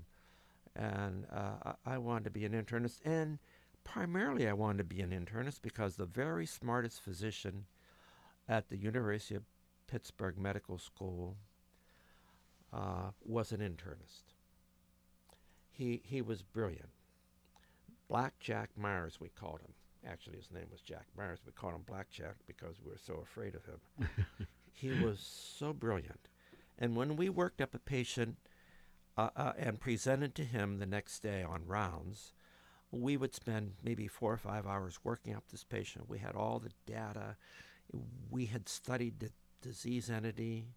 And 0.76 1.26
uh, 1.34 1.74
I 1.86 1.98
wanted 1.98 2.26
to 2.26 2.30
be 2.32 2.46
an 2.46 2.54
internist. 2.54 3.00
And 3.04 3.40
primarily, 3.84 4.48
I 4.48 4.54
wanted 4.54 4.78
to 4.80 4.96
be 4.96 5.02
an 5.02 5.12
internist 5.12 5.62
because 5.62 5.96
the 5.96 6.06
very 6.06 6.46
smartest 6.46 7.02
physician 7.02 7.66
at 8.48 8.70
the 8.70 8.78
University 8.78 9.36
of 9.36 9.44
Pittsburgh 9.88 10.38
Medical 10.38 10.78
School 10.78 11.36
uh, 12.74 13.12
was 13.26 13.52
an 13.52 13.60
internist. 13.60 14.34
He, 15.72 16.02
he 16.06 16.22
was 16.22 16.42
brilliant. 16.42 16.90
Black 18.08 18.40
Jack 18.40 18.70
Myers, 18.78 19.20
we 19.20 19.30
called 19.30 19.60
him. 19.62 19.74
Actually, 20.06 20.38
his 20.38 20.52
name 20.52 20.66
was 20.72 20.82
Jack 20.82 21.06
Myers. 21.18 21.40
We 21.46 21.52
called 21.52 21.76
him 21.76 21.84
Black 21.88 22.10
Jack 22.10 22.36
because 22.48 22.76
we 22.84 22.92
were 22.92 22.98
so 22.98 23.24
afraid 23.24 23.56
of 23.56 23.66
him. 23.66 24.10
he 24.72 24.92
was 24.92 25.20
so 25.20 25.74
brilliant. 25.74 26.30
And 26.78 26.96
when 26.96 27.16
we 27.16 27.30
worked 27.30 27.62
up 27.62 27.76
a 27.76 27.80
patient 27.80 28.38
uh, 29.18 29.30
uh, 29.36 29.54
and 29.58 29.80
presented 29.80 30.34
to 30.36 30.44
him 30.44 30.80
the 30.80 30.86
next 30.86 31.20
day 31.20 31.44
on 31.44 31.68
rounds, 31.68 32.34
we 32.92 33.18
would 33.18 33.36
spend 33.36 33.74
maybe 33.84 34.08
four 34.08 34.34
or 34.34 34.38
five 34.38 34.66
hours 34.68 35.00
working 35.04 35.36
up 35.36 35.44
this 35.50 35.64
patient. 35.64 36.10
We 36.10 36.18
had 36.18 36.36
all 36.36 36.60
the 36.60 36.72
data. 36.86 37.38
We 38.30 38.46
had 38.46 38.68
studied 38.68 39.20
the 39.20 39.32
disease 39.62 40.10
entity. 40.10 40.68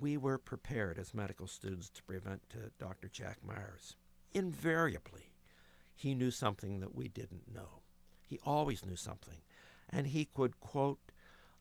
We 0.00 0.16
were 0.16 0.38
prepared 0.38 0.98
as 0.98 1.14
medical 1.14 1.46
students 1.46 1.90
to 1.90 2.02
present 2.02 2.42
to 2.50 2.72
Dr. 2.78 3.08
Jack 3.08 3.38
Myers. 3.44 3.96
Invariably, 4.32 5.32
he 5.94 6.14
knew 6.14 6.30
something 6.30 6.80
that 6.80 6.94
we 6.94 7.08
didn't 7.08 7.52
know. 7.52 7.82
He 8.26 8.38
always 8.44 8.84
knew 8.84 8.96
something. 8.96 9.38
And 9.88 10.08
he 10.08 10.24
could 10.24 10.60
quote 10.60 11.00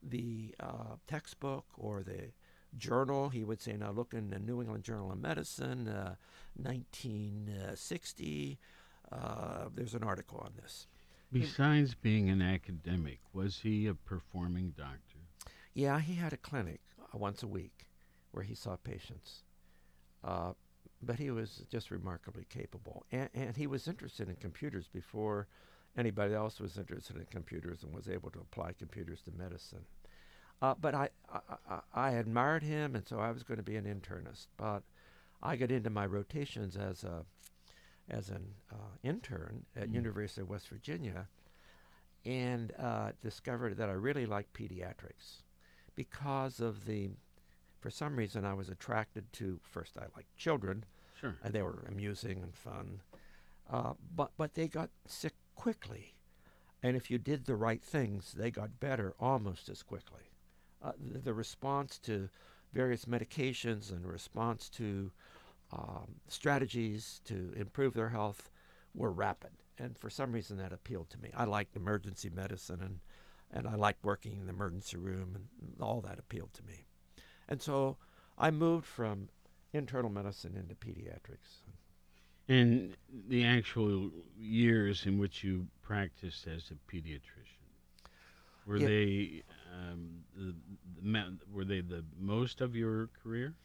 the 0.01 0.55
uh, 0.59 0.95
textbook 1.07 1.65
or 1.77 2.03
the 2.03 2.31
journal. 2.77 3.29
He 3.29 3.43
would 3.43 3.59
say, 3.61 3.75
now 3.77 3.91
look 3.91 4.13
in 4.13 4.29
the 4.29 4.39
New 4.39 4.61
England 4.61 4.83
Journal 4.83 5.11
of 5.11 5.19
Medicine, 5.19 5.87
uh, 5.87 6.15
1960. 6.55 8.59
Uh, 9.11 9.65
there's 9.73 9.95
an 9.95 10.03
article 10.03 10.39
on 10.43 10.51
this. 10.61 10.87
Besides 11.31 11.95
being 11.95 12.29
an 12.29 12.41
academic, 12.41 13.19
was 13.33 13.59
he 13.59 13.87
a 13.87 13.93
performing 13.93 14.73
doctor? 14.75 15.19
Yeah, 15.73 15.99
he 15.99 16.15
had 16.15 16.33
a 16.33 16.37
clinic 16.37 16.81
uh, 16.99 17.17
once 17.17 17.43
a 17.43 17.47
week 17.47 17.87
where 18.31 18.43
he 18.43 18.55
saw 18.55 18.75
patients. 18.77 19.43
Uh, 20.23 20.53
but 21.01 21.17
he 21.17 21.31
was 21.31 21.63
just 21.71 21.91
remarkably 21.91 22.45
capable. 22.49 23.05
And, 23.11 23.29
and 23.33 23.55
he 23.55 23.67
was 23.67 23.87
interested 23.87 24.27
in 24.27 24.35
computers 24.35 24.89
before 24.91 25.47
anybody 25.97 26.33
else 26.33 26.59
was 26.59 26.77
interested 26.77 27.15
in 27.17 27.25
computers 27.31 27.83
and 27.83 27.93
was 27.93 28.07
able 28.09 28.29
to 28.31 28.39
apply 28.39 28.73
computers 28.73 29.21
to 29.21 29.31
medicine. 29.37 29.85
Uh, 30.61 30.75
but 30.79 30.93
I, 30.93 31.09
I, 31.33 31.79
I, 31.93 32.09
admired 32.11 32.63
him, 32.63 32.93
and 32.95 33.07
so 33.07 33.19
I 33.19 33.31
was 33.31 33.43
going 33.43 33.57
to 33.57 33.63
be 33.63 33.77
an 33.77 33.85
internist. 33.85 34.47
But 34.57 34.83
I 35.41 35.55
got 35.55 35.71
into 35.71 35.89
my 35.89 36.05
rotations 36.05 36.75
as 36.75 37.03
a 37.03 37.23
as 38.09 38.29
an 38.29 38.55
uh, 38.71 38.75
intern 39.03 39.65
at 39.75 39.87
Mm. 39.89 39.93
University 39.93 40.41
of 40.41 40.49
West 40.49 40.67
Virginia, 40.67 41.27
and 42.25 42.73
uh, 42.77 43.11
discovered 43.21 43.77
that 43.77 43.87
I 43.87 43.93
really 43.93 44.25
liked 44.25 44.53
pediatrics 44.53 45.43
because 45.95 46.59
of 46.59 46.85
the. 46.85 47.11
For 47.79 47.89
some 47.89 48.17
reason, 48.17 48.43
I 48.43 48.53
was 48.53 48.67
attracted 48.67 49.31
to 49.33 49.59
first. 49.63 49.95
I 49.97 50.07
liked 50.13 50.35
children, 50.35 50.83
Sure. 51.21 51.37
and 51.41 51.53
they 51.53 51.61
were 51.61 51.85
amusing 51.87 52.41
and 52.43 52.53
fun, 52.53 52.99
uh, 53.71 53.93
but 54.13 54.31
but 54.35 54.55
they 54.55 54.67
got 54.67 54.89
sick 55.07 55.35
quickly, 55.59 56.15
and 56.81 56.95
if 56.95 57.11
you 57.11 57.17
did 57.17 57.45
the 57.45 57.55
right 57.55 57.83
things, 57.83 58.33
they 58.37 58.49
got 58.49 58.79
better 58.79 59.13
almost 59.19 59.67
as 59.67 59.83
quickly. 59.83 60.31
Uh, 60.81 60.93
the, 60.97 61.33
response 61.33 61.97
to 61.97 62.29
various 62.71 63.03
medications 63.03 63.91
and 63.91 64.07
response 64.07 64.69
to 64.69 65.11
um, 65.73 66.15
strategies 66.29 67.19
to 67.25 67.51
improve 67.57 67.93
their 67.93 68.07
health 68.07 68.49
were 68.95 69.11
rapid, 69.11 69.51
and 69.77 69.97
for 69.97 70.09
some 70.09 70.31
reason 70.31 70.55
that 70.55 70.71
appealed 70.71 71.09
to 71.09 71.19
me. 71.19 71.29
I 71.35 71.43
liked 71.43 71.75
emergency 71.75 72.29
medicine, 72.29 72.79
and 72.81 72.99
and 73.51 73.67
I 73.67 73.75
liked 73.75 74.05
working 74.05 74.37
in 74.39 74.45
the 74.45 74.53
emergency 74.53 74.95
room, 74.95 75.35
and 75.35 75.81
all 75.81 75.99
that 76.01 76.19
appealed 76.19 76.53
to 76.53 76.63
me. 76.63 76.85
And 77.49 77.61
so 77.61 77.97
I 78.37 78.51
moved 78.51 78.85
from 78.85 79.27
internal 79.73 80.09
medicine 80.09 80.55
into 80.55 80.75
pediatrics. 80.75 81.63
And 82.49 82.97
the 83.29 83.45
actual 83.45 84.11
years 84.37 85.05
in 85.05 85.17
which 85.19 85.43
you 85.43 85.67
practiced 85.81 86.47
as 86.47 86.71
a 86.71 86.75
pediatrician, 86.93 87.69
were 88.65 88.79
Yeah. 88.79 88.87
they 88.87 89.43
um, 89.73 90.23
the, 90.35 90.55
the, 91.01 91.37
were 91.51 91.65
they 91.65 91.81
the 91.81 92.05
most 92.17 92.61
of 92.61 92.75
your 92.75 93.07
career? 93.23 93.55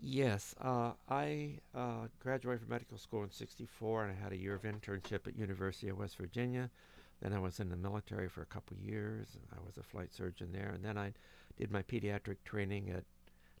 Yes, 0.00 0.54
uh, 0.60 0.92
I 1.08 1.58
uh, 1.74 2.08
graduated 2.20 2.60
from 2.60 2.70
medical 2.70 2.98
school 2.98 3.22
in 3.24 3.30
'64, 3.30 4.04
and 4.04 4.12
I 4.16 4.22
had 4.22 4.32
a 4.32 4.36
year 4.36 4.54
of 4.54 4.62
internship 4.62 5.26
at 5.26 5.36
University 5.36 5.88
of 5.88 5.98
West 5.98 6.16
Virginia. 6.16 6.70
Then 7.20 7.32
I 7.32 7.40
was 7.40 7.58
in 7.58 7.68
the 7.68 7.76
military 7.76 8.28
for 8.28 8.42
a 8.42 8.46
couple 8.46 8.76
years. 8.76 9.34
And 9.34 9.42
I 9.60 9.64
was 9.66 9.76
a 9.76 9.82
flight 9.82 10.12
surgeon 10.12 10.52
there, 10.52 10.70
and 10.70 10.84
then 10.84 10.96
I 10.96 11.14
did 11.56 11.70
my 11.72 11.82
pediatric 11.82 12.36
training 12.44 12.90
at 12.90 13.04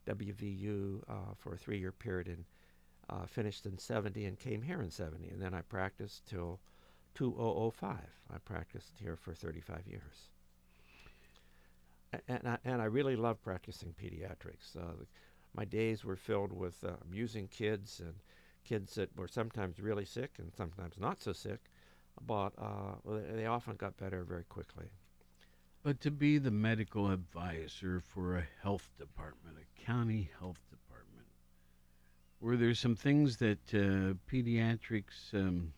WVU 0.06 1.02
uh, 1.08 1.34
for 1.36 1.54
a 1.54 1.58
three-year 1.58 1.92
period, 1.92 2.28
and 2.28 2.44
uh, 3.08 3.26
finished 3.26 3.66
in 3.66 3.78
'70, 3.78 4.24
and 4.24 4.38
came 4.38 4.62
here 4.62 4.82
in 4.82 4.90
'70, 4.90 5.28
and 5.28 5.40
then 5.40 5.54
I 5.54 5.62
practiced 5.62 6.26
till 6.26 6.60
2005. 7.14 7.96
I 8.32 8.38
practiced 8.38 8.92
here 9.00 9.16
for 9.16 9.34
35 9.34 9.86
years. 9.86 10.30
And 12.28 12.46
I, 12.46 12.58
and 12.64 12.80
I 12.80 12.86
really 12.86 13.16
love 13.16 13.42
practicing 13.42 13.94
pediatrics. 14.02 14.76
Uh, 14.76 15.04
my 15.54 15.64
days 15.64 16.04
were 16.04 16.16
filled 16.16 16.52
with 16.52 16.82
uh, 16.84 16.92
amusing 17.04 17.48
kids 17.48 18.00
and 18.00 18.14
kids 18.64 18.94
that 18.94 19.14
were 19.16 19.28
sometimes 19.28 19.80
really 19.80 20.04
sick 20.04 20.32
and 20.38 20.52
sometimes 20.54 20.94
not 20.98 21.20
so 21.20 21.32
sick, 21.32 21.60
but 22.26 22.52
uh, 22.58 22.94
they 23.34 23.46
often 23.46 23.76
got 23.76 23.96
better 23.96 24.24
very 24.24 24.44
quickly. 24.44 24.86
But 25.82 26.00
to 26.02 26.10
be 26.10 26.38
the 26.38 26.50
medical 26.50 27.10
advisor 27.10 28.00
for 28.00 28.36
a 28.36 28.44
health 28.62 28.90
department, 28.98 29.56
a 29.58 29.84
county 29.84 30.30
health 30.38 30.60
department, 30.70 30.87
Were 32.40 32.56
there 32.56 32.74
some 32.74 32.94
things 32.94 33.38
that 33.38 33.58
uh, 33.74 34.14
pediatrics 34.30 35.34
um, 35.34 35.72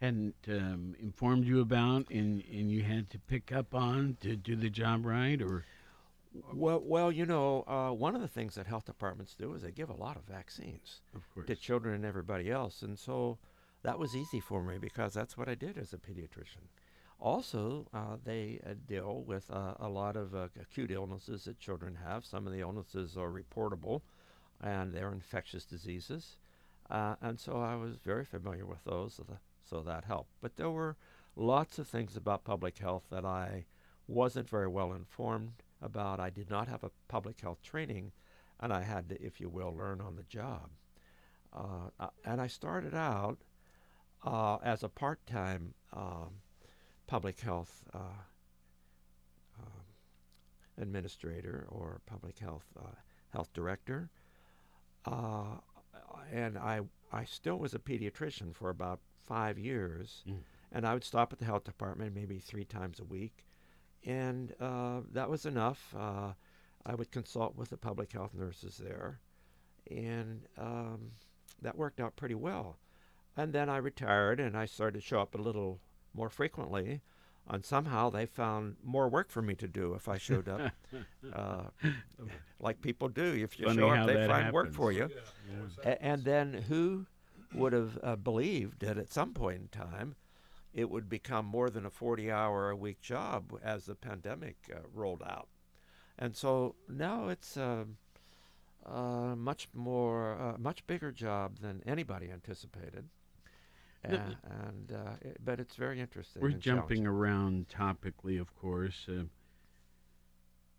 hadn't 0.00 0.34
um, 0.48 0.94
informed 1.00 1.46
you 1.46 1.60
about, 1.60 2.10
and 2.10 2.42
and 2.50 2.70
you 2.70 2.82
had 2.82 3.08
to 3.10 3.18
pick 3.18 3.52
up 3.52 3.74
on 3.74 4.16
to 4.20 4.36
do 4.36 4.56
the 4.56 4.70
job 4.70 5.06
right, 5.06 5.40
or? 5.40 5.64
Well, 6.54 6.82
well, 6.82 7.12
you 7.12 7.26
know, 7.26 7.62
uh, 7.66 7.90
one 7.90 8.14
of 8.14 8.22
the 8.22 8.28
things 8.28 8.54
that 8.54 8.66
health 8.66 8.86
departments 8.86 9.34
do 9.34 9.52
is 9.52 9.62
they 9.62 9.70
give 9.70 9.90
a 9.90 9.94
lot 9.94 10.16
of 10.16 10.24
vaccines 10.24 11.02
Of 11.14 11.46
to 11.46 11.54
children 11.54 11.94
and 11.94 12.04
everybody 12.06 12.50
else, 12.50 12.82
and 12.82 12.98
so 12.98 13.38
that 13.82 13.98
was 13.98 14.16
easy 14.16 14.40
for 14.40 14.62
me 14.62 14.78
because 14.78 15.12
that's 15.12 15.36
what 15.36 15.48
I 15.48 15.54
did 15.54 15.76
as 15.76 15.92
a 15.92 15.98
pediatrician. 15.98 16.68
Also, 17.20 17.86
uh, 17.94 18.16
they 18.24 18.60
uh, 18.66 18.74
deal 18.88 19.22
with 19.26 19.48
uh, 19.50 19.74
a 19.78 19.88
lot 19.88 20.16
of 20.16 20.34
uh, 20.34 20.48
acute 20.60 20.90
illnesses 20.90 21.44
that 21.44 21.58
children 21.58 21.98
have. 22.04 22.24
Some 22.24 22.46
of 22.46 22.52
the 22.52 22.60
illnesses 22.60 23.16
are 23.16 23.30
reportable, 23.30 24.00
and 24.62 24.92
they're 24.92 25.12
infectious 25.12 25.64
diseases, 25.64 26.36
uh, 26.90 27.16
and 27.20 27.40
so 27.40 27.56
I 27.56 27.74
was 27.76 27.96
very 27.96 28.24
familiar 28.24 28.66
with 28.66 28.84
those, 28.84 29.14
so, 29.14 29.24
the, 29.28 29.38
so 29.68 29.80
that 29.82 30.04
helped. 30.04 30.30
But 30.40 30.56
there 30.56 30.70
were 30.70 30.96
lots 31.36 31.78
of 31.78 31.88
things 31.88 32.16
about 32.16 32.44
public 32.44 32.78
health 32.78 33.04
that 33.10 33.24
I 33.24 33.64
wasn't 34.06 34.48
very 34.48 34.68
well 34.68 34.92
informed 34.92 35.62
about. 35.80 36.20
I 36.20 36.30
did 36.30 36.50
not 36.50 36.68
have 36.68 36.84
a 36.84 36.90
public 37.08 37.40
health 37.40 37.62
training, 37.62 38.12
and 38.60 38.72
I 38.72 38.82
had 38.82 39.08
to, 39.08 39.22
if 39.22 39.40
you 39.40 39.48
will, 39.48 39.74
learn 39.74 40.00
on 40.00 40.16
the 40.16 40.22
job. 40.24 40.70
Uh, 41.54 41.90
uh, 42.00 42.08
and 42.24 42.40
I 42.40 42.46
started 42.46 42.94
out 42.94 43.38
uh, 44.24 44.56
as 44.62 44.82
a 44.82 44.88
part-time 44.88 45.74
um, 45.92 46.40
public 47.06 47.40
health 47.40 47.84
uh, 47.92 48.20
um, 49.58 49.84
administrator 50.80 51.66
or 51.68 52.00
public 52.06 52.38
health 52.38 52.64
health 53.30 53.52
director, 53.54 54.10
uh, 55.06 55.56
and 56.32 56.56
I 56.58 56.80
I 57.12 57.24
still 57.24 57.58
was 57.58 57.74
a 57.74 57.78
pediatrician 57.78 58.54
for 58.54 58.70
about 58.70 59.00
five 59.24 59.58
years, 59.58 60.22
and 60.72 60.86
I 60.86 60.94
would 60.94 61.04
stop 61.04 61.32
at 61.32 61.38
the 61.38 61.44
health 61.44 61.64
department 61.64 62.14
maybe 62.14 62.38
three 62.38 62.64
times 62.64 63.00
a 63.00 63.04
week, 63.04 63.44
and 64.04 64.54
uh, 64.60 65.00
that 65.12 65.28
was 65.30 65.46
enough. 65.46 65.94
Uh, 65.98 66.32
I 66.84 66.94
would 66.94 67.10
consult 67.12 67.56
with 67.56 67.70
the 67.70 67.76
public 67.76 68.12
health 68.12 68.34
nurses 68.34 68.76
there, 68.78 69.20
and 69.90 70.42
um, 70.58 71.12
that 71.60 71.76
worked 71.76 72.00
out 72.00 72.16
pretty 72.16 72.34
well. 72.34 72.78
And 73.36 73.52
then 73.52 73.68
I 73.68 73.78
retired, 73.78 74.40
and 74.40 74.56
I 74.56 74.66
started 74.66 75.00
to 75.00 75.06
show 75.06 75.20
up 75.20 75.34
a 75.34 75.40
little 75.42 75.80
more 76.14 76.28
frequently. 76.28 77.00
And 77.48 77.64
somehow 77.64 78.08
they 78.08 78.26
found 78.26 78.76
more 78.84 79.08
work 79.08 79.30
for 79.30 79.42
me 79.42 79.54
to 79.56 79.66
do 79.68 79.94
if 79.94 80.08
I 80.08 80.16
showed 80.16 80.48
up, 80.48 80.72
uh, 81.34 81.62
like 82.60 82.80
people 82.80 83.08
do. 83.08 83.24
If 83.24 83.58
you 83.58 83.66
Funny 83.66 83.78
show 83.78 83.90
up, 83.90 84.06
they 84.06 84.14
that 84.14 84.28
find 84.30 84.52
work 84.52 84.72
for 84.72 84.92
you. 84.92 85.10
Yeah. 85.84 85.92
A- 85.92 86.02
and 86.02 86.24
then 86.24 86.64
who 86.68 87.06
would 87.54 87.72
have 87.72 87.98
uh, 88.02 88.16
believed 88.16 88.80
that 88.80 88.96
at 88.96 89.12
some 89.12 89.34
point 89.34 89.60
in 89.60 89.68
time 89.68 90.14
it 90.72 90.88
would 90.88 91.08
become 91.08 91.44
more 91.44 91.68
than 91.68 91.84
a 91.84 91.90
40 91.90 92.30
hour 92.30 92.70
a 92.70 92.76
week 92.76 93.02
job 93.02 93.52
as 93.62 93.84
the 93.86 93.94
pandemic 93.94 94.56
uh, 94.72 94.78
rolled 94.94 95.22
out? 95.22 95.48
And 96.18 96.36
so 96.36 96.76
now 96.88 97.28
it's 97.28 97.56
a 97.56 97.86
uh, 98.86 99.34
much 99.36 99.68
more, 99.74 100.36
uh, 100.40 100.58
much 100.58 100.86
bigger 100.86 101.12
job 101.12 101.58
than 101.60 101.82
anybody 101.86 102.30
anticipated. 102.30 103.08
Uh, 104.04 104.16
and 104.66 104.92
uh, 104.92 105.12
it, 105.20 105.36
but 105.44 105.60
it's 105.60 105.76
very 105.76 106.00
interesting. 106.00 106.42
We're 106.42 106.48
and 106.50 106.60
jumping 106.60 107.06
around 107.06 107.66
topically, 107.68 108.40
of 108.40 108.54
course. 108.56 109.06
Uh, 109.08 109.24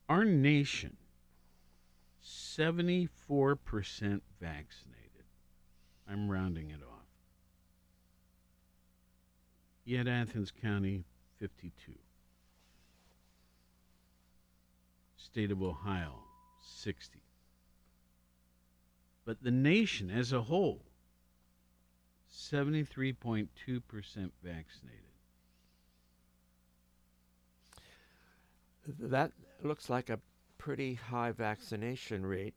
our 0.09 0.25
nation, 0.25 0.97
74% 2.23 3.09
vaccinated. 4.41 5.23
I'm 6.09 6.29
rounding 6.29 6.69
it 6.69 6.81
off. 6.83 7.07
Yet 9.85 10.07
Athens 10.07 10.51
County, 10.51 11.05
52. 11.39 11.93
State 15.15 15.51
of 15.51 15.63
Ohio, 15.63 16.19
60. 16.61 17.19
But 19.25 19.41
the 19.41 19.51
nation 19.51 20.09
as 20.11 20.33
a 20.33 20.41
whole, 20.41 20.81
73.2% 22.33 23.47
vaccinated. 24.43 24.99
That 28.99 29.31
looks 29.61 29.89
like 29.89 30.09
a 30.09 30.19
pretty 30.57 30.95
high 30.95 31.31
vaccination 31.31 32.25
rate, 32.25 32.55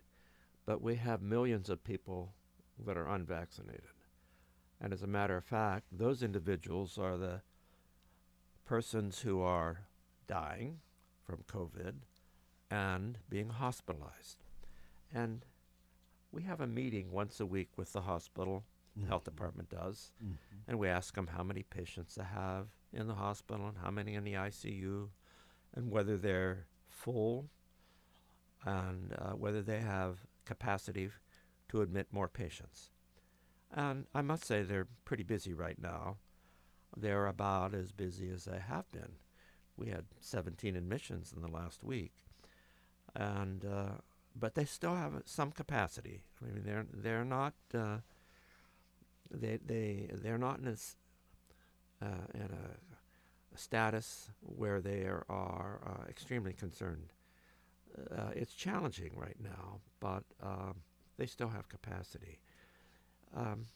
but 0.65 0.83
we 0.83 0.97
have 0.97 1.23
millions 1.23 1.69
of 1.69 1.85
people 1.85 2.33
that 2.85 2.97
are 2.97 3.09
unvaccinated. 3.09 3.83
And 4.81 4.93
as 4.93 5.03
a 5.03 5.07
matter 5.07 5.37
of 5.37 5.45
fact, 5.45 5.87
those 5.93 6.23
individuals 6.23 6.99
are 6.99 7.17
the 7.17 7.43
persons 8.65 9.21
who 9.21 9.41
are 9.41 9.87
dying 10.27 10.81
from 11.25 11.45
COVID 11.51 11.95
and 12.71 13.19
being 13.29 13.51
hospitalized. 13.51 14.45
And 15.15 15.45
we 16.33 16.43
have 16.43 16.61
a 16.61 16.67
meeting 16.67 17.13
once 17.13 17.41
a 17.41 17.47
week 17.47 17.71
with 17.77 17.93
the 17.93 18.03
hospital, 18.03 18.65
the 18.97 19.07
health 19.07 19.25
department 19.25 19.69
does, 19.69 20.13
Mhm. 20.23 20.37
and 20.69 20.79
we 20.79 20.89
ask 20.89 21.15
them 21.15 21.27
how 21.29 21.43
many 21.43 21.63
patients 21.63 22.15
they 22.15 22.25
have 22.25 22.69
in 22.93 23.07
the 23.07 23.15
hospital 23.17 23.69
and 23.69 23.79
how 23.79 23.91
many 23.91 24.15
in 24.15 24.25
the 24.25 24.35
ICU 24.37 25.11
and 25.75 25.91
whether 25.91 26.17
they're 26.17 26.67
full 26.89 27.51
and 28.65 29.13
uh, 29.19 29.33
whether 29.33 29.63
they 29.63 29.81
have 29.81 30.27
capacity 30.45 31.11
to 31.69 31.83
admit 31.83 32.13
more 32.13 32.29
patients. 32.29 32.91
And 33.71 34.07
I 34.15 34.23
must 34.23 34.45
say 34.45 34.63
they're 34.63 34.89
pretty 35.05 35.25
busy 35.25 35.53
right 35.53 35.81
now. 35.81 36.19
They're 36.97 37.27
about 37.27 37.75
as 37.75 37.93
busy 37.93 38.31
as 38.31 38.45
they 38.45 38.59
have 38.61 38.91
been. 38.93 39.19
We 39.77 39.89
had 39.89 40.07
17 40.21 40.75
admissions 40.77 41.33
in 41.35 41.43
the 41.43 41.49
last 41.51 41.85
week, 41.85 42.15
and 43.15 43.65
uh, 43.65 43.99
but 44.35 44.55
they 44.55 44.65
still 44.65 44.95
have 44.95 45.23
some 45.27 45.53
capacity. 45.53 46.23
I 46.43 46.47
mean, 46.47 46.63
they're 46.65 46.87
they're 46.93 47.25
not 47.25 47.55
uh, 47.75 47.99
they 49.31 49.59
they 49.65 50.09
they're 50.23 50.39
not 50.39 50.59
in 50.59 50.69
a 50.69 50.77
uh, 52.05 52.27
in 52.35 52.43
a, 52.43 53.55
a 53.55 53.59
status 53.59 54.31
where 54.41 54.81
they 54.81 55.03
are, 55.03 55.25
are 55.29 55.81
uh, 55.87 56.09
extremely 56.09 56.53
concerned. 56.53 57.13
Uh, 58.15 58.31
it's 58.35 58.53
challenging 58.53 59.13
right 59.17 59.37
now, 59.43 59.81
but 60.01 60.23
um, 60.43 60.75
they 61.17 61.27
still 61.27 61.49
have 61.49 61.69
capacity. 61.69 62.39
Um, 63.35 63.67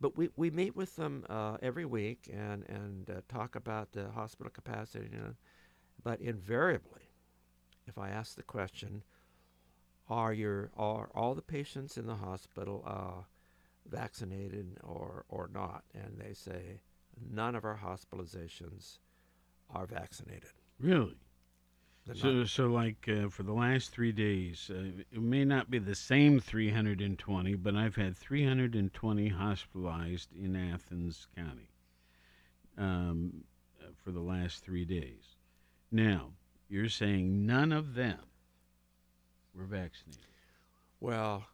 but 0.00 0.16
we, 0.16 0.28
we 0.36 0.50
meet 0.50 0.76
with 0.76 0.96
them 0.96 1.24
uh, 1.30 1.56
every 1.62 1.86
week 1.86 2.28
and 2.32 2.64
and 2.68 3.08
uh, 3.08 3.20
talk 3.28 3.56
about 3.56 3.92
the 3.92 4.10
hospital 4.10 4.50
capacity. 4.50 5.08
You 5.12 5.18
know, 5.18 5.34
but 6.02 6.20
invariably, 6.20 7.08
if 7.86 7.96
I 7.96 8.10
ask 8.10 8.36
the 8.36 8.42
question, 8.42 9.02
are 10.08 10.32
your 10.34 10.70
are 10.76 11.08
all 11.14 11.34
the 11.34 11.42
patients 11.42 11.96
in 11.96 12.06
the 12.06 12.16
hospital 12.16 12.84
uh, 12.86 13.22
vaccinated 13.88 14.78
or 14.82 15.24
or 15.28 15.48
not? 15.52 15.84
And 15.94 16.18
they 16.18 16.32
say 16.34 16.80
none 17.30 17.54
of 17.54 17.64
our 17.64 17.78
hospitalizations 17.78 18.98
are 19.70 19.86
vaccinated. 19.86 20.50
Really? 20.78 21.16
They're 22.06 22.14
So, 22.14 22.32
not- 22.32 22.48
so 22.48 22.66
like 22.68 23.08
uh, 23.08 23.28
for 23.30 23.44
the 23.44 23.52
last 23.54 23.90
three 23.90 24.12
days, 24.12 24.70
uh, 24.70 25.02
it 25.10 25.22
may 25.22 25.44
not 25.44 25.70
be 25.70 25.78
the 25.78 25.94
same 25.94 26.38
320, 26.40 27.54
but 27.54 27.74
I've 27.74 27.96
had 27.96 28.16
320 28.16 29.28
hospitalized 29.28 30.28
in 30.34 30.54
Athens 30.54 31.26
County 31.34 31.70
um, 32.76 33.44
uh, 33.80 33.86
for 34.02 34.10
the 34.10 34.20
last 34.20 34.62
three 34.64 34.84
days. 34.84 35.36
Now, 35.90 36.32
you're 36.68 36.88
saying 36.90 37.46
none 37.46 37.72
of 37.72 37.94
them 37.94 38.18
were 39.54 39.64
vaccinated. 39.64 40.26
Well, 41.00 41.44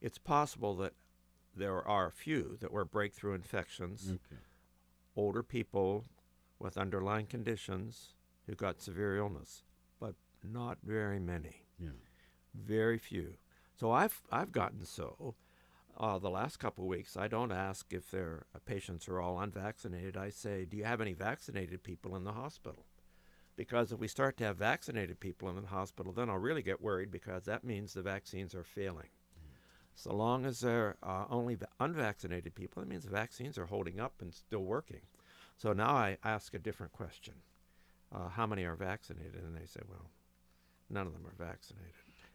it's 0.00 0.18
possible 0.18 0.76
that 0.76 0.92
there 1.56 1.86
are 1.86 2.06
a 2.06 2.12
few 2.12 2.56
that 2.60 2.72
were 2.72 2.84
breakthrough 2.84 3.34
infections. 3.34 4.08
Okay. 4.08 4.40
Older 5.16 5.42
people 5.42 6.04
with 6.58 6.76
underlying 6.76 7.26
conditions 7.26 8.14
who 8.46 8.54
got 8.54 8.80
severe 8.80 9.16
illness, 9.16 9.62
but 9.98 10.14
not 10.44 10.78
very 10.82 11.18
many. 11.18 11.62
Yeah. 11.78 11.90
Very 12.54 12.98
few. 12.98 13.34
So 13.74 13.90
I've 13.90 14.22
I've 14.30 14.52
gotten 14.52 14.84
so. 14.84 15.34
Uh, 15.98 16.18
the 16.18 16.28
last 16.28 16.58
couple 16.58 16.84
of 16.84 16.88
weeks, 16.88 17.16
I 17.16 17.26
don't 17.26 17.52
ask 17.52 17.90
if 17.90 18.10
their 18.10 18.44
uh, 18.54 18.58
patients 18.66 19.08
are 19.08 19.18
all 19.18 19.40
unvaccinated. 19.40 20.14
I 20.14 20.28
say, 20.28 20.66
do 20.66 20.76
you 20.76 20.84
have 20.84 21.00
any 21.00 21.14
vaccinated 21.14 21.82
people 21.82 22.14
in 22.16 22.24
the 22.24 22.32
hospital? 22.32 22.84
Because 23.56 23.92
if 23.92 23.98
we 23.98 24.06
start 24.06 24.36
to 24.36 24.44
have 24.44 24.58
vaccinated 24.58 25.20
people 25.20 25.48
in 25.48 25.56
the 25.56 25.68
hospital, 25.68 26.12
then 26.12 26.28
I'll 26.28 26.36
really 26.36 26.60
get 26.60 26.82
worried 26.82 27.10
because 27.10 27.44
that 27.44 27.64
means 27.64 27.94
the 27.94 28.02
vaccines 28.02 28.54
are 28.54 28.62
failing. 28.62 29.08
So 29.98 30.14
long 30.14 30.44
as 30.44 30.60
there 30.60 30.96
are 31.02 31.26
only 31.30 31.56
unvaccinated 31.80 32.54
people, 32.54 32.82
that 32.82 32.88
means 32.88 33.04
the 33.04 33.10
vaccines 33.10 33.56
are 33.58 33.64
holding 33.66 33.98
up 33.98 34.20
and 34.20 34.32
still 34.32 34.62
working. 34.62 35.00
So 35.56 35.72
now 35.72 35.90
I 35.90 36.18
ask 36.22 36.52
a 36.52 36.58
different 36.58 36.92
question. 36.92 37.32
Uh, 38.14 38.28
how 38.28 38.46
many 38.46 38.64
are 38.64 38.76
vaccinated? 38.76 39.42
And 39.42 39.56
they 39.56 39.64
say, 39.64 39.80
well, 39.88 40.10
none 40.90 41.06
of 41.06 41.14
them 41.14 41.26
are 41.26 41.34
vaccinated. 41.44 41.94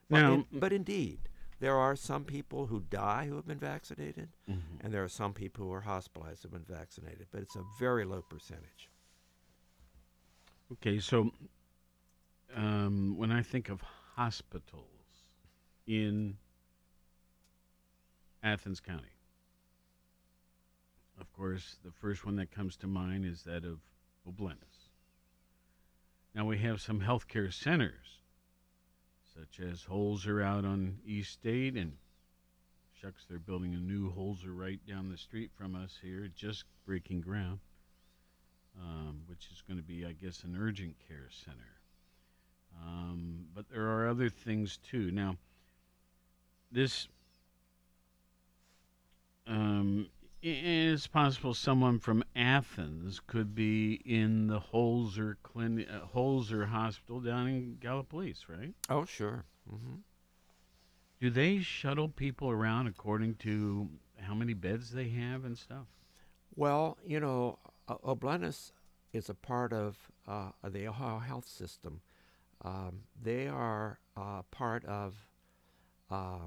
But, 0.09 0.21
Now- 0.21 0.33
in- 0.33 0.47
but 0.59 0.73
indeed, 0.73 1.19
There 1.59 1.77
are 1.77 1.95
some 1.95 2.25
people 2.25 2.65
who 2.65 2.79
die 2.79 3.27
who 3.27 3.35
have 3.35 3.45
been 3.45 3.59
vaccinated, 3.59 4.29
Mhm. 4.49 4.79
and 4.83 4.91
there 4.91 5.03
are 5.03 5.07
some 5.07 5.31
people 5.31 5.67
who 5.67 5.71
are 5.73 5.81
hospitalized 5.81 6.41
who 6.41 6.49
have 6.49 6.65
been 6.65 6.75
vaccinated, 6.75 7.27
but 7.29 7.43
it's 7.43 7.55
a 7.55 7.63
very 7.79 8.03
low 8.03 8.23
percentage. 8.23 8.89
Okay, 10.71 10.99
so 10.99 11.31
um, 12.55 13.15
when 13.15 13.31
I 13.31 13.43
think 13.43 13.69
of 13.69 13.81
hospitals 14.15 15.27
in 15.85 16.39
Athens 18.43 18.79
County, 18.79 19.15
of 21.19 21.31
course, 21.33 21.77
the 21.83 21.91
first 21.91 22.25
one 22.25 22.35
that 22.37 22.51
comes 22.51 22.75
to 22.77 22.87
mind 22.87 23.25
is 23.25 23.43
that 23.43 23.63
of 23.63 23.79
O'Bleness. 24.27 24.89
Now 26.33 26.45
we 26.45 26.57
have 26.59 26.81
some 26.81 27.01
healthcare 27.01 27.53
centers, 27.53 28.21
such 29.35 29.59
as 29.59 29.83
Holzer 29.83 30.43
out 30.43 30.65
on 30.65 30.97
East 31.05 31.33
State, 31.33 31.75
and 31.75 31.93
shucks, 32.99 33.25
they're 33.29 33.39
building 33.39 33.73
a 33.73 33.77
new 33.77 34.11
Holzer 34.11 34.57
right 34.57 34.79
down 34.87 35.09
the 35.09 35.17
street 35.17 35.51
from 35.55 35.75
us 35.75 35.97
here, 36.01 36.29
just 36.35 36.65
breaking 36.85 37.21
ground 37.21 37.59
um, 38.79 39.21
which 39.27 39.47
is 39.51 39.61
going 39.67 39.77
to 39.77 39.83
be, 39.83 40.05
I 40.05 40.13
guess, 40.13 40.43
an 40.43 40.57
urgent 40.59 40.95
care 41.07 41.29
center. 41.29 41.79
Um, 42.81 43.45
but 43.53 43.69
there 43.69 43.87
are 43.87 44.07
other 44.07 44.29
things 44.29 44.77
too. 44.77 45.11
Now, 45.11 45.37
this 46.71 47.07
um, 49.51 50.07
it's 50.41 51.07
possible 51.07 51.53
someone 51.53 51.99
from 51.99 52.23
Athens 52.35 53.19
could 53.27 53.53
be 53.53 54.01
in 54.05 54.47
the 54.47 54.59
Holzer 54.59 55.35
clinic, 55.43 55.87
uh, 55.91 55.99
Holzer 56.15 56.67
Hospital 56.67 57.19
down 57.19 57.47
in 57.47 57.77
Gallipolis, 57.79 58.47
right? 58.47 58.73
Oh, 58.89 59.05
sure. 59.05 59.45
hmm 59.69 59.95
Do 61.19 61.29
they 61.29 61.59
shuttle 61.59 62.07
people 62.09 62.49
around 62.49 62.87
according 62.87 63.35
to 63.35 63.89
how 64.19 64.33
many 64.33 64.53
beds 64.53 64.91
they 64.91 65.09
have 65.09 65.45
and 65.45 65.57
stuff? 65.57 65.85
Well, 66.55 66.97
you 67.05 67.19
know, 67.19 67.59
uh, 67.87 67.95
O'Bleness 68.03 68.71
is 69.13 69.29
a 69.29 69.35
part 69.35 69.73
of 69.73 69.97
uh, 70.27 70.51
the 70.67 70.87
Ohio 70.87 71.19
Health 71.19 71.47
System. 71.47 72.01
Um, 72.63 73.01
they 73.21 73.47
are 73.47 73.99
uh, 74.15 74.43
part 74.51 74.85
of 74.85 75.15
a, 76.09 76.39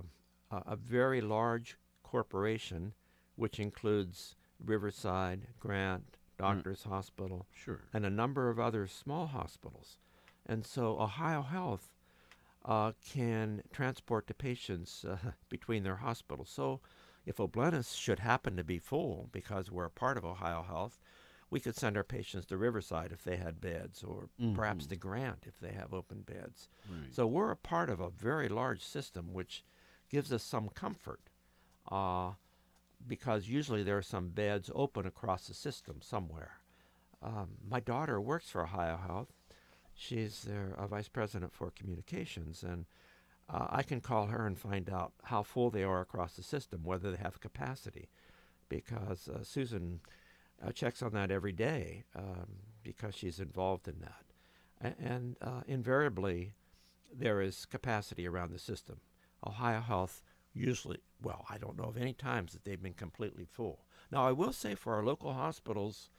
a 0.50 0.76
very 0.76 1.20
large 1.20 1.76
corporation, 2.04 2.94
which 3.34 3.58
includes 3.58 4.36
Riverside, 4.64 5.48
Grant, 5.58 6.16
Doctors 6.38 6.84
Hospital, 6.84 7.46
Sure. 7.52 7.80
and 7.92 8.06
a 8.06 8.10
number 8.10 8.48
of 8.50 8.60
other 8.60 8.86
small 8.86 9.26
hospitals. 9.26 9.98
And 10.46 10.64
so 10.64 11.00
Ohio 11.00 11.42
Health 11.42 11.90
uh, 12.64 12.92
can 13.04 13.62
transport 13.72 14.26
the 14.26 14.34
patients 14.34 15.04
uh, 15.04 15.16
between 15.48 15.82
their 15.82 15.96
hospitals. 15.96 16.50
So 16.50 16.80
if 17.26 17.40
O'Bleness 17.40 17.92
should 17.92 18.20
happen 18.20 18.56
to 18.56 18.64
be 18.64 18.78
full 18.78 19.28
because 19.32 19.70
we're 19.70 19.84
a 19.86 19.90
part 19.90 20.16
of 20.16 20.24
Ohio 20.24 20.62
Health, 20.62 20.98
we 21.50 21.60
could 21.60 21.76
send 21.76 21.96
our 21.96 22.02
patients 22.04 22.46
to 22.46 22.56
Riverside 22.56 23.12
if 23.12 23.22
they 23.22 23.36
had 23.36 23.60
beds, 23.60 24.02
or 24.02 24.28
perhaps 24.54 24.86
Mhm. 24.86 24.88
to 24.90 24.96
Grant 24.96 25.44
if 25.46 25.58
they 25.60 25.72
have 25.72 25.92
open 25.94 26.22
beds. 26.22 26.68
Right. 26.88 27.14
So 27.14 27.26
we're 27.26 27.50
a 27.50 27.56
part 27.56 27.90
of 27.90 28.00
a 28.00 28.10
very 28.10 28.48
large 28.48 28.82
system, 28.82 29.32
which 29.32 29.62
gives 30.08 30.32
us 30.32 30.42
some 30.42 30.68
comfort, 30.70 31.30
uh, 31.90 32.32
because 33.06 33.48
usually 33.48 33.82
there 33.82 33.98
are 33.98 34.02
some 34.02 34.28
beds 34.28 34.70
open 34.74 35.06
across 35.06 35.46
the 35.46 35.54
system 35.54 35.96
somewhere. 36.00 36.58
Um, 37.22 37.48
my 37.68 37.80
daughter 37.80 38.20
works 38.20 38.50
for 38.50 38.62
Ohio 38.62 38.98
Health. 38.98 39.32
She's 39.94 40.42
their 40.42 40.74
uh, 40.76 40.86
vice 40.86 41.08
president 41.08 41.52
for 41.54 41.70
communications, 41.70 42.62
and 42.62 42.86
uh, 43.48 43.68
I 43.70 43.82
can 43.82 44.00
call 44.00 44.26
her 44.26 44.46
and 44.46 44.58
find 44.58 44.90
out 44.90 45.12
how 45.24 45.42
full 45.42 45.70
they 45.70 45.84
are 45.84 46.00
across 46.00 46.34
the 46.34 46.42
system, 46.42 46.80
whether 46.82 47.10
they 47.10 47.18
have 47.18 47.40
capacity, 47.40 48.08
because 48.68 49.28
uh, 49.28 49.42
Susan 49.44 50.00
uh, 50.64 50.72
checks 50.72 51.02
on 51.02 51.12
that 51.12 51.30
every 51.30 51.52
day 51.52 52.04
um, 52.16 52.46
because 52.82 53.14
she's 53.14 53.40
involved 53.40 53.88
in 53.88 54.00
that. 54.00 54.96
And 54.98 55.36
uh, 55.40 55.62
invariably, 55.66 56.54
there 57.12 57.40
is 57.40 57.64
capacity 57.64 58.26
around 58.26 58.52
the 58.52 58.58
system. 58.58 58.96
Ohio 59.46 59.80
Health 59.80 60.22
usually, 60.54 60.98
well, 61.22 61.44
I 61.50 61.58
don't 61.58 61.76
know 61.76 61.84
of 61.84 61.96
any 61.96 62.12
times 62.12 62.52
that 62.52 62.64
they've 62.64 62.82
been 62.82 62.94
completely 62.94 63.44
full. 63.44 63.84
Now, 64.10 64.26
I 64.26 64.32
will 64.32 64.52
say 64.52 64.74
for 64.74 64.94
our 64.94 65.04
local 65.04 65.32
hospitals, 65.32 66.10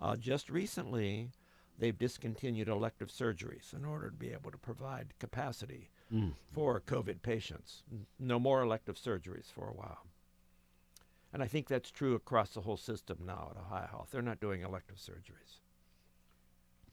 uh, 0.00 0.16
just 0.16 0.50
recently, 0.50 1.30
they've 1.78 1.96
discontinued 1.96 2.68
elective 2.68 3.08
surgeries 3.08 3.72
in 3.72 3.84
order 3.84 4.10
to 4.10 4.16
be 4.16 4.32
able 4.32 4.50
to 4.50 4.58
provide 4.58 5.18
capacity 5.18 5.90
Mm. 6.12 6.34
for 6.52 6.80
COVID 6.80 7.20
patients. 7.20 7.82
No 8.18 8.38
more 8.38 8.62
elective 8.62 8.96
surgeries 8.96 9.52
for 9.52 9.68
a 9.68 9.74
while. 9.74 10.06
And 11.32 11.42
I 11.42 11.46
think 11.46 11.68
that's 11.68 11.90
true 11.90 12.14
across 12.14 12.54
the 12.54 12.62
whole 12.62 12.78
system 12.78 13.18
now 13.26 13.48
at 13.50 13.60
Ohio 13.60 13.86
Health. 13.86 14.08
They're 14.10 14.22
not 14.22 14.40
doing 14.40 14.62
elective 14.62 14.96
surgeries. 14.96 15.60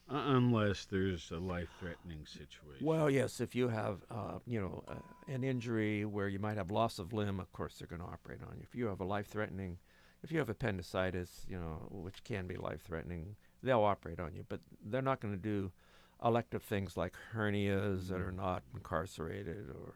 Uh, 0.08 0.22
unless 0.28 0.86
there's 0.86 1.32
a 1.32 1.38
life-threatening 1.40 2.24
situation. 2.28 2.86
Well, 2.86 3.10
yes, 3.10 3.42
if 3.42 3.56
you 3.56 3.70
have, 3.70 4.06
uh, 4.12 4.38
you 4.46 4.62
know, 4.62 4.84
uh, 4.88 4.94
an 5.28 5.44
injury 5.44 6.06
where 6.06 6.28
you 6.28 6.38
might 6.38 6.58
have 6.58 6.70
loss 6.70 7.00
of 7.00 7.12
limb, 7.12 7.40
of 7.40 7.52
course 7.54 7.78
they're 7.80 7.88
going 7.88 8.04
to 8.04 8.08
operate 8.08 8.42
on 8.48 8.58
you. 8.58 8.64
If 8.70 8.76
you 8.76 8.86
have 8.86 9.00
a 9.00 9.04
life-threatening, 9.04 9.80
if 10.22 10.32
you 10.32 10.38
have 10.38 10.48
appendicitis, 10.48 11.48
you 11.50 11.58
know, 11.58 11.88
which 11.90 12.24
can 12.24 12.46
be 12.46 12.56
life-threatening, 12.56 13.36
they'll 13.64 13.82
operate 13.84 14.20
on 14.20 14.36
you. 14.36 14.46
But 14.48 14.60
they're 14.86 15.02
not 15.02 15.22
going 15.22 15.34
to 15.34 15.42
do 15.42 15.72
elective 16.24 16.62
things 16.62 16.96
like 16.96 17.14
hernias 17.34 18.08
that 18.10 18.22
are 18.22 18.32
not 18.32 18.62
incarcerated 18.76 19.70
or, 19.70 19.96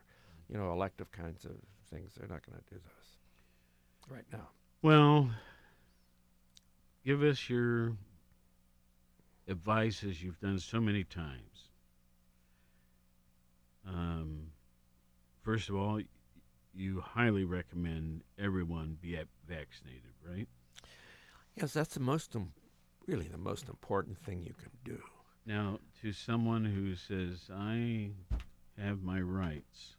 you 0.51 0.57
know, 0.57 0.71
elective 0.71 1.11
kinds 1.11 1.45
of 1.45 1.51
things. 1.91 2.13
They're 2.17 2.27
not 2.27 2.43
going 2.45 2.57
to 2.57 2.73
do 2.73 2.81
those 2.81 4.09
right 4.09 4.25
now. 4.31 4.49
Well, 4.81 5.29
give 7.05 7.21
us 7.21 7.47
your 7.47 7.93
advice 9.49 10.03
as 10.03 10.21
you've 10.21 10.39
done 10.39 10.59
so 10.59 10.79
many 10.79 11.03
times. 11.03 11.69
Um, 13.87 14.51
first 15.41 15.69
of 15.69 15.75
all, 15.75 15.99
you 16.73 17.01
highly 17.01 17.43
recommend 17.43 18.23
everyone 18.37 18.97
be 19.01 19.17
vaccinated, 19.47 20.13
right? 20.27 20.47
Yes, 21.55 21.73
that's 21.73 21.95
the 21.95 21.99
most, 21.99 22.35
im- 22.35 22.53
really 23.07 23.27
the 23.27 23.37
most 23.37 23.67
important 23.67 24.17
thing 24.17 24.43
you 24.43 24.53
can 24.53 24.71
do. 24.85 25.01
Now, 25.45 25.79
to 26.01 26.13
someone 26.13 26.63
who 26.63 26.95
says, 26.95 27.49
I 27.51 28.11
have 28.77 29.01
my 29.01 29.19
rights, 29.19 29.95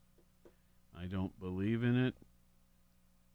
I 0.99 1.07
don't 1.07 1.39
believe 1.41 1.83
in 1.83 1.97
it, 1.97 2.15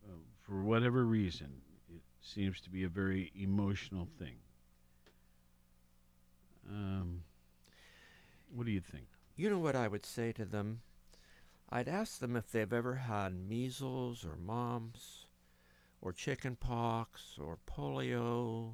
uh, 0.08 0.14
for 0.42 0.64
whatever 0.64 1.04
reason, 1.04 1.62
it 1.94 2.02
seems 2.22 2.62
to 2.62 2.70
be 2.70 2.84
a 2.84 2.90
very 2.90 3.32
emotional 3.36 4.08
thing. 4.18 4.36
Um, 6.70 7.24
what 8.54 8.66
do 8.66 8.72
you 8.72 8.82
think? 8.82 9.06
You 9.36 9.50
know 9.50 9.60
what 9.60 9.76
I 9.76 9.88
would 9.88 10.06
say 10.06 10.32
to 10.34 10.46
them? 10.46 10.82
I'd 11.70 11.88
ask 11.88 12.20
them 12.20 12.36
if 12.36 12.52
they've 12.52 12.72
ever 12.72 12.96
had 12.96 13.36
measles 13.36 14.24
or 14.24 14.38
mumps 14.38 15.26
or 16.02 16.14
chicken 16.14 16.56
pox 16.56 17.38
or 17.40 17.58
polio 17.68 18.74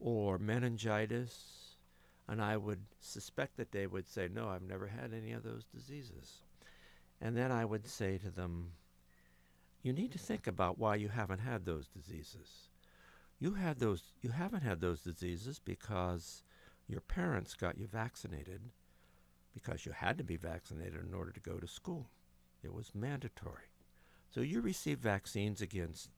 or 0.00 0.38
meningitis. 0.38 1.76
And 2.28 2.40
I 2.40 2.56
would 2.56 2.80
suspect 3.00 3.56
that 3.56 3.72
they 3.72 3.86
would 3.86 4.08
say, 4.08 4.28
No, 4.28 4.48
I've 4.48 4.62
never 4.62 4.86
had 4.86 5.12
any 5.12 5.32
of 5.32 5.42
those 5.42 5.64
diseases. 5.64 6.42
And 7.20 7.36
then 7.36 7.52
I 7.52 7.64
would 7.64 7.86
say 7.86 8.18
to 8.18 8.30
them, 8.30 8.72
You 9.82 9.92
need 9.92 10.12
to 10.12 10.18
think 10.18 10.46
about 10.46 10.78
why 10.78 10.96
you 10.96 11.08
haven't 11.08 11.40
had 11.40 11.64
those 11.64 11.88
diseases. 11.88 12.68
You 13.38 13.54
had 13.54 13.80
those 13.80 14.12
you 14.22 14.30
haven't 14.30 14.62
had 14.62 14.80
those 14.80 15.02
diseases 15.02 15.58
because 15.58 16.42
your 16.88 17.00
parents 17.00 17.54
got 17.54 17.78
you 17.78 17.86
vaccinated 17.86 18.60
because 19.54 19.86
you 19.86 19.92
had 19.92 20.18
to 20.18 20.24
be 20.24 20.36
vaccinated 20.36 21.04
in 21.06 21.14
order 21.14 21.30
to 21.30 21.40
go 21.40 21.58
to 21.58 21.66
school. 21.66 22.08
It 22.62 22.72
was 22.72 22.94
mandatory. 22.94 23.70
So 24.30 24.40
you 24.40 24.60
received 24.60 25.02
vaccines 25.02 25.60
against 25.60 26.10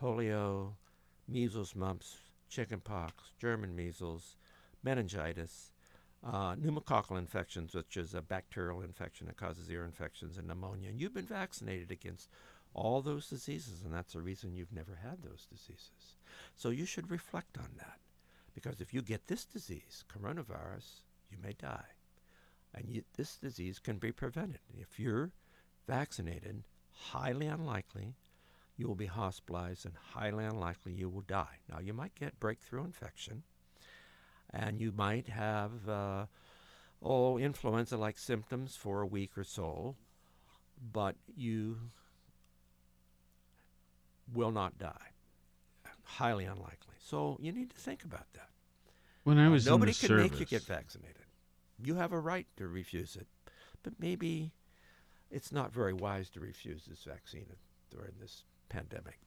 polio, 0.00 0.74
measles, 1.28 1.74
mumps, 1.74 2.18
chickenpox, 2.48 3.32
German 3.40 3.74
measles, 3.74 4.36
meningitis, 4.82 5.72
uh, 6.24 6.54
pneumococcal 6.54 7.18
infections, 7.18 7.74
which 7.74 7.96
is 7.96 8.14
a 8.14 8.22
bacterial 8.22 8.82
infection 8.82 9.26
that 9.26 9.36
causes 9.36 9.70
ear 9.70 9.84
infections 9.84 10.38
and 10.38 10.46
pneumonia. 10.46 10.88
And 10.88 11.00
you've 11.00 11.14
been 11.14 11.26
vaccinated 11.26 11.90
against 11.90 12.28
all 12.74 13.00
those 13.00 13.28
diseases, 13.28 13.82
and 13.84 13.92
that's 13.92 14.12
the 14.12 14.20
reason 14.20 14.54
you've 14.54 14.72
never 14.72 14.98
had 15.02 15.22
those 15.22 15.46
diseases. 15.50 16.16
So 16.54 16.70
you 16.70 16.84
should 16.84 17.10
reflect 17.10 17.58
on 17.58 17.70
that. 17.78 17.98
Because 18.56 18.80
if 18.80 18.94
you 18.94 19.02
get 19.02 19.26
this 19.26 19.44
disease, 19.44 20.02
coronavirus, 20.10 21.02
you 21.30 21.36
may 21.42 21.52
die. 21.52 21.84
And 22.74 23.04
this 23.16 23.36
disease 23.36 23.78
can 23.78 23.98
be 23.98 24.12
prevented. 24.12 24.60
If 24.74 24.98
you're 24.98 25.30
vaccinated, 25.86 26.64
highly 26.90 27.46
unlikely 27.46 28.14
you 28.78 28.88
will 28.88 28.94
be 28.94 29.06
hospitalized 29.06 29.84
and 29.84 29.94
highly 30.14 30.44
unlikely 30.46 30.92
you 30.92 31.10
will 31.10 31.22
die. 31.22 31.58
Now, 31.70 31.80
you 31.80 31.92
might 31.92 32.14
get 32.14 32.40
breakthrough 32.40 32.84
infection 32.84 33.42
and 34.50 34.80
you 34.80 34.90
might 34.90 35.28
have, 35.28 35.86
uh, 35.86 36.26
influenza 37.38 37.98
like 37.98 38.18
symptoms 38.18 38.74
for 38.74 39.02
a 39.02 39.06
week 39.06 39.36
or 39.36 39.44
so. 39.44 39.96
but 40.92 41.16
you 41.34 41.78
will 44.32 44.52
not 44.52 44.78
die. 44.78 45.12
Highly 46.02 46.44
unlikely. 46.44 46.95
So 47.06 47.36
you 47.40 47.52
need 47.52 47.70
to 47.70 47.76
think 47.76 48.02
about 48.02 48.32
that. 48.32 48.50
When 49.22 49.38
I 49.38 49.46
Uh, 49.46 49.50
was 49.50 49.66
in 49.66 49.72
nobody 49.72 49.94
can 49.94 50.16
make 50.16 50.40
you 50.40 50.44
get 50.44 50.64
vaccinated. 50.64 51.26
You 51.78 51.94
have 51.94 52.10
a 52.10 52.18
right 52.18 52.48
to 52.56 52.66
refuse 52.66 53.14
it, 53.14 53.28
but 53.84 54.00
maybe 54.00 54.52
it's 55.30 55.52
not 55.52 55.72
very 55.72 55.92
wise 55.92 56.28
to 56.30 56.40
refuse 56.40 56.84
this 56.84 57.04
vaccine 57.04 57.46
during 57.90 58.18
this 58.18 58.42
pandemic. 58.68 59.20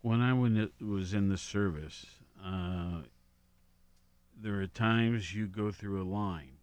When 0.00 0.22
I 0.22 0.32
was 0.32 1.12
in 1.12 1.28
the 1.28 1.36
service, 1.36 2.06
uh, 2.42 3.02
there 4.34 4.58
are 4.62 4.66
times 4.66 5.34
you 5.34 5.46
go 5.48 5.70
through 5.70 6.00
a 6.00 6.08
line, 6.08 6.56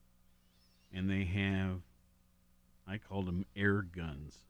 and 0.91 1.07
they 1.07 1.25
have, 1.25 1.83
I 2.87 2.97
called 2.97 3.27
them 3.27 3.45
air 3.55 3.83
guns, 3.83 4.47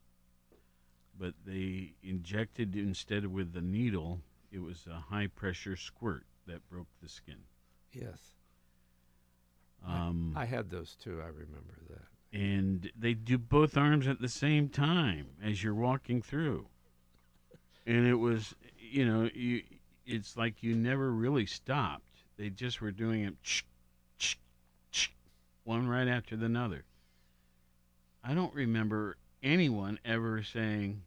but 1.17 1.33
they 1.45 1.95
injected 2.01 2.77
instead 2.77 3.25
of 3.25 3.31
with 3.31 3.51
the 3.51 3.61
needle, 3.61 4.21
it 4.51 4.59
was 4.59 4.85
a 4.89 4.99
high 5.13 5.27
pressure 5.27 5.75
squirt 5.75 6.23
that 6.47 6.67
broke 6.69 6.87
the 7.01 7.09
skin. 7.09 7.37
Yes. 7.93 8.17
Um, 9.87 10.33
I 10.35 10.45
had 10.45 10.69
those 10.69 10.95
too. 10.95 11.21
I 11.21 11.27
remember 11.27 11.77
that. 11.89 12.37
and 12.37 12.91
they 12.97 13.13
do 13.13 13.37
both 13.37 13.77
arms 13.77 14.07
at 14.07 14.19
the 14.19 14.27
same 14.29 14.69
time 14.69 15.27
as 15.43 15.63
you're 15.63 15.73
walking 15.73 16.21
through 16.21 16.67
and 17.87 18.05
it 18.05 18.15
was 18.15 18.53
you 18.77 19.03
know 19.05 19.29
you 19.33 19.63
it's 20.05 20.37
like 20.37 20.61
you 20.61 20.75
never 20.75 21.11
really 21.11 21.45
stopped 21.47 22.03
they 22.37 22.49
just 22.49 22.81
were 22.81 22.91
doing 22.91 23.23
it 23.23 23.33
one 25.63 25.87
right 25.87 26.07
after 26.07 26.35
the 26.35 26.59
other 26.59 26.83
i 28.23 28.33
don't 28.33 28.53
remember 28.53 29.15
anyone 29.41 29.97
ever 30.05 30.43
saying 30.43 31.01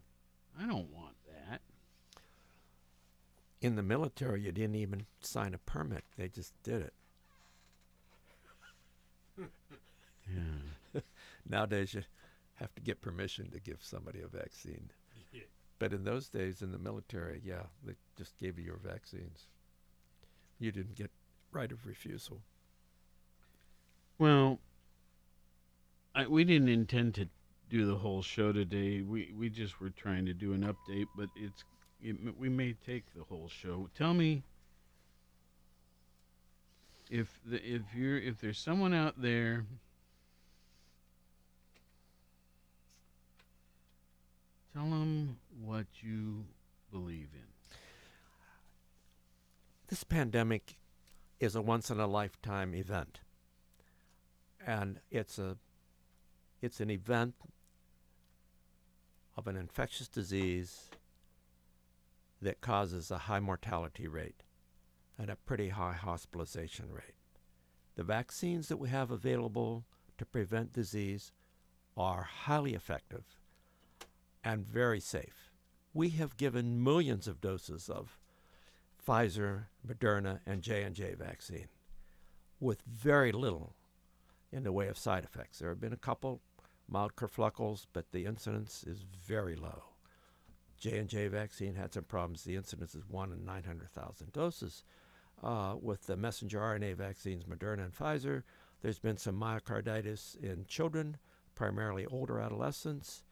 i 0.61 0.67
don't 0.67 0.91
want 0.93 1.12
In 3.63 3.77
the 3.77 3.83
military, 3.83 4.43
you 4.43 4.51
didn't 4.51 4.75
even 4.75 5.07
sign 5.21 5.55
a 5.55 5.59
permit; 5.59 6.03
they 6.19 6.29
just 6.29 6.53
did 6.65 6.83
it. 6.83 6.93
yeah. 9.39 9.45
Hmm. 10.93 10.99
Nowadays, 11.49 11.95
you 11.95 12.03
have 12.55 12.75
to 12.75 12.83
get 12.83 13.01
permission 13.01 13.51
to 13.53 13.61
give 13.61 13.79
somebody 13.81 14.21
a 14.21 14.27
vaccine. 14.27 14.91
Yeah. 15.33 15.45
But 15.79 15.95
in 15.95 16.05
those 16.05 16.29
days, 16.29 16.61
in 16.61 16.73
the 16.73 16.79
military, 16.79 17.41
yeah, 17.43 17.63
they 17.87 17.95
just 18.19 18.39
gave 18.39 18.59
you 18.59 18.65
your 18.67 18.77
vaccines. 18.77 19.47
You 20.59 20.71
didn't 20.73 20.95
get 20.95 21.11
right 21.53 21.73
of 21.73 21.87
refusal. 21.87 22.43
Well, 24.19 24.59
I, 26.15 26.27
we 26.27 26.45
didn't 26.45 26.69
intend 26.69 27.15
to 27.15 27.29
do 27.71 27.87
the 27.87 27.97
whole 27.97 28.21
show 28.21 28.53
today. 28.53 29.01
We 29.01 29.33
we 29.37 29.49
just 29.49 29.81
were 29.81 29.89
trying 29.91 30.27
to 30.27 30.35
do 30.35 30.53
an 30.53 30.63
update, 30.63 31.07
but 31.17 31.29
it's 31.35 31.65
we 32.39 32.49
may 32.49 32.75
take 32.87 33.05
the 33.15 33.25
whole 33.25 33.49
show. 33.49 33.89
Tell 33.97 34.15
me 34.15 34.43
if 37.11 37.39
the, 37.45 37.63
if 37.63 37.83
you're 37.95 38.19
if 38.19 38.41
there's 38.41 38.59
someone 38.59 38.95
out 38.95 39.21
there 39.21 39.65
tell 44.75 44.85
them 44.85 45.37
what 45.63 45.87
you 46.01 46.45
believe 46.91 47.29
in. 47.35 47.77
This 49.89 50.05
pandemic 50.05 50.77
is 51.39 51.55
a 51.55 51.61
once 51.61 51.91
in 51.91 52.01
a 52.01 52.07
lifetime 52.07 52.75
event. 52.75 53.21
And 54.67 55.01
it's 55.11 55.39
a 55.39 55.57
it's 56.63 56.81
an 56.81 56.91
event 56.91 57.35
of 59.37 59.47
an 59.47 59.57
infectious 59.57 60.09
disease 60.09 60.91
that 62.43 62.61
causes 62.61 63.11
a 63.11 63.19
high 63.19 63.41
mortality 63.41 64.07
rate 64.07 64.43
and 65.19 65.31
a 65.31 65.37
pretty 65.37 65.71
high 65.71 65.93
hospitalization 65.93 66.91
rate. 66.91 67.15
The 67.95 68.03
vaccines 68.03 68.69
that 68.69 68.79
we 68.79 68.89
have 68.89 69.11
available 69.11 69.85
to 70.19 70.27
prevent 70.27 70.73
disease 70.73 71.33
are 71.97 72.23
highly 72.23 72.75
effective 72.75 73.25
and 74.43 74.67
very 74.67 75.01
safe. 75.01 75.53
We 75.95 76.11
have 76.11 76.37
given 76.37 76.83
millions 76.83 77.29
of 77.29 77.41
doses 77.41 77.89
of 77.89 78.19
Pfizer, 79.07 79.67
Moderna, 79.87 80.41
and 80.47 80.63
J&J 80.63 81.15
vaccine 81.15 81.69
with 82.61 82.83
very 82.83 83.33
little 83.33 83.75
in 84.51 84.63
the 84.63 84.73
way 84.73 84.89
of 84.89 84.99
side 84.99 85.25
effects. 85.25 85.59
There 85.59 85.69
have 85.69 85.81
been 85.81 85.93
a 85.93 85.97
couple 85.97 86.41
mild 86.89 87.15
kerfluffles, 87.17 87.87
but 87.93 88.13
the 88.13 88.25
incidence 88.25 88.85
is 88.85 89.05
very 89.27 89.57
low. 89.57 89.92
J&J 90.83 91.29
vaccine 91.29 91.77
had 91.77 91.95
some 91.95 92.03
problems. 92.03 92.43
The 92.43 92.57
incidence 92.57 92.97
is 92.97 93.09
1 93.09 93.33
in 93.33 93.45
900,000 93.45 94.33
doses. 94.33 94.83
Uh, 95.41 95.77
with 95.81 96.07
the 96.07 96.17
messenger 96.17 96.59
RNA 96.59 96.97
vaccines, 96.97 97.45
Moderna 97.45 97.85
and 97.85 97.97
Pfizer, 97.97 98.43
there's 98.81 98.99
been 98.99 99.17
some 99.17 99.41
myocarditis 99.41 100.35
in 100.43 100.65
children, 100.67 101.19
primarily 101.55 102.05
older 102.07 102.41
adolescents, 102.41 103.23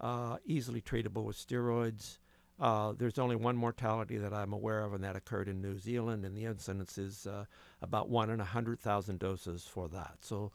uh, 0.00 0.36
easily 0.44 0.80
treatable 0.80 1.24
with 1.24 1.36
steroids. 1.36 2.18
Uh, 2.60 2.92
there's 2.96 3.18
only 3.18 3.34
one 3.34 3.56
mortality 3.56 4.16
that 4.16 4.32
I'm 4.32 4.52
aware 4.52 4.84
of, 4.84 4.94
and 4.94 5.02
that 5.02 5.16
occurred 5.16 5.48
in 5.48 5.60
New 5.60 5.78
Zealand, 5.78 6.24
and 6.24 6.36
the 6.36 6.44
incidence 6.44 6.96
is 6.96 7.26
uh, 7.26 7.44
about 7.82 8.08
one 8.08 8.30
in 8.30 8.38
100,000 8.38 9.18
doses 9.18 9.64
for 9.64 9.88
that. 9.88 10.18
So, 10.20 10.52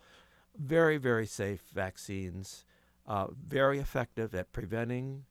very, 0.57 0.95
very 0.95 1.25
safe 1.25 1.63
vaccines, 1.73 2.63
uh, 3.05 3.27
very 3.45 3.79
effective 3.79 4.33
at 4.33 4.53
preventing 4.53 5.25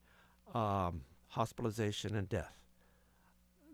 um, 0.55 1.01
hospitalization 1.35 2.15
and 2.15 2.29
death. 2.29 2.65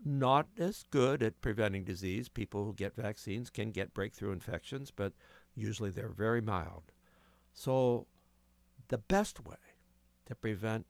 Not 0.03 0.47
as 0.57 0.83
good 0.89 1.21
at 1.21 1.41
preventing 1.41 1.83
disease. 1.83 2.27
People 2.27 2.65
who 2.65 2.73
get 2.73 2.95
vaccines 2.95 3.49
can 3.49 3.71
get 3.71 3.93
breakthrough 3.93 4.31
infections, 4.31 4.91
but 4.91 5.13
usually 5.55 5.91
they're 5.91 6.09
very 6.09 6.41
mild. 6.41 6.91
So, 7.53 8.07
the 8.87 8.97
best 8.97 9.45
way 9.45 9.57
to 10.25 10.35
prevent 10.35 10.87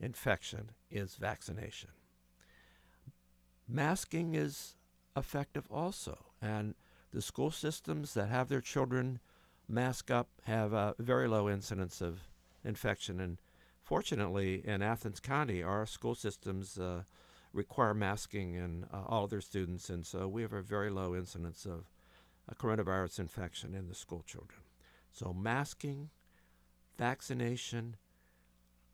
infection 0.00 0.70
is 0.90 1.16
vaccination. 1.16 1.90
Masking 3.68 4.34
is 4.34 4.76
effective 5.16 5.66
also, 5.70 6.26
and 6.40 6.74
the 7.12 7.20
school 7.22 7.50
systems 7.50 8.14
that 8.14 8.28
have 8.28 8.48
their 8.48 8.60
children 8.60 9.18
mask 9.68 10.10
up 10.10 10.28
have 10.44 10.72
a 10.72 10.94
very 10.98 11.28
low 11.28 11.48
incidence 11.48 12.00
of 12.00 12.20
infection. 12.64 13.20
And 13.20 13.38
fortunately, 13.86 14.62
in 14.66 14.82
Athens 14.82 15.20
County, 15.20 15.62
our 15.62 15.86
school 15.86 16.16
systems 16.16 16.76
uh, 16.76 17.04
require 17.52 17.94
masking 17.94 18.54
in 18.54 18.84
uh, 18.92 19.02
all 19.06 19.24
of 19.24 19.30
their 19.30 19.40
students, 19.40 19.88
and 19.88 20.04
so 20.04 20.26
we 20.26 20.42
have 20.42 20.52
a 20.52 20.60
very 20.60 20.90
low 20.90 21.14
incidence 21.14 21.64
of 21.64 21.88
coronavirus 22.58 23.20
infection 23.20 23.74
in 23.74 23.86
the 23.86 23.94
school 23.94 24.24
children. 24.26 24.60
So, 25.12 25.32
masking, 25.32 26.10
vaccination, 26.98 27.96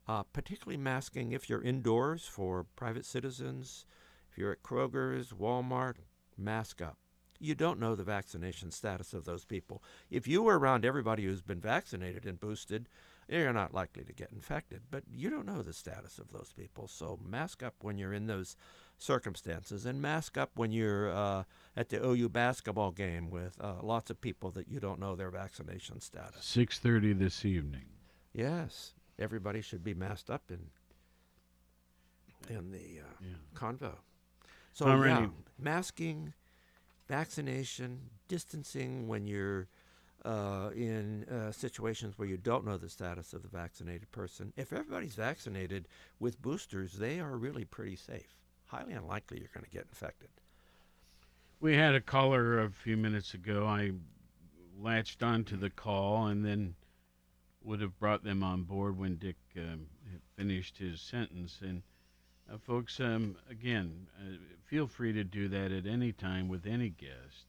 uh, 0.07 0.23
particularly 0.31 0.77
masking 0.77 1.31
if 1.31 1.49
you're 1.49 1.61
indoors 1.61 2.25
for 2.25 2.65
private 2.75 3.05
citizens, 3.05 3.85
if 4.31 4.37
you're 4.37 4.51
at 4.51 4.63
Kroger's, 4.63 5.29
Walmart, 5.31 5.95
mask 6.37 6.81
up. 6.81 6.97
You 7.39 7.55
don't 7.55 7.79
know 7.79 7.95
the 7.95 8.03
vaccination 8.03 8.71
status 8.71 9.13
of 9.13 9.25
those 9.25 9.43
people. 9.43 9.83
If 10.09 10.27
you 10.27 10.43
were 10.43 10.57
around 10.57 10.85
everybody 10.85 11.25
who's 11.25 11.41
been 11.41 11.59
vaccinated 11.59 12.25
and 12.25 12.39
boosted, 12.39 12.87
you're 13.27 13.53
not 13.53 13.73
likely 13.73 14.03
to 14.03 14.13
get 14.13 14.31
infected, 14.31 14.81
but 14.91 15.03
you 15.11 15.29
don't 15.29 15.45
know 15.45 15.61
the 15.61 15.73
status 15.73 16.19
of 16.19 16.31
those 16.31 16.53
people. 16.55 16.87
So 16.87 17.19
mask 17.23 17.63
up 17.63 17.75
when 17.81 17.97
you're 17.97 18.13
in 18.13 18.27
those 18.27 18.55
circumstances 18.97 19.85
and 19.85 20.01
mask 20.01 20.37
up 20.37 20.51
when 20.55 20.71
you're 20.71 21.11
uh, 21.11 21.43
at 21.75 21.89
the 21.89 22.05
OU 22.05 22.29
basketball 22.29 22.91
game 22.91 23.29
with 23.29 23.57
uh, 23.61 23.75
lots 23.81 24.09
of 24.09 24.21
people 24.21 24.51
that 24.51 24.67
you 24.67 24.79
don't 24.79 24.99
know 24.99 25.15
their 25.15 25.29
vaccination 25.29 25.99
status. 25.99 26.45
6:30 26.45 27.17
this 27.17 27.45
evening. 27.45 27.85
Yes, 28.33 28.93
everybody 29.19 29.61
should 29.61 29.83
be 29.83 29.93
masked 29.93 30.29
up 30.29 30.43
in 30.49 30.69
in 32.49 32.71
the 32.71 33.01
uh, 33.01 33.27
convo. 33.55 33.95
So 34.73 34.87
yeah, 35.03 35.27
masking, 35.59 36.33
vaccination, 37.07 38.09
distancing 38.27 39.07
when 39.07 39.27
you're 39.27 39.67
uh, 40.25 40.69
in 40.75 41.25
uh, 41.25 41.51
situations 41.51 42.17
where 42.17 42.27
you 42.27 42.37
don't 42.37 42.65
know 42.65 42.77
the 42.77 42.89
status 42.89 43.33
of 43.33 43.41
the 43.41 43.49
vaccinated 43.49 44.11
person. 44.11 44.53
If 44.55 44.71
everybody's 44.71 45.15
vaccinated 45.15 45.87
with 46.19 46.41
boosters, 46.41 46.93
they 46.93 47.19
are 47.19 47.37
really 47.37 47.65
pretty 47.65 47.95
safe. 47.95 48.37
Highly 48.65 48.93
unlikely 48.93 49.39
you're 49.39 49.49
going 49.53 49.65
to 49.65 49.69
get 49.69 49.85
infected. 49.89 50.29
We 51.59 51.75
had 51.75 51.95
a 51.95 52.01
caller 52.01 52.61
a 52.61 52.69
few 52.69 52.97
minutes 52.97 53.33
ago. 53.33 53.65
I 53.65 53.91
latched 54.79 55.23
onto 55.23 55.55
the 55.55 55.69
call 55.69 56.27
and 56.27 56.45
then 56.45 56.75
would 57.63 57.81
have 57.81 57.97
brought 57.99 58.23
them 58.23 58.43
on 58.43 58.63
board 58.63 58.97
when 58.97 59.15
Dick 59.15 59.37
um, 59.57 59.87
finished 60.35 60.77
his 60.77 60.99
sentence. 60.99 61.59
And 61.61 61.81
uh, 62.51 62.57
folks, 62.57 62.99
um, 62.99 63.37
again, 63.49 64.07
uh, 64.19 64.35
feel 64.65 64.87
free 64.87 65.13
to 65.13 65.23
do 65.23 65.47
that 65.49 65.71
at 65.71 65.85
any 65.85 66.11
time 66.11 66.49
with 66.49 66.65
any 66.65 66.89
guest. 66.89 67.45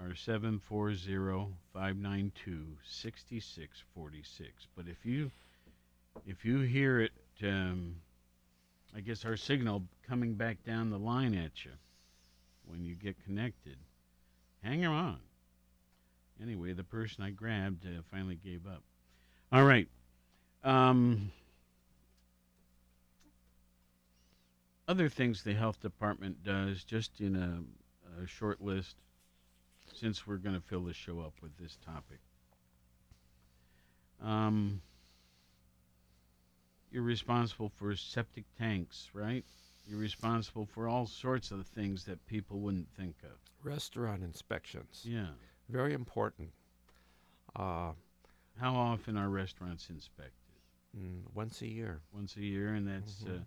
Our 0.00 0.14
740 0.14 1.54
592 1.72 2.66
6646. 2.86 4.66
But 4.76 4.86
if 4.88 5.06
you 5.06 5.30
if 6.26 6.44
you 6.44 6.60
hear 6.60 7.00
it, 7.00 7.12
um, 7.42 7.96
I 8.94 9.00
guess 9.00 9.24
our 9.24 9.36
signal 9.36 9.82
coming 10.06 10.34
back 10.34 10.64
down 10.64 10.90
the 10.90 10.98
line 10.98 11.34
at 11.34 11.64
you 11.64 11.72
when 12.66 12.84
you 12.84 12.94
get 12.94 13.16
connected, 13.24 13.76
hang 14.62 14.84
on. 14.84 15.18
Anyway, 16.42 16.72
the 16.72 16.84
person 16.84 17.24
I 17.24 17.30
grabbed 17.30 17.86
uh, 17.86 18.02
finally 18.10 18.38
gave 18.44 18.66
up. 18.66 18.82
All 19.52 19.64
right. 19.64 19.88
Um, 20.64 21.30
other 24.88 25.08
things 25.08 25.42
the 25.42 25.54
health 25.54 25.80
department 25.80 26.44
does, 26.44 26.84
just 26.84 27.20
in 27.20 27.36
a, 27.36 28.22
a 28.22 28.26
short 28.26 28.60
list, 28.60 28.96
since 29.96 30.26
we're 30.26 30.36
going 30.36 30.54
to 30.54 30.60
fill 30.60 30.82
the 30.84 30.92
show 30.92 31.20
up 31.20 31.32
with 31.42 31.56
this 31.58 31.76
topic. 31.84 32.18
Um, 34.22 34.80
you're 36.90 37.02
responsible 37.02 37.70
for 37.76 37.94
septic 37.96 38.44
tanks, 38.58 39.10
right? 39.12 39.44
You're 39.88 39.98
responsible 39.98 40.66
for 40.66 40.88
all 40.88 41.06
sorts 41.06 41.50
of 41.50 41.66
things 41.66 42.04
that 42.04 42.24
people 42.26 42.58
wouldn't 42.60 42.88
think 42.96 43.16
of. 43.24 43.30
Restaurant 43.62 44.22
inspections. 44.22 45.02
Yeah. 45.04 45.28
Very 45.68 45.92
important. 45.94 46.50
Uh, 47.54 47.92
How 48.58 48.74
often 48.74 49.16
are 49.16 49.28
restaurants 49.28 49.90
inspected? 49.90 50.32
mm, 50.98 51.20
once 51.34 51.60
a 51.62 51.66
year. 51.66 52.00
Once 52.12 52.36
a 52.36 52.42
year, 52.42 52.72
and 52.74 52.86
that's 52.88 53.22
uh, 53.24 53.28
Mhm. 53.28 53.44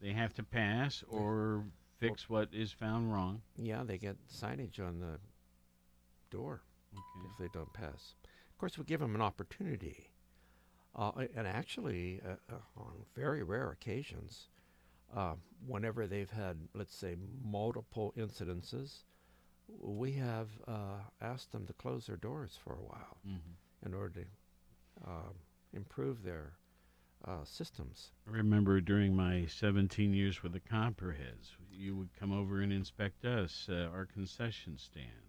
they 0.00 0.12
have 0.12 0.34
to 0.34 0.42
pass 0.42 1.04
or 1.04 1.64
fix 1.98 2.28
what 2.28 2.52
is 2.52 2.72
found 2.72 3.12
wrong. 3.12 3.42
Yeah, 3.56 3.84
they 3.84 3.96
get 3.98 4.16
signage 4.28 4.80
on 4.80 4.98
the 4.98 5.20
door 6.30 6.62
Okay. 6.92 7.28
if 7.32 7.38
they 7.38 7.48
don't 7.52 7.72
pass. 7.72 8.14
Of 8.50 8.58
course, 8.58 8.78
we 8.78 8.84
give 8.84 9.00
them 9.00 9.14
an 9.14 9.22
opportunity. 9.22 10.10
Uh, 10.94 11.12
and 11.36 11.46
actually, 11.46 12.20
uh, 12.26 12.36
uh, 12.52 12.58
on 12.76 12.92
very 13.14 13.42
rare 13.42 13.70
occasions, 13.70 14.48
uh, 15.14 15.34
whenever 15.66 16.06
they've 16.06 16.30
had, 16.30 16.56
let's 16.74 16.94
say, 16.96 17.16
multiple 17.44 18.12
incidences, 18.16 19.04
we 19.80 20.12
have 20.12 20.48
uh, 20.66 21.00
asked 21.20 21.52
them 21.52 21.66
to 21.66 21.72
close 21.74 22.06
their 22.06 22.16
doors 22.16 22.58
for 22.62 22.72
a 22.74 22.82
while 22.82 23.18
Mhm. 23.26 23.54
in 23.86 23.94
order 23.94 24.22
to 24.22 24.26
um, 25.06 25.34
improve 25.72 26.22
their 26.22 26.54
uh, 27.24 27.44
systems. 27.44 28.10
I 28.26 28.30
remember 28.30 28.80
during 28.80 29.14
my 29.14 29.46
17 29.46 30.12
years 30.14 30.42
with 30.42 30.52
the 30.52 30.60
Copperheads, 30.60 31.56
you 31.70 31.96
would 31.96 32.14
come 32.14 32.32
over 32.32 32.60
and 32.60 32.72
inspect 32.72 33.24
us, 33.24 33.68
uh, 33.68 33.88
our 33.92 34.06
concession 34.06 34.78
stands, 34.78 35.27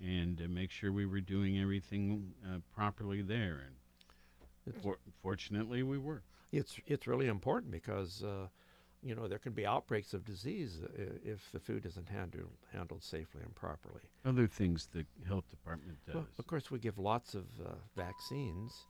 and 0.00 0.40
uh, 0.40 0.48
make 0.48 0.70
sure 0.70 0.92
we 0.92 1.06
were 1.06 1.20
doing 1.20 1.58
everything 1.58 2.32
uh, 2.46 2.58
properly 2.74 3.22
there. 3.22 3.62
And 3.66 4.74
for- 4.82 4.98
fortunately, 5.22 5.82
we 5.82 5.98
were. 5.98 6.22
It's 6.52 6.78
it's 6.86 7.06
really 7.06 7.26
important 7.26 7.70
because 7.72 8.22
uh, 8.22 8.48
you 9.02 9.14
know 9.14 9.28
there 9.28 9.38
can 9.38 9.52
be 9.52 9.66
outbreaks 9.66 10.14
of 10.14 10.24
disease 10.24 10.80
uh, 10.82 11.02
if 11.24 11.50
the 11.52 11.60
food 11.60 11.84
isn't 11.84 12.08
handled 12.08 12.50
handled 12.72 13.02
safely 13.02 13.42
and 13.42 13.54
properly. 13.54 14.00
Other 14.24 14.46
things 14.46 14.88
the 14.92 15.04
health 15.26 15.48
department 15.50 15.98
does. 16.06 16.14
Well, 16.14 16.26
of 16.38 16.46
course, 16.46 16.70
we 16.70 16.78
give 16.78 16.98
lots 16.98 17.34
of 17.34 17.44
uh, 17.64 17.72
vaccines. 17.96 18.86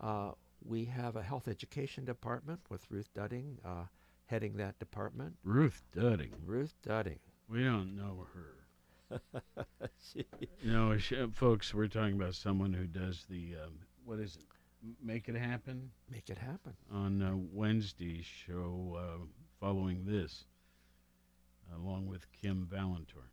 Uh, 0.00 0.32
we 0.64 0.84
have 0.86 1.16
a 1.16 1.22
health 1.22 1.48
education 1.48 2.04
department 2.04 2.60
with 2.70 2.90
Ruth 2.90 3.08
Dudding 3.14 3.56
uh, 3.64 3.84
heading 4.26 4.56
that 4.56 4.78
department. 4.78 5.36
Ruth 5.44 5.82
Dudding. 5.96 6.32
Ruth 6.44 6.74
Dudding. 6.86 7.18
We 7.48 7.62
don't 7.62 7.96
know 7.96 8.26
her. 8.34 8.55
No, 10.64 10.96
sh- 10.98 11.12
uh, 11.12 11.26
folks, 11.32 11.72
we're 11.74 11.88
talking 11.88 12.14
about 12.14 12.34
someone 12.34 12.72
who 12.72 12.86
does 12.86 13.24
the 13.28 13.54
um, 13.64 13.72
what 14.04 14.18
is 14.18 14.36
it? 14.36 14.42
Make 15.02 15.28
it 15.28 15.34
happen. 15.36 15.90
Make 16.10 16.28
it 16.30 16.38
happen. 16.38 16.74
on 16.92 17.22
uh, 17.22 17.32
Wednesday's 17.52 18.24
show 18.24 18.96
uh, 18.98 19.24
following 19.60 20.04
this, 20.04 20.44
along 21.74 22.06
with 22.06 22.26
Kim 22.32 22.68
Valentor. 22.72 23.26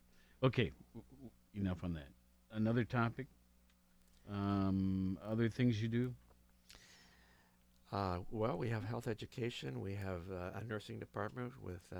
Okay, 0.44 0.72
w- 0.94 1.06
w- 1.12 1.32
enough 1.54 1.84
on 1.84 1.94
that. 1.94 2.10
Another 2.52 2.84
topic. 2.84 3.28
Um, 4.32 5.18
other 5.28 5.50
things 5.50 5.82
you 5.82 5.88
do. 5.88 6.14
Uh, 7.92 8.20
well, 8.32 8.58
we 8.58 8.70
have 8.70 8.84
health 8.84 9.08
education. 9.08 9.80
We 9.82 9.94
have 9.96 10.22
uh, 10.32 10.60
a 10.60 10.64
nursing 10.64 11.00
department 11.00 11.54
with. 11.62 11.82
Uh, 11.96 12.00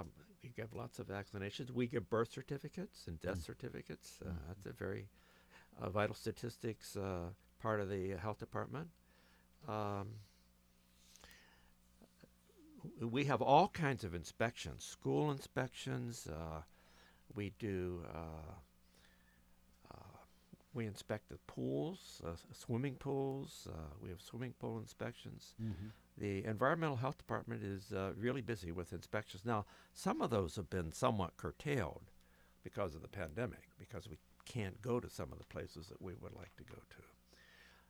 um, 0.00 0.08
we 0.42 0.50
give 0.50 0.74
lots 0.74 0.98
of 0.98 1.06
vaccinations. 1.08 1.70
We 1.70 1.86
give 1.86 2.08
birth 2.08 2.32
certificates 2.32 3.06
and 3.06 3.20
death 3.20 3.42
certificates. 3.42 4.18
Uh, 4.24 4.30
That's 4.48 4.66
a 4.66 4.72
very 4.72 5.08
uh, 5.80 5.90
vital 5.90 6.14
statistics 6.14 6.96
uh, 6.96 7.30
part 7.60 7.80
of 7.80 7.88
the 7.88 8.10
health 8.12 8.38
department. 8.38 8.88
Um, 9.68 10.08
we 13.00 13.24
have 13.26 13.42
all 13.42 13.68
kinds 13.68 14.04
of 14.04 14.14
inspections, 14.14 14.84
school 14.84 15.30
inspections. 15.30 16.26
Uh, 16.26 16.62
we 17.34 17.52
do. 17.58 18.02
Uh, 18.14 18.54
uh, 19.92 20.16
we 20.72 20.86
inspect 20.86 21.28
the 21.28 21.38
pools, 21.46 22.22
uh, 22.24 22.30
swimming 22.52 22.94
pools. 22.94 23.68
Uh, 23.70 23.76
we 24.02 24.08
have 24.08 24.20
swimming 24.22 24.54
pool 24.58 24.78
inspections. 24.78 25.54
Mhm. 25.60 25.90
The 26.18 26.44
environmental 26.44 26.96
health 26.96 27.18
department 27.18 27.62
is 27.62 27.92
uh, 27.92 28.12
really 28.16 28.42
busy 28.42 28.72
with 28.72 28.92
inspections 28.92 29.44
now. 29.44 29.64
Some 29.94 30.20
of 30.20 30.30
those 30.30 30.56
have 30.56 30.68
been 30.68 30.92
somewhat 30.92 31.36
curtailed 31.36 32.10
because 32.62 32.94
of 32.94 33.02
the 33.02 33.08
pandemic, 33.08 33.68
because 33.78 34.08
we 34.08 34.18
can't 34.44 34.80
go 34.82 35.00
to 35.00 35.08
some 35.08 35.32
of 35.32 35.38
the 35.38 35.44
places 35.46 35.86
that 35.88 36.02
we 36.02 36.14
would 36.20 36.34
like 36.34 36.54
to 36.56 36.64
go 36.64 36.76
to. 36.90 36.96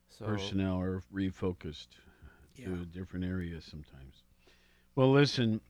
So 0.08 0.24
Personnel 0.26 0.80
are 0.80 1.02
refocused 1.12 1.88
Yeah. 2.56 2.66
to 2.66 2.84
different 2.86 3.24
areas 3.24 3.64
sometimes. 3.64 4.22
Well, 4.94 5.12
listen. 5.12 5.60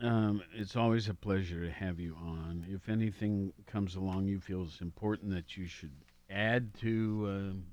Um, 0.00 0.42
it's 0.52 0.74
always 0.74 1.08
a 1.08 1.14
pleasure 1.14 1.64
to 1.64 1.70
have 1.70 2.00
you 2.00 2.16
on. 2.16 2.66
If 2.68 2.88
anything 2.88 3.52
comes 3.66 3.94
along 3.94 4.26
you 4.26 4.40
feel 4.40 4.64
is 4.64 4.80
important 4.80 5.30
that 5.30 5.56
you 5.56 5.66
should 5.66 5.92
add 6.28 6.74
to 6.80 7.26
um, 7.28 7.66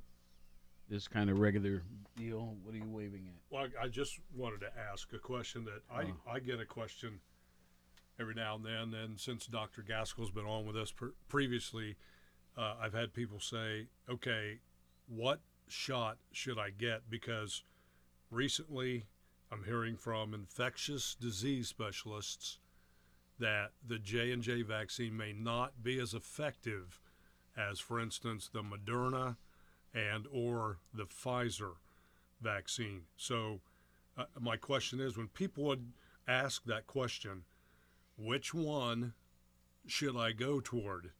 this 0.87 1.07
kind 1.07 1.29
of 1.29 1.39
regular 1.39 1.81
deal, 2.19 2.55
what 2.63 2.75
are 2.75 2.77
you 2.77 2.89
waving 2.89 3.27
at? 3.27 3.41
Well, 3.49 3.67
I, 3.81 3.85
I 3.85 3.87
just 3.87 4.19
wanted 4.35 4.59
to 4.61 4.71
ask 4.91 5.11
a 5.13 5.19
question 5.19 5.65
that 5.65 5.81
I, 5.91 6.03
Oh. 6.03 6.31
I 6.31 6.39
get 6.39 6.59
a 6.59 6.65
question 6.65 7.19
every 8.19 8.33
now 8.35 8.55
and 8.55 8.65
then. 8.65 8.93
And 8.99 9.19
since 9.19 9.45
Dr. 9.47 9.81
Gaskell's 9.81 10.31
been 10.31 10.45
on 10.45 10.65
with 10.65 10.75
us 10.75 10.91
per- 10.91 11.13
previously, 11.29 11.95
uh, 12.57 12.75
I've 12.81 12.93
had 12.93 13.13
people 13.13 13.39
say, 13.39 13.87
okay, 14.09 14.59
what 15.07 15.39
shot 15.67 16.17
should 16.31 16.59
I 16.59 16.69
get? 16.71 17.09
Because 17.09 17.63
recently 18.29 19.05
I'm 19.51 19.63
hearing 19.63 19.95
from 19.95 20.33
infectious 20.33 21.15
disease 21.19 21.67
specialists 21.69 22.59
that 23.39 23.71
the 23.87 23.97
J&J 23.97 24.63
vaccine 24.63 25.15
may 25.15 25.31
not 25.31 25.81
be 25.81 25.99
as 25.99 26.13
effective 26.13 26.99
as, 27.57 27.79
for 27.79 27.99
instance, 27.99 28.49
the 28.51 28.61
Moderna 28.61 29.37
and 29.93 30.27
or 30.31 30.77
the 30.93 31.05
Pfizer 31.05 31.75
vaccine. 32.41 33.03
So 33.17 33.61
uh, 34.17 34.25
my 34.39 34.57
question 34.57 34.99
is 34.99 35.17
when 35.17 35.27
people 35.27 35.63
would 35.65 35.91
ask 36.27 36.63
that 36.65 36.87
question, 36.87 37.43
which 38.17 38.53
one 38.53 39.13
should 39.87 40.17
I 40.17 40.31
go 40.31 40.59
toward 40.59 41.11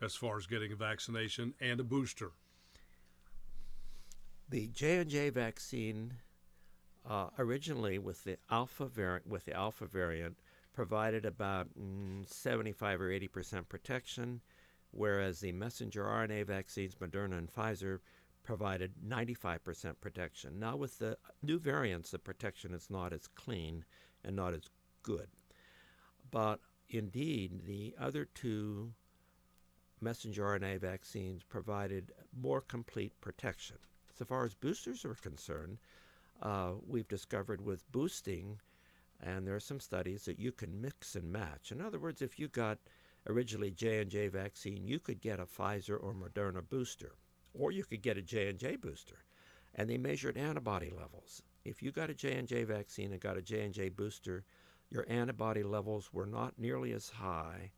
as 0.00 0.14
far 0.14 0.36
as 0.36 0.46
getting 0.46 0.72
a 0.72 0.76
vaccination 0.76 1.54
and 1.60 1.80
a 1.80 1.84
booster? 1.84 2.32
the 4.48 4.68
J 4.68 4.98
and 4.98 5.10
J 5.10 5.30
vaccine, 5.30 6.14
uh, 7.08 7.28
originally 7.38 7.98
with 7.98 8.24
the 8.24 8.36
alpha 8.50 8.86
variant, 8.86 9.26
with 9.26 9.44
the 9.44 9.54
alpha 9.54 9.86
variant, 9.86 10.38
provided 10.72 11.24
about 11.24 11.68
mm, 11.78 12.28
75 12.28 13.00
or 13.00 13.10
80 13.10 13.28
percent 13.28 13.68
protection, 13.68 14.40
whereas 14.90 15.40
the 15.40 15.52
messenger 15.52 16.04
RNA 16.04 16.46
vaccines, 16.46 16.94
Moderna 16.94 17.38
and 17.38 17.52
Pfizer, 17.52 17.98
provided 18.44 18.92
95 19.02 19.64
percent 19.64 20.00
protection. 20.00 20.60
Now, 20.60 20.76
with 20.76 20.98
the 20.98 21.18
new 21.42 21.58
variants, 21.58 22.10
the 22.10 22.18
protection 22.18 22.72
is 22.74 22.90
not 22.90 23.12
as 23.12 23.26
clean 23.26 23.84
and 24.22 24.36
not 24.36 24.54
as 24.54 24.68
good. 25.02 25.28
But 26.30 26.60
indeed, 26.88 27.64
the 27.66 27.94
other 27.98 28.24
two 28.24 28.92
messenger 30.00 30.42
RNA 30.42 30.80
vaccines 30.80 31.42
provided 31.42 32.12
more 32.38 32.60
complete 32.60 33.12
protection. 33.20 33.76
So 34.12 34.24
far 34.24 34.44
as 34.44 34.54
boosters 34.54 35.04
are 35.04 35.14
concerned, 35.14 35.78
uh, 36.42 36.72
we've 36.86 37.08
discovered 37.08 37.60
with 37.60 37.90
boosting, 37.90 38.60
and 39.20 39.46
there 39.46 39.56
are 39.56 39.60
some 39.60 39.80
studies 39.80 40.24
that 40.26 40.38
you 40.38 40.52
can 40.52 40.80
mix 40.80 41.16
and 41.16 41.32
match. 41.32 41.72
In 41.72 41.80
other 41.80 41.98
words, 41.98 42.22
if 42.22 42.38
you 42.38 42.48
got 42.48 42.78
originally 43.26 43.70
J 43.70 44.00
and 44.00 44.10
J 44.10 44.28
vaccine, 44.28 44.86
you 44.86 44.98
could 44.98 45.20
get 45.20 45.40
a 45.40 45.46
Pfizer 45.46 45.96
or 46.00 46.14
Moderna 46.14 46.68
booster, 46.68 47.14
or 47.54 47.72
you 47.72 47.84
could 47.84 48.02
get 48.02 48.18
a 48.18 48.22
J 48.22 48.48
and 48.48 48.58
J 48.58 48.76
booster, 48.76 49.24
and 49.74 49.88
they 49.88 49.96
measured 49.98 50.36
antibody 50.36 50.90
levels. 50.90 51.42
If 51.64 51.82
you 51.82 51.92
got 51.92 52.10
a 52.10 52.14
J 52.14 52.34
and 52.34 52.48
J 52.48 52.64
vaccine 52.64 53.12
and 53.12 53.20
got 53.20 53.38
a 53.38 53.42
J 53.42 53.62
and 53.62 53.72
J 53.72 53.88
booster, 53.88 54.44
your 54.90 55.06
antibody 55.08 55.62
levels 55.62 56.12
were 56.12 56.26
not 56.26 56.58
nearly 56.58 56.92
as 56.92 57.08
high 57.08 57.72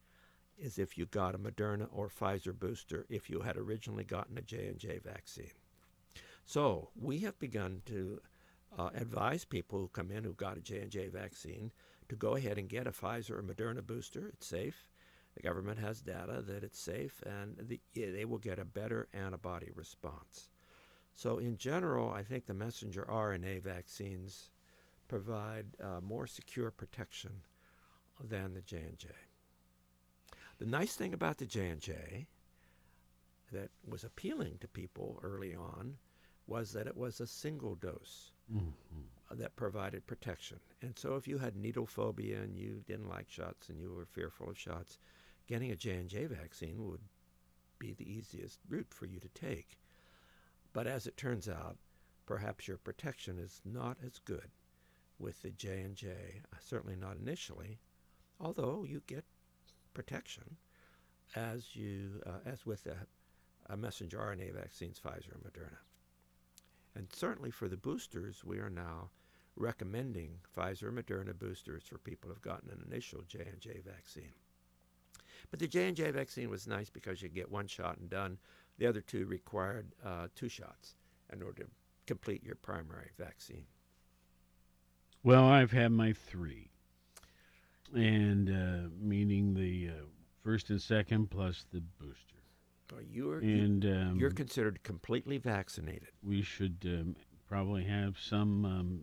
as 0.65 0.79
if 0.79 0.97
you 0.97 1.07
got 1.07 1.35
a 1.35 1.39
Moderna 1.39 1.87
or 1.93 2.09
Pfizer 2.09 2.59
booster 2.59 3.07
if 3.09 3.29
you 3.31 3.41
had 3.41 3.57
originally 3.57 4.05
gotten 4.05 4.39
a 4.39 4.43
J 4.43 4.67
and 4.67 4.79
J 4.79 4.99
vaccine. 4.99 5.53
So 6.47 6.91
we 6.95 7.19
have 7.19 7.39
begun 7.41 7.83
to 7.87 8.21
uh, 8.79 8.91
advise 8.95 9.45
people 9.45 9.81
who 9.81 9.89
come 9.89 10.13
in 10.13 10.23
who 10.23 10.33
got 10.35 10.57
a 10.57 10.61
J&J 10.61 11.09
vaccine 11.09 11.73
to 12.09 12.15
go 12.15 12.37
ahead 12.37 12.57
and 12.57 12.69
get 12.69 12.87
a 12.87 12.93
Pfizer 12.93 13.33
or 13.33 13.43
Moderna 13.43 13.85
booster. 13.85 14.29
It's 14.29 14.47
safe. 14.47 14.89
The 15.37 15.43
government 15.43 15.79
has 15.81 16.01
data 16.03 16.43
that 16.43 16.65
it's 16.65 16.81
safe, 16.81 17.23
and 17.27 17.57
the, 17.69 17.81
they 17.95 18.25
will 18.25 18.39
get 18.39 18.59
a 18.59 18.65
better 18.65 19.09
antibody 19.15 19.71
response. 19.75 20.51
So, 21.15 21.39
in 21.39 21.57
general, 21.59 22.11
I 22.11 22.23
think 22.25 22.47
the 22.47 22.55
messenger 22.55 23.07
RNA 23.09 23.63
vaccines 23.63 24.51
provide 25.09 25.67
uh, 25.83 26.01
more 26.01 26.27
secure 26.27 26.71
protection 26.71 27.43
than 28.21 28.55
the 28.55 28.63
J&J. 28.63 29.09
The 30.59 30.67
nice 30.67 30.95
thing 30.97 31.15
about 31.15 31.39
the 31.39 31.47
J&J 31.47 32.29
that 33.53 33.71
was 33.87 34.05
appealing 34.05 34.59
to 34.59 34.69
people 34.69 35.21
early 35.23 35.55
on 35.55 35.99
was 36.47 36.73
that 36.73 36.87
it 36.87 36.97
was 36.97 37.21
a 37.21 37.27
single 37.27 37.75
dose 37.77 38.33
Mm-hmm. 38.53 39.03
that 39.31 39.57
provided 39.57 40.07
protection. 40.07 40.61
And 40.83 40.99
so 40.99 41.17
if 41.17 41.27
you 41.29 41.39
had 41.39 41.57
needle 41.57 41.87
phobia 41.87 42.41
and 42.43 42.57
you 42.57 42.83
didn't 42.87 43.09
like 43.09 43.29
shots 43.31 43.69
and 43.69 43.81
you 43.81 43.93
were 43.93 44.07
fearful 44.07 44.51
of 44.51 44.59
shots, 44.59 44.99
getting 45.47 45.71
a 45.71 45.77
J&J 45.77 46.27
vaccine 46.27 46.87
would 46.87 47.01
be 47.79 47.93
the 47.93 48.11
easiest 48.11 48.59
route 48.69 48.93
for 48.93 49.07
you 49.07 49.21
to 49.21 49.29
take. 49.29 49.79
But 50.73 50.87
as 50.87 51.07
it 51.07 51.17
turns 51.17 51.49
out, 51.49 51.77
perhaps 52.27 52.67
your 52.67 52.79
protection 52.79 53.39
is 53.39 53.61
not 53.65 53.97
as 54.05 54.19
good 54.19 54.51
with 55.19 55.41
the 55.43 55.51
J&J, 55.51 56.09
uh, 56.09 56.57
certainly 56.61 56.97
not 56.97 57.17
initially, 57.17 57.79
although 58.41 58.85
you 58.85 59.03
get 59.07 59.25
protection 59.95 60.57
as 61.35 61.75
you 61.75 62.21
uh, 62.27 62.39
as 62.45 62.67
with 62.67 62.87
a, 62.87 62.97
a 63.73 63.77
messenger 63.77 64.19
RNA 64.19 64.55
vaccines, 64.55 65.01
Pfizer 65.01 65.35
and 65.35 65.43
Moderna. 65.43 65.79
And 66.95 67.09
certainly 67.13 67.51
for 67.51 67.69
the 67.69 67.77
boosters, 67.77 68.45
we 68.45 68.59
are 68.59 68.71
now 68.71 69.11
recommending 69.57 70.39
Pfizer 70.57 70.89
and 70.89 70.99
Moderna 70.99 71.39
boosters 71.39 71.85
for 71.85 71.99
people 71.99 72.29
who've 72.29 72.43
gotten 72.43 72.71
an 72.71 72.85
initial 72.91 73.23
J&J 73.27 73.81
vaccine. 73.87 74.35
But 75.51 75.61
the 75.61 75.69
J&J 75.69 76.11
vaccine 76.11 76.51
was 76.51 76.67
nice 76.67 76.91
because 76.91 77.23
you 77.23 77.29
get 77.29 77.51
one 77.51 77.67
shot 77.67 77.99
and 77.99 78.09
done. 78.09 78.39
The 78.79 78.87
other 78.87 79.01
two 79.01 79.27
required 79.27 79.87
uh, 80.05 80.29
two 80.35 80.49
shots 80.49 80.97
in 81.33 81.43
order 81.43 81.65
to 81.65 81.69
complete 82.07 82.45
your 82.45 82.57
primary 82.57 83.11
vaccine. 83.19 83.65
Well, 85.23 85.45
I've 85.45 85.73
had 85.73 85.91
my 85.91 86.13
three, 86.13 86.71
and 87.95 88.49
uh, 88.49 88.89
meaning 89.01 89.55
the 89.55 89.89
uh, 89.89 90.05
first 90.45 90.71
and 90.71 90.81
second 90.81 91.31
plus 91.31 91.65
the 91.73 91.81
booster. 91.99 92.37
Well, 92.93 93.03
you're 93.03 93.39
and 93.41 93.85
um, 93.85 94.17
you're 94.21 94.31
considered 94.31 94.83
completely 94.85 95.39
vaccinated. 95.39 96.11
we 96.23 96.43
should 96.43 96.77
um, 96.85 97.17
probably 97.49 97.83
have 97.85 98.17
some 98.19 98.65
um, 98.65 99.01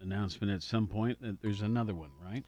announcement 0.00 0.52
at 0.52 0.62
some 0.62 0.86
point 0.86 1.20
that 1.20 1.42
there's 1.42 1.60
another 1.60 1.94
one, 1.94 2.10
right? 2.24 2.44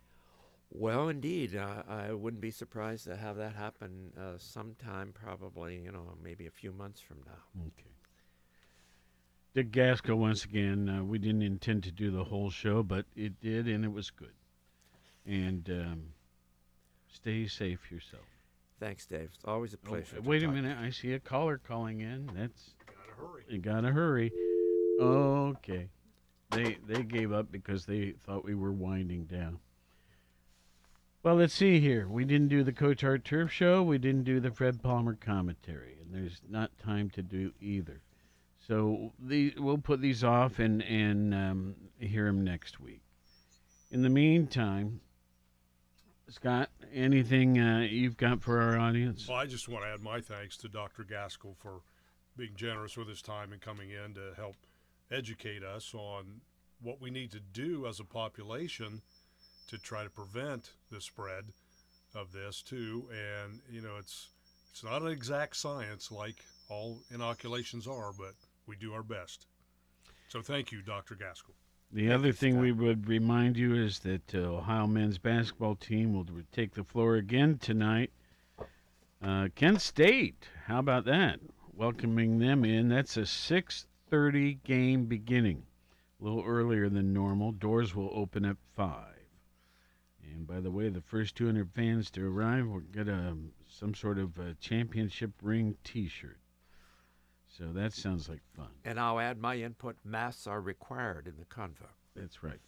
Well, 0.75 1.09
indeed, 1.11 1.55
uh, 1.55 1.83
I 1.87 2.13
wouldn't 2.13 2.41
be 2.41 2.51
surprised 2.51 3.05
to 3.05 3.17
have 3.17 3.37
that 3.37 3.55
happen 3.55 4.11
uh, 4.19 4.39
sometime, 4.39 5.13
probably, 5.13 5.77
you 5.79 5.93
know, 5.93 6.15
maybe 6.23 6.47
a 6.47 6.51
few 6.51 6.73
months 6.73 6.99
from 7.01 7.19
now. 7.27 7.63
Okay. 7.67 7.91
Dick 9.55 9.71
Gaskell, 9.71 10.17
once 10.19 10.45
again, 10.45 10.89
uh, 10.89 11.05
we 11.05 11.19
didn't 11.19 11.43
intend 11.43 11.83
to 11.85 11.91
do 11.91 12.11
the 12.11 12.25
whole 12.25 12.49
show, 12.51 12.83
but 12.83 13.05
it 13.15 13.39
did, 13.43 13.69
and 13.69 13.85
it 13.85 13.93
was 13.93 14.09
good. 14.11 14.33
And 15.27 15.69
um, 15.69 16.03
stay 17.13 17.47
safe 17.47 17.93
yourself. 17.93 18.25
Thanks, 18.81 19.05
Dave. 19.05 19.29
It's 19.35 19.45
always 19.45 19.75
a 19.75 19.77
Oh, 19.87 19.91
pleasure. 19.91 20.17
to 20.17 20.23
wait 20.23 20.43
a 20.43 20.47
talk. 20.47 20.55
minute. 20.55 20.79
I 20.79 20.89
see 20.89 21.13
a 21.13 21.21
caller 21.21 21.59
calling 21.59 22.01
in. 22.01 22.31
That's 22.35 22.75
Gotta 22.87 23.21
hurry. 23.21 23.45
you 23.49 23.59
gotta 23.59 23.93
hurry. 23.93 24.33
Okay. 24.99 25.89
They 26.51 26.79
they 26.87 27.03
gave 27.03 27.31
up 27.33 27.53
because 27.53 27.85
they 27.87 28.15
thought 28.25 28.45
we 28.45 28.55
were 28.55 28.73
winding 28.73 29.25
down. 29.27 29.59
Well, 31.23 31.37
let's 31.37 31.55
see 31.55 31.79
here. 31.79 32.09
We 32.09 32.25
didn't 32.25 32.49
do 32.49 32.65
the 32.65 32.73
Coach 32.73 33.05
Art 33.05 33.25
Turf 33.25 33.53
show. 33.53 33.81
We 33.81 33.99
didn't 33.99 34.25
do 34.25 34.41
the 34.41 34.51
Fred 34.51 34.83
Palmer 34.83 35.15
commentary, 35.15 35.97
and 36.01 36.13
there's 36.13 36.41
not 36.49 36.77
time 36.79 37.11
to 37.11 37.23
do 37.23 37.53
either. 37.61 38.01
So 38.67 39.13
the 39.21 39.55
we'll 39.57 39.79
put 39.79 40.01
these 40.01 40.25
off 40.25 40.59
and 40.59 40.83
and 40.83 41.33
um, 41.33 41.75
hear 42.01 42.27
them 42.27 42.43
next 42.43 42.81
week. 42.81 43.03
In 43.93 44.03
the 44.03 44.09
meantime, 44.09 45.01
Scott, 46.29 46.71
anything 46.93 47.61
uh, 47.61 47.87
you've 47.89 48.17
got 48.17 48.43
for 48.43 48.61
our 48.61 48.77
audience? 48.77 49.29
Well, 49.29 49.39
I 49.39 49.47
just 49.47 49.69
want 49.69 49.85
to 49.85 49.91
add 49.91 50.01
my 50.01 50.21
thanks 50.21 50.57
to 50.59 50.69
Dr. 50.69 51.05
Gaskell 51.05 51.55
for 51.57 51.83
being 52.37 52.57
generous 52.57 52.97
with 52.97 53.09
his 53.09 53.23
time 53.23 53.53
and 53.53 53.61
coming 53.61 53.91
in 53.91 54.15
to 54.15 54.33
help 54.37 54.57
educate 55.11 55.63
us 55.63 55.95
on 55.95 56.41
what 56.81 57.01
we 57.01 57.11
need 57.11 57.31
to 57.31 57.41
do 57.41 57.87
as 57.87 58.01
a 58.01 58.05
population 58.05 59.03
to 59.69 59.79
try 59.79 60.05
to 60.05 60.11
prevent 60.11 60.71
the 60.91 61.01
spread 61.01 61.45
of 62.15 62.33
this 62.33 62.63
too. 62.63 63.09
And 63.11 63.61
you 63.71 63.81
know, 63.81 63.97
it's 63.99 64.29
it's 64.71 64.85
not 64.85 65.03
an 65.03 65.09
exact 65.09 65.57
science 65.57 66.11
like 66.11 66.37
all 66.69 66.99
inoculations 67.11 67.87
are, 67.87 68.13
but 68.17 68.35
we 68.67 68.77
do 68.77 68.93
our 68.95 69.03
best. 69.03 69.47
So 70.29 70.41
thank 70.41 70.73
you, 70.73 70.81
Dr. 70.81 71.15
Gaskell. 71.15 71.55
The 71.93 72.11
other 72.11 72.33
thing 72.33 72.59
we 72.59 72.73
would 72.73 73.07
remind 73.07 73.59
you 73.59 73.75
is 73.75 73.99
that 73.99 74.35
uh, 74.35 74.39
Ohio 74.39 74.87
men's 74.87 75.19
basketball 75.19 75.75
team 75.75 76.15
will 76.15 76.27
take 76.51 76.73
the 76.73 76.85
floor 76.85 77.17
again 77.17 77.59
tonight. 77.59 78.11
Uh, 79.23 79.49
Kent 79.55 79.83
State, 79.83 80.49
how 80.67 80.79
about 80.79 81.05
that? 81.05 81.39
Welcoming 81.75 82.39
them 82.39 82.65
in. 82.65 82.89
That's 82.89 83.19
a 83.19 83.27
6:30 83.27 84.63
game 84.65 85.05
beginning, 85.05 85.67
a 86.19 86.25
little 86.25 86.43
earlier 86.45 86.89
than 86.89 87.13
normal. 87.13 87.53
Doors 87.53 87.95
will 87.95 88.11
open 88.15 88.47
at 88.47 88.57
five. 88.75 89.12
And 90.35 90.47
by 90.47 90.61
the 90.61 90.71
way, 90.71 90.89
the 90.89 91.01
first 91.01 91.37
200 91.37 91.71
fans 91.71 92.11
to 92.13 92.27
arrive 92.27 92.67
will 92.67 92.81
get 92.81 93.09
a 93.09 93.37
some 93.69 93.95
sort 93.95 94.19
of 94.19 94.39
a 94.39 94.55
championship 94.61 95.31
ring 95.43 95.77
T-shirt. 95.85 96.39
So 97.49 97.65
that 97.73 97.93
sounds 97.93 98.29
like 98.29 98.41
fun. 98.57 98.69
And 98.85 98.99
I'll 98.99 99.21
add 99.21 99.39
my 99.39 99.57
input. 99.57 99.97
Masks 100.05 100.47
are 100.47 100.61
required 100.61 101.27
in 101.27 101.35
the 101.39 101.45
convo. 101.45 101.89
That's 102.17 102.43
right. 102.43 102.61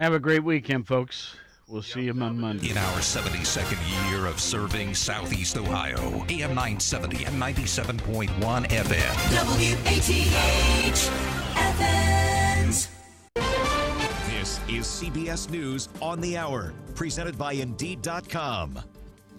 Have 0.00 0.14
a 0.14 0.18
great 0.18 0.44
weekend, 0.44 0.86
folks. 0.86 1.36
We'll 1.68 1.82
see 1.82 2.02
you 2.02 2.12
on 2.12 2.38
Monday. 2.38 2.70
In 2.70 2.78
our 2.78 3.00
72nd 3.00 4.10
year 4.10 4.26
of 4.26 4.40
serving 4.40 4.94
Southeast 4.94 5.58
Ohio, 5.58 6.24
AM 6.28 6.54
970 6.54 7.24
and 7.24 7.42
97.1 7.42 8.28
FM. 8.68 9.32
WATH 9.32 11.35
is 14.68 14.84
CBS 14.84 15.48
News 15.48 15.88
on 16.02 16.20
the 16.20 16.36
Hour, 16.36 16.72
presented 16.96 17.38
by 17.38 17.52
Indeed.com. 17.52 18.80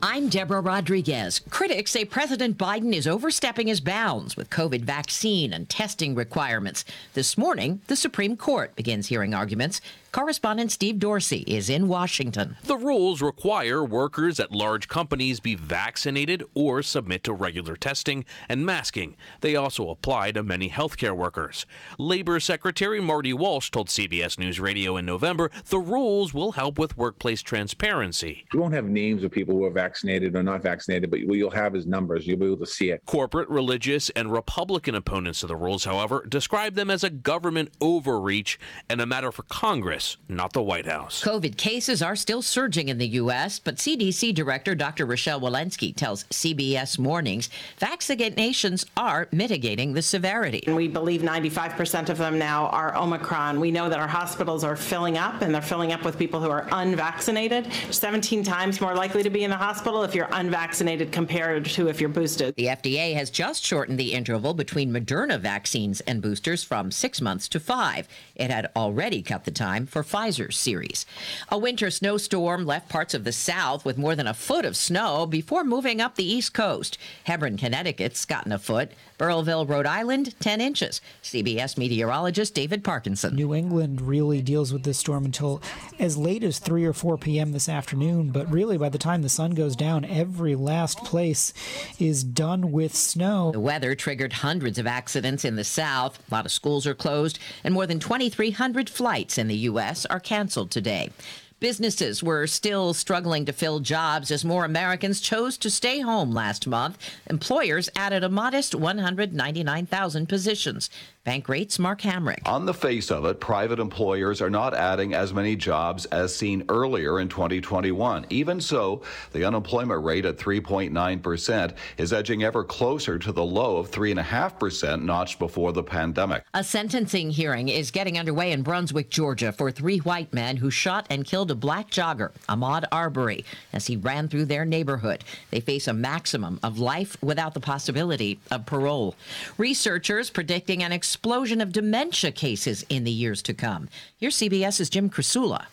I'm 0.02 0.30
Deborah 0.30 0.62
Rodriguez. 0.62 1.42
Critics 1.50 1.92
say 1.92 2.06
President 2.06 2.58
Biden 2.58 2.94
is 2.94 3.08
overstepping 3.08 3.68
his 3.68 3.82
bounds 3.82 4.38
with 4.38 4.50
COVID 4.50 4.82
vaccine 4.82 5.52
and 5.52 5.68
testing 5.68 6.16
requirements. 6.16 6.86
This 7.14 7.38
morning, 7.38 7.82
the 7.88 7.96
Supreme 7.96 8.38
Court 8.38 8.76
begins 8.76 9.08
hearing 9.08 9.34
arguments. 9.34 9.82
Correspondent 10.12 10.72
Steve 10.72 11.00
Dorsey 11.00 11.44
is 11.46 11.70
in 11.70 11.88
Washington. 11.88 12.58
The 12.64 12.78
rules 12.78 13.22
require 13.22 13.84
workers 13.84 14.40
at 14.40 14.52
large 14.52 14.88
companies 14.88 15.40
be 15.40 15.54
vaccinated 15.54 16.44
or 16.56 16.82
submit 16.82 17.24
to 17.26 17.34
regular 17.34 17.76
testing 17.76 18.26
and 18.50 18.66
masking. 18.66 19.16
They 19.42 19.56
also 19.56 19.90
apply 19.90 20.32
to 20.32 20.44
many 20.44 20.70
healthcare 20.70 21.16
workers. 21.16 21.66
Labor 22.00 22.40
Secretary 22.40 23.02
Marty 23.02 23.34
Walsh 23.34 23.70
told 23.70 23.90
CBS 23.90 24.40
News 24.40 24.60
Radio 24.60 24.98
in 24.98 25.06
November 25.06 25.52
the 25.70 25.80
rules 25.80 26.34
will 26.34 26.54
help 26.54 26.80
with 26.80 26.98
workplace 26.98 27.42
transparency. 27.42 28.46
We 28.54 28.60
won't 28.60 28.74
have 28.74 28.86
names 28.86 29.24
of 29.24 29.32
people 29.32 29.56
who 29.56 29.66
are 29.66 29.72
vaccinated 29.72 30.36
or 30.36 30.42
not 30.42 30.64
vaccinated, 30.64 31.12
but 31.12 31.20
what 31.26 31.38
you'll 31.38 31.52
have 31.52 31.76
is 31.76 31.86
numbers. 31.86 32.26
You'll 32.26 32.40
be 32.40 32.46
able 32.46 32.58
to 32.58 32.66
see 32.66 32.92
it. 32.92 33.04
Corporate, 33.06 33.50
religious, 33.50 34.10
and 34.12 34.32
Republican 34.32 34.96
opponents 34.96 35.44
of 35.44 35.50
the 35.50 35.56
rules, 35.56 35.84
however, 35.84 36.26
describe 36.28 36.76
them 36.76 36.90
as 36.90 37.04
a 37.04 37.10
government 37.10 37.70
overreach 37.82 38.58
and 38.90 39.02
a 39.02 39.06
matter 39.06 39.32
for 39.32 39.44
Congress, 39.44 39.97
not 40.28 40.54
the 40.54 40.62
White 40.62 40.86
House. 40.86 41.24
COVID 41.24 41.58
cases 41.58 42.02
are 42.02 42.16
still 42.16 42.42
surging 42.42 42.90
in 42.90 42.98
the 42.98 43.08
U.S., 43.08 43.60
but 43.60 43.78
CDC 43.78 44.34
Director 44.34 44.76
Dr. 44.76 45.06
Rochelle 45.06 45.42
Walensky 45.42 45.96
tells 45.96 46.24
CBS 46.26 47.00
Mornings 47.00 47.50
vaccinations 47.80 48.86
are 48.96 49.28
mitigating 49.32 49.94
the 49.94 50.02
severity. 50.02 50.64
We 50.68 50.88
believe 50.88 51.22
95% 51.22 52.10
of 52.10 52.18
them 52.18 52.38
now 52.38 52.68
are 52.68 52.96
Omicron. 52.96 53.60
We 53.60 53.72
know 53.72 53.90
that 53.90 54.00
our 54.00 54.08
hospitals 54.08 54.64
are 54.64 54.76
filling 54.76 55.18
up, 55.18 55.42
and 55.42 55.54
they're 55.54 55.62
filling 55.62 55.94
up 55.94 56.04
with 56.04 56.18
people 56.18 56.40
who 56.40 56.50
are 56.50 56.68
unvaccinated. 56.72 57.68
17 57.92 58.44
times 58.44 58.80
more 58.80 58.94
likely 58.94 59.24
to 59.24 59.30
be 59.30 59.44
in 59.44 59.50
the 59.50 59.58
hospital 59.58 60.04
if 60.04 60.14
you're 60.14 60.30
unvaccinated 60.32 61.12
compared 61.12 61.66
to 61.66 61.88
if 61.88 62.00
you're 62.00 62.10
boosted. 62.10 62.56
The 62.56 62.68
FDA 62.68 63.16
has 63.16 63.30
just 63.30 63.64
shortened 63.64 64.00
the 64.00 64.14
interval 64.14 64.54
between 64.54 64.92
Moderna 64.92 65.40
vaccines 65.40 66.02
and 66.02 66.22
boosters 66.22 66.64
from 66.64 66.92
six 66.92 67.22
months 67.22 67.48
to 67.50 67.60
five. 67.60 68.08
It 68.36 68.52
had 68.52 68.70
already 68.76 69.22
cut 69.22 69.46
the 69.46 69.52
time 69.52 69.87
for 69.90 70.04
Pfizer's 70.04 70.58
series. 70.58 71.06
A 71.50 71.58
winter 71.58 71.90
snowstorm 71.90 72.66
left 72.66 72.90
parts 72.90 73.14
of 73.14 73.24
the 73.24 73.32
south 73.32 73.86
with 73.86 73.98
more 73.98 74.16
than 74.16 74.28
a 74.28 74.34
foot 74.34 74.66
of 74.66 74.78
snow 74.78 75.26
before 75.26 75.64
moving 75.64 76.02
up 76.02 76.16
the 76.16 76.30
east 76.30 76.54
coast. 76.54 76.98
Hebron, 77.24 77.58
Connecticut's 77.58 78.26
gotten 78.26 78.52
a 78.52 78.60
foot. 78.60 78.92
Burrillville, 79.18 79.66
Rhode 79.66 79.88
Island, 79.88 80.36
10 80.40 80.62
inches. 80.62 81.02
CBS 81.24 81.78
meteorologist 81.78 82.54
David 82.54 82.84
Parkinson. 82.84 83.36
New 83.36 83.54
England 83.54 84.02
really 84.02 84.42
deals 84.42 84.72
with 84.72 84.84
this 84.84 85.00
storm 85.00 85.26
until 85.26 85.62
as 86.00 86.18
late 86.18 86.44
as 86.44 86.60
3 86.60 86.86
or 86.86 86.94
4 86.94 87.18
p.m. 87.18 87.52
this 87.52 87.68
afternoon, 87.68 88.30
but 88.30 88.52
really 88.52 88.78
by 88.78 88.90
the 88.90 88.98
time 88.98 89.24
the 89.24 89.30
sun 89.30 89.52
goes 89.52 89.76
down, 89.76 90.06
every 90.06 90.56
last 90.56 91.04
place 91.04 91.52
is 91.98 92.24
done 92.24 92.72
with 92.72 92.94
snow. 92.96 93.52
The 93.52 93.60
weather 93.60 93.96
triggered 93.96 94.34
hundreds 94.34 94.78
of 94.78 94.86
accidents 94.86 95.44
in 95.44 95.56
the 95.56 95.64
south. 95.64 96.20
A 96.30 96.36
lot 96.36 96.46
of 96.46 96.52
schools 96.52 96.86
are 96.86 96.94
closed, 96.94 97.40
and 97.64 97.74
more 97.74 97.88
than 97.88 98.00
2,300 98.00 98.90
flights 98.90 99.38
in 99.38 99.48
the 99.48 99.56
U.S. 99.56 99.77
are 100.06 100.20
canceled 100.20 100.72
today. 100.72 101.12
Businesses 101.60 102.22
were 102.22 102.46
still 102.46 102.94
struggling 102.94 103.44
to 103.46 103.52
fill 103.52 103.80
jobs 103.80 104.30
as 104.30 104.46
more 104.46 104.64
Americans 104.64 105.20
chose 105.20 105.58
to 105.58 105.72
stay 105.72 106.02
home 106.02 106.32
last 106.32 106.68
month. 106.68 107.00
Employers 107.28 107.90
added 107.96 108.24
a 108.24 108.30
modest 108.30 108.76
199,000 108.76 110.30
positions. 110.30 110.92
Bankrate's 111.28 111.78
Mark 111.78 112.04
Hamrick. 112.04 112.40
On 112.46 112.66
the 112.66 112.74
face 112.74 113.12
of 113.12 113.26
it, 113.26 113.42
private 113.42 113.80
employers 113.80 114.42
are 114.42 114.50
not 114.50 114.74
adding 114.74 115.14
as 115.14 115.34
many 115.34 115.58
jobs 115.58 116.06
as 116.06 116.34
seen 116.34 116.64
earlier 116.70 117.20
in 117.20 117.28
2021. 117.28 118.26
Even 118.30 118.62
so, 118.62 119.02
the 119.34 119.44
unemployment 119.44 120.06
rate 120.06 120.24
at 120.24 120.38
3.9% 120.38 121.76
is 121.98 122.14
edging 122.14 122.44
ever 122.46 122.64
closer 122.64 123.20
to 123.20 123.34
the 123.34 123.44
low 123.44 123.76
of 123.76 123.92
3.5% 123.92 125.02
notched 125.02 125.38
before 125.38 125.74
the 125.74 125.84
pandemic. 125.84 126.46
A 126.54 126.64
sentencing 126.64 127.32
hearing 127.32 127.68
is 127.68 127.92
getting 127.92 128.18
underway 128.18 128.54
in 128.54 128.62
Brunswick, 128.62 129.10
Georgia, 129.10 129.52
for 129.52 129.70
three 129.70 129.98
white 129.98 130.34
men 130.34 130.56
who 130.56 130.72
shot 130.72 131.08
and 131.10 131.26
killed 131.26 131.52
a 131.52 131.56
black 131.56 131.92
jogger, 131.92 132.32
Ahmaud 132.48 132.86
Arbery, 132.90 133.44
as 133.74 133.88
he 133.88 133.98
ran 133.98 134.30
through 134.30 134.46
their 134.46 134.64
neighborhood. 134.64 135.26
They 135.52 135.60
face 135.60 135.90
a 135.90 135.94
maximum 135.94 136.62
of 136.64 136.80
life 136.80 137.22
without 137.22 137.54
the 137.54 137.60
possibility 137.60 138.40
of 138.50 138.66
parole. 138.66 139.14
Researchers 139.58 140.30
predicting 140.30 140.84
an 140.84 140.94
explosion 140.94 141.17
of 141.62 141.72
dementia 141.72 142.32
cases 142.32 142.86
in 142.90 143.04
the 143.04 143.12
years 143.12 143.42
to 143.44 143.54
come. 143.54 143.90
Here's 144.18 144.38
CBS's 144.38 144.90
Jim 144.90 145.10
Krasula. 145.10 145.66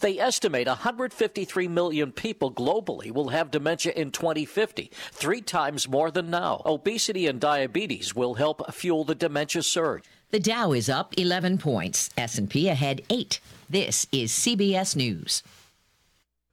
They 0.00 0.18
estimate 0.18 0.66
153 0.66 1.68
million 1.68 2.12
people 2.12 2.52
globally 2.52 3.10
will 3.12 3.28
have 3.28 3.50
dementia 3.50 3.92
in 3.94 4.10
2050, 4.10 4.90
three 5.12 5.40
times 5.40 5.88
more 5.88 6.10
than 6.10 6.30
now. 6.30 6.62
Obesity 6.64 7.26
and 7.26 7.40
diabetes 7.40 8.14
will 8.14 8.34
help 8.34 8.72
fuel 8.72 9.04
the 9.04 9.14
dementia 9.14 9.62
surge. 9.62 10.04
The 10.30 10.40
Dow 10.40 10.72
is 10.72 10.88
up 10.88 11.12
11 11.18 11.58
points, 11.58 12.10
S&P 12.16 12.68
ahead 12.68 13.02
8. 13.10 13.40
This 13.68 14.06
is 14.12 14.32
CBS 14.32 14.96
News. 14.96 15.42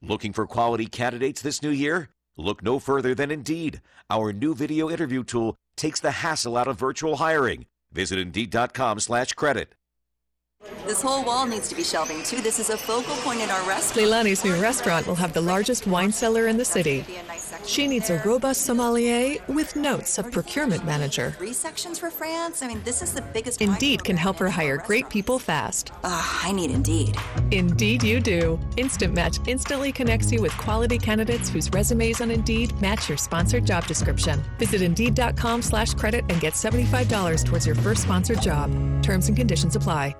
Looking 0.01 0.33
for 0.33 0.45
quality 0.45 0.85
candidates 0.85 1.41
this 1.41 1.61
new 1.61 1.69
year? 1.69 2.09
Look 2.37 2.63
no 2.63 2.79
further 2.79 3.13
than 3.15 3.31
Indeed. 3.31 3.81
Our 4.09 4.31
new 4.33 4.55
video 4.55 4.89
interview 4.89 5.23
tool 5.23 5.55
takes 5.75 5.99
the 5.99 6.11
hassle 6.11 6.57
out 6.57 6.67
of 6.67 6.79
virtual 6.79 7.17
hiring. 7.17 7.65
Visit 7.91 8.19
Indeed.com/credit. 8.19 9.73
This 10.85 11.01
whole 11.01 11.23
wall 11.23 11.45
needs 11.45 11.69
to 11.69 11.75
be 11.75 11.83
shelving 11.83 12.21
too. 12.23 12.41
This 12.41 12.59
is 12.59 12.69
a 12.69 12.77
focal 12.77 13.15
point 13.17 13.41
in 13.41 13.49
our 13.49 13.67
restaurant. 13.67 14.07
Leilani's 14.07 14.43
new 14.43 14.55
restaurant 14.61 15.07
will 15.07 15.15
have 15.15 15.31
the 15.33 15.41
largest 15.41 15.87
wine 15.87 16.11
cellar 16.11 16.47
in 16.47 16.57
the 16.57 16.65
city. 16.65 17.05
She 17.65 17.87
needs 17.87 18.09
a 18.09 18.21
robust 18.25 18.61
sommelier 18.61 19.37
with 19.47 19.75
notes 19.75 20.17
of 20.17 20.31
procurement 20.31 20.85
manager. 20.85 21.35
Three 21.37 21.53
sections 21.53 21.99
for 21.99 22.09
France. 22.09 22.63
I 22.63 22.67
mean, 22.67 22.81
this 22.83 23.01
is 23.01 23.13
the 23.13 23.21
biggest. 23.21 23.61
Indeed 23.61 24.03
can 24.03 24.17
help 24.17 24.37
her 24.37 24.49
hire 24.49 24.77
great 24.77 25.09
people 25.09 25.39
fast. 25.39 25.91
Ugh, 26.03 26.39
I 26.43 26.51
need 26.51 26.71
Indeed. 26.71 27.17
Indeed, 27.51 28.03
you 28.03 28.19
do. 28.19 28.59
Instant 28.77 29.13
Match 29.13 29.39
instantly 29.47 29.91
connects 29.91 30.31
you 30.31 30.41
with 30.41 30.57
quality 30.57 30.97
candidates 30.97 31.49
whose 31.49 31.69
resumes 31.71 32.21
on 32.21 32.31
Indeed 32.31 32.79
match 32.81 33.09
your 33.09 33.17
sponsored 33.17 33.65
job 33.65 33.85
description. 33.85 34.43
Visit 34.57 34.81
Indeed.com/credit 34.81 36.25
and 36.29 36.39
get 36.41 36.55
seventy-five 36.55 37.09
dollars 37.09 37.43
towards 37.43 37.65
your 37.65 37.75
first 37.75 38.03
sponsored 38.03 38.41
job. 38.41 38.71
Terms 39.03 39.27
and 39.27 39.37
conditions 39.37 39.75
apply. 39.75 40.15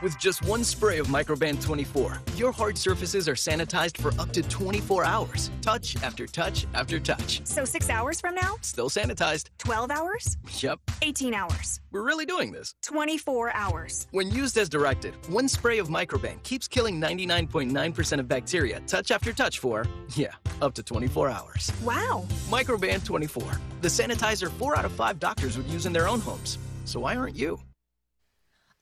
With 0.00 0.16
just 0.16 0.44
one 0.44 0.62
spray 0.62 0.98
of 0.98 1.08
Microban 1.08 1.60
24, 1.60 2.20
your 2.36 2.52
hard 2.52 2.78
surfaces 2.78 3.28
are 3.28 3.34
sanitized 3.34 3.98
for 3.98 4.12
up 4.20 4.32
to 4.32 4.42
24 4.42 5.04
hours. 5.04 5.50
Touch 5.60 6.00
after 6.04 6.24
touch 6.24 6.68
after 6.72 7.00
touch. 7.00 7.44
So 7.44 7.64
six 7.64 7.90
hours 7.90 8.20
from 8.20 8.36
now? 8.36 8.54
Still 8.60 8.88
sanitized. 8.88 9.48
12 9.58 9.90
hours? 9.90 10.36
Yep. 10.60 10.78
18 11.02 11.34
hours. 11.34 11.80
We're 11.90 12.04
really 12.04 12.26
doing 12.26 12.52
this. 12.52 12.74
24 12.82 13.52
hours. 13.54 14.06
When 14.12 14.30
used 14.30 14.56
as 14.56 14.68
directed, 14.68 15.14
one 15.32 15.48
spray 15.48 15.78
of 15.78 15.88
Microban 15.88 16.40
keeps 16.44 16.68
killing 16.68 17.00
99.9% 17.00 18.20
of 18.20 18.28
bacteria 18.28 18.78
touch 18.86 19.10
after 19.10 19.32
touch 19.32 19.58
for, 19.58 19.84
yeah, 20.14 20.32
up 20.62 20.74
to 20.74 20.82
24 20.84 21.28
hours. 21.28 21.72
Wow. 21.82 22.24
Microban 22.48 23.04
24, 23.04 23.42
the 23.80 23.88
sanitizer 23.88 24.48
four 24.48 24.78
out 24.78 24.84
of 24.84 24.92
five 24.92 25.18
doctors 25.18 25.56
would 25.56 25.66
use 25.66 25.86
in 25.86 25.92
their 25.92 26.06
own 26.06 26.20
homes. 26.20 26.56
So 26.84 27.00
why 27.00 27.16
aren't 27.16 27.34
you? 27.34 27.58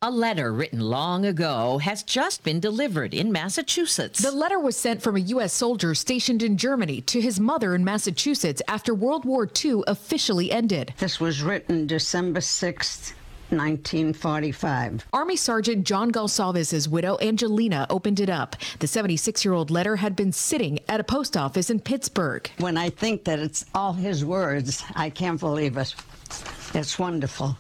A 0.03 0.11
letter 0.11 0.53
written 0.53 0.81
long 0.81 1.25
ago 1.25 1.79
has 1.79 2.03
just 2.03 2.45
been 2.45 2.61
delivered 2.61 3.15
in 3.15 3.33
Massachusetts. 3.33 4.21
The 4.21 4.31
letter 4.31 4.61
was 4.61 4.77
sent 4.77 5.01
from 5.01 5.17
a 5.17 5.21
U.S. 5.21 5.55
soldier 5.55 5.95
stationed 5.95 6.43
in 6.43 6.59
Germany 6.59 7.01
to 7.01 7.19
his 7.19 7.41
mother 7.41 7.75
in 7.75 7.83
Massachusetts 7.83 8.61
after 8.69 8.95
World 8.95 9.25
War 9.25 9.49
II 9.65 9.85
officially 9.87 10.53
ended. 10.53 10.93
This 10.99 11.19
was 11.19 11.43
written 11.43 11.87
December 11.87 12.41
6th. 12.41 13.15
1945. 13.49 15.07
Army 15.13 15.37
Sergeant 15.37 15.87
John 15.87 16.11
Gonsalves's 16.11 16.89
widow 16.89 17.17
Angelina 17.23 17.87
opened 17.89 18.19
it 18.19 18.29
up. 18.29 18.57
The 18.81 18.89
76 18.89 19.45
year 19.45 19.55
old 19.55 19.71
letter 19.71 19.95
had 19.95 20.17
been 20.17 20.33
sitting 20.33 20.81
at 20.89 20.99
a 20.99 21.05
post 21.05 21.37
office 21.37 21.71
in 21.71 21.79
Pittsburgh. 21.79 22.51
When 22.59 22.77
I 22.77 22.91
think 22.91 23.23
that 23.25 23.39
it's 23.39 23.65
all 23.73 23.93
his 23.93 24.25
words, 24.25 24.83
I 24.97 25.11
can't 25.11 25.39
believe 25.39 25.77
it. 25.77 25.95
It's 26.75 26.99
wonderful. 26.99 27.57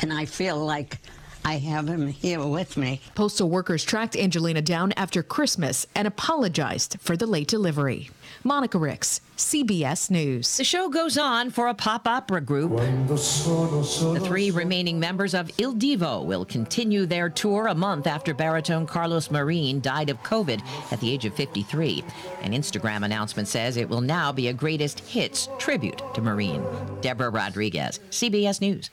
And 0.00 0.12
I 0.12 0.24
feel 0.24 0.58
like 0.58 0.98
I 1.46 1.58
have 1.58 1.86
him 1.86 2.08
here 2.08 2.44
with 2.44 2.76
me. 2.76 3.00
Postal 3.14 3.48
workers 3.48 3.84
tracked 3.84 4.16
Angelina 4.16 4.60
down 4.60 4.92
after 4.96 5.22
Christmas 5.22 5.86
and 5.94 6.08
apologized 6.08 6.96
for 6.98 7.16
the 7.16 7.24
late 7.24 7.46
delivery. 7.46 8.10
Monica 8.42 8.78
Ricks, 8.78 9.20
CBS 9.36 10.10
News. 10.10 10.56
The 10.56 10.64
show 10.64 10.88
goes 10.88 11.16
on 11.16 11.50
for 11.50 11.68
a 11.68 11.74
pop 11.74 12.08
opera 12.08 12.40
group. 12.40 12.72
The 12.72 14.22
three 14.24 14.50
remaining 14.50 14.98
members 14.98 15.34
of 15.34 15.48
Il 15.58 15.72
Divo 15.72 16.24
will 16.24 16.44
continue 16.44 17.06
their 17.06 17.28
tour 17.28 17.68
a 17.68 17.74
month 17.76 18.08
after 18.08 18.34
baritone 18.34 18.84
Carlos 18.84 19.30
Marin 19.30 19.80
died 19.80 20.10
of 20.10 20.20
COVID 20.24 20.60
at 20.90 20.98
the 20.98 21.12
age 21.12 21.26
of 21.26 21.34
53. 21.34 22.02
An 22.42 22.54
Instagram 22.54 23.04
announcement 23.04 23.46
says 23.46 23.76
it 23.76 23.88
will 23.88 24.00
now 24.00 24.32
be 24.32 24.48
a 24.48 24.52
greatest 24.52 24.98
hits 24.98 25.48
tribute 25.58 26.02
to 26.14 26.20
Marin. 26.20 26.66
Deborah 27.02 27.30
Rodriguez, 27.30 28.00
CBS 28.10 28.60
News. 28.60 28.90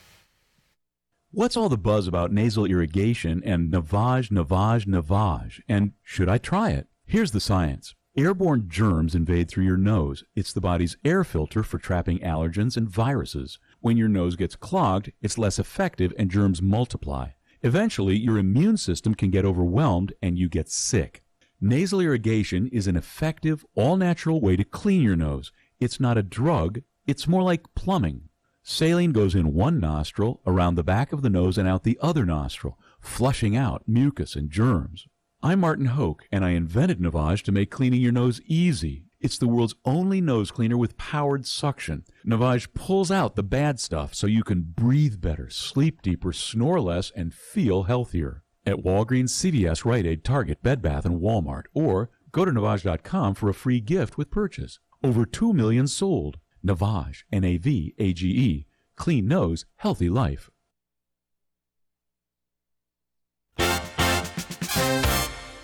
What's 1.35 1.57
all 1.57 1.67
the 1.67 1.79
buzz 1.79 2.07
about 2.07 2.31
nasal 2.31 2.67
irrigation 2.67 3.41
and 3.43 3.71
Navage, 3.71 4.29
Navage, 4.29 4.85
Navage? 4.85 5.61
And 5.67 5.93
should 6.03 6.29
I 6.29 6.37
try 6.37 6.69
it? 6.69 6.85
Here's 7.07 7.31
the 7.31 7.39
science. 7.39 7.95
Airborne 8.15 8.65
germs 8.67 9.15
invade 9.15 9.49
through 9.49 9.63
your 9.63 9.75
nose. 9.75 10.23
It's 10.35 10.53
the 10.53 10.61
body's 10.61 10.95
air 11.03 11.23
filter 11.23 11.63
for 11.63 11.79
trapping 11.79 12.19
allergens 12.19 12.77
and 12.77 12.87
viruses. 12.87 13.57
When 13.79 13.97
your 13.97 14.09
nose 14.09 14.35
gets 14.35 14.55
clogged, 14.55 15.11
it's 15.23 15.39
less 15.39 15.57
effective 15.57 16.13
and 16.19 16.29
germs 16.29 16.61
multiply. 16.61 17.29
Eventually, 17.63 18.15
your 18.15 18.37
immune 18.37 18.77
system 18.77 19.15
can 19.15 19.31
get 19.31 19.43
overwhelmed 19.43 20.13
and 20.21 20.37
you 20.37 20.47
get 20.47 20.69
sick. 20.69 21.23
Nasal 21.59 21.99
irrigation 21.99 22.67
is 22.67 22.85
an 22.85 22.95
effective, 22.95 23.65
all 23.73 23.97
natural 23.97 24.39
way 24.39 24.55
to 24.55 24.63
clean 24.63 25.01
your 25.01 25.15
nose. 25.15 25.51
It's 25.79 25.99
not 25.99 26.15
a 26.15 26.21
drug, 26.21 26.81
it's 27.07 27.27
more 27.27 27.41
like 27.41 27.73
plumbing. 27.73 28.29
Saline 28.65 29.11
goes 29.11 29.35
in 29.35 29.53
one 29.53 29.77
nostril, 29.77 30.41
around 30.47 30.75
the 30.75 30.85
back 30.85 31.11
of 31.11 31.21
the 31.21 31.29
nose, 31.29 31.57
and 31.57 31.67
out 31.67 31.83
the 31.83 31.99
other 32.01 32.25
nostril, 32.25 32.79
flushing 33.01 33.57
out 33.57 33.83
mucus 33.85 34.37
and 34.37 34.49
germs. 34.49 35.05
I'm 35.41 35.59
Martin 35.59 35.87
Hoke, 35.87 36.23
and 36.31 36.45
I 36.45 36.51
invented 36.51 37.01
Navage 37.01 37.41
to 37.43 37.51
make 37.51 37.69
cleaning 37.69 37.99
your 37.99 38.13
nose 38.13 38.39
easy. 38.47 39.03
It's 39.19 39.37
the 39.37 39.49
world's 39.49 39.75
only 39.83 40.21
nose 40.21 40.49
cleaner 40.49 40.77
with 40.77 40.97
powered 40.97 41.45
suction. 41.45 42.05
Navage 42.25 42.73
pulls 42.73 43.11
out 43.11 43.35
the 43.35 43.43
bad 43.43 43.81
stuff 43.81 44.15
so 44.15 44.27
you 44.27 44.45
can 44.45 44.61
breathe 44.61 45.19
better, 45.19 45.49
sleep 45.49 46.01
deeper, 46.01 46.31
snore 46.31 46.79
less, 46.79 47.11
and 47.13 47.33
feel 47.33 47.83
healthier. 47.83 48.43
At 48.65 48.77
Walgreens, 48.77 49.31
CVS, 49.31 49.83
Rite 49.83 50.05
Aid, 50.05 50.23
Target, 50.23 50.63
Bed 50.63 50.81
Bath, 50.81 51.03
and 51.03 51.19
Walmart, 51.19 51.63
or 51.73 52.11
go 52.31 52.45
to 52.45 52.51
Navage.com 52.51 53.33
for 53.35 53.49
a 53.49 53.53
free 53.53 53.81
gift 53.81 54.17
with 54.17 54.31
purchase. 54.31 54.79
Over 55.03 55.25
2 55.25 55.51
million 55.51 55.85
sold. 55.85 56.37
Navage, 56.65 57.23
N 57.31 57.43
A 57.43 57.57
V 57.57 57.93
A 57.97 58.13
G 58.13 58.27
E. 58.29 58.65
Clean 58.95 59.27
nose, 59.27 59.65
healthy 59.77 60.09
life. 60.09 60.49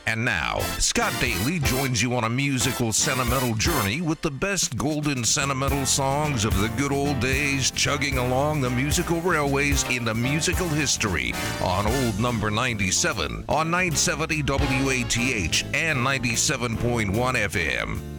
And 0.09 0.25
now, 0.25 0.57
Scott 0.79 1.13
Daly 1.21 1.59
joins 1.59 2.01
you 2.01 2.15
on 2.15 2.23
a 2.23 2.29
musical 2.29 2.91
sentimental 2.91 3.53
journey 3.53 4.01
with 4.01 4.21
the 4.21 4.31
best 4.31 4.75
golden 4.75 5.23
sentimental 5.23 5.85
songs 5.85 6.45
of 6.45 6.59
the 6.59 6.69
good 6.69 6.91
old 6.91 7.19
days, 7.19 7.69
chugging 7.69 8.17
along 8.17 8.59
the 8.59 8.71
musical 8.71 9.21
railways 9.21 9.83
into 9.87 10.15
musical 10.15 10.67
history 10.67 11.31
on 11.61 11.85
Old 11.85 12.19
Number 12.19 12.49
97 12.49 13.45
on 13.47 13.69
970 13.69 14.41
WATH 14.41 15.63
and 15.75 15.99
97.1 15.99 17.11
FM. 17.13 18.18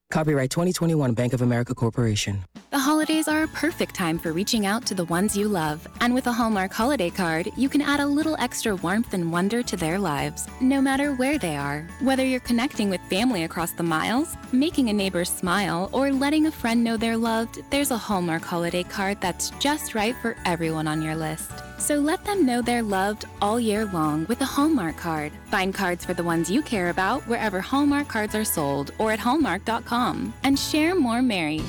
Copyright 0.11 0.51
2021 0.51 1.13
Bank 1.13 1.33
of 1.33 1.41
America 1.41 1.73
Corporation. 1.73 2.43
The 2.69 2.79
holidays 2.79 3.27
are 3.27 3.43
a 3.43 3.47
perfect 3.47 3.95
time 3.95 4.19
for 4.19 4.31
reaching 4.31 4.65
out 4.65 4.85
to 4.85 4.93
the 4.93 5.05
ones 5.05 5.35
you 5.35 5.47
love. 5.47 5.85
And 5.99 6.13
with 6.13 6.27
a 6.27 6.31
Hallmark 6.31 6.71
holiday 6.71 7.09
card, 7.09 7.49
you 7.57 7.67
can 7.67 7.81
add 7.81 7.99
a 7.99 8.05
little 8.05 8.35
extra 8.39 8.75
warmth 8.75 9.13
and 9.13 9.31
wonder 9.31 9.63
to 9.63 9.75
their 9.75 9.97
lives, 9.97 10.47
no 10.61 10.81
matter 10.81 11.13
where 11.13 11.37
they 11.37 11.55
are. 11.57 11.87
Whether 12.01 12.25
you're 12.25 12.39
connecting 12.41 12.89
with 12.89 13.01
family 13.09 13.43
across 13.43 13.71
the 13.71 13.83
miles, 13.83 14.35
making 14.51 14.89
a 14.89 14.93
neighbor 14.93 15.25
smile, 15.25 15.89
or 15.91 16.11
letting 16.11 16.47
a 16.47 16.51
friend 16.51 16.83
know 16.83 16.97
they're 16.97 17.17
loved, 17.17 17.61
there's 17.71 17.91
a 17.91 17.97
Hallmark 17.97 18.43
holiday 18.43 18.83
card 18.83 19.19
that's 19.21 19.49
just 19.59 19.95
right 19.95 20.15
for 20.21 20.35
everyone 20.45 20.87
on 20.87 21.01
your 21.01 21.15
list. 21.15 21.51
So 21.81 21.95
let 21.95 22.23
them 22.23 22.45
know 22.45 22.61
they're 22.61 22.83
loved 22.83 23.25
all 23.41 23.59
year 23.59 23.85
long 23.85 24.27
with 24.27 24.39
a 24.41 24.45
Hallmark 24.45 24.97
card. 24.97 25.31
Find 25.45 25.73
cards 25.73 26.05
for 26.05 26.13
the 26.13 26.23
ones 26.23 26.47
you 26.47 26.61
care 26.61 26.91
about 26.91 27.23
wherever 27.23 27.59
Hallmark 27.59 28.07
cards 28.07 28.35
are 28.35 28.45
sold 28.45 28.91
or 28.99 29.11
at 29.11 29.17
hallmark.com 29.17 30.31
and 30.43 30.59
share 30.59 30.93
more 30.93 31.23
merry. 31.23 31.59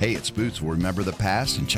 Hey, 0.00 0.12
it's 0.12 0.30
Boots. 0.30 0.62
We'll 0.62 0.72
remember 0.72 1.02
the 1.02 1.12
past 1.12 1.58
and 1.58 1.68
check 1.68 1.72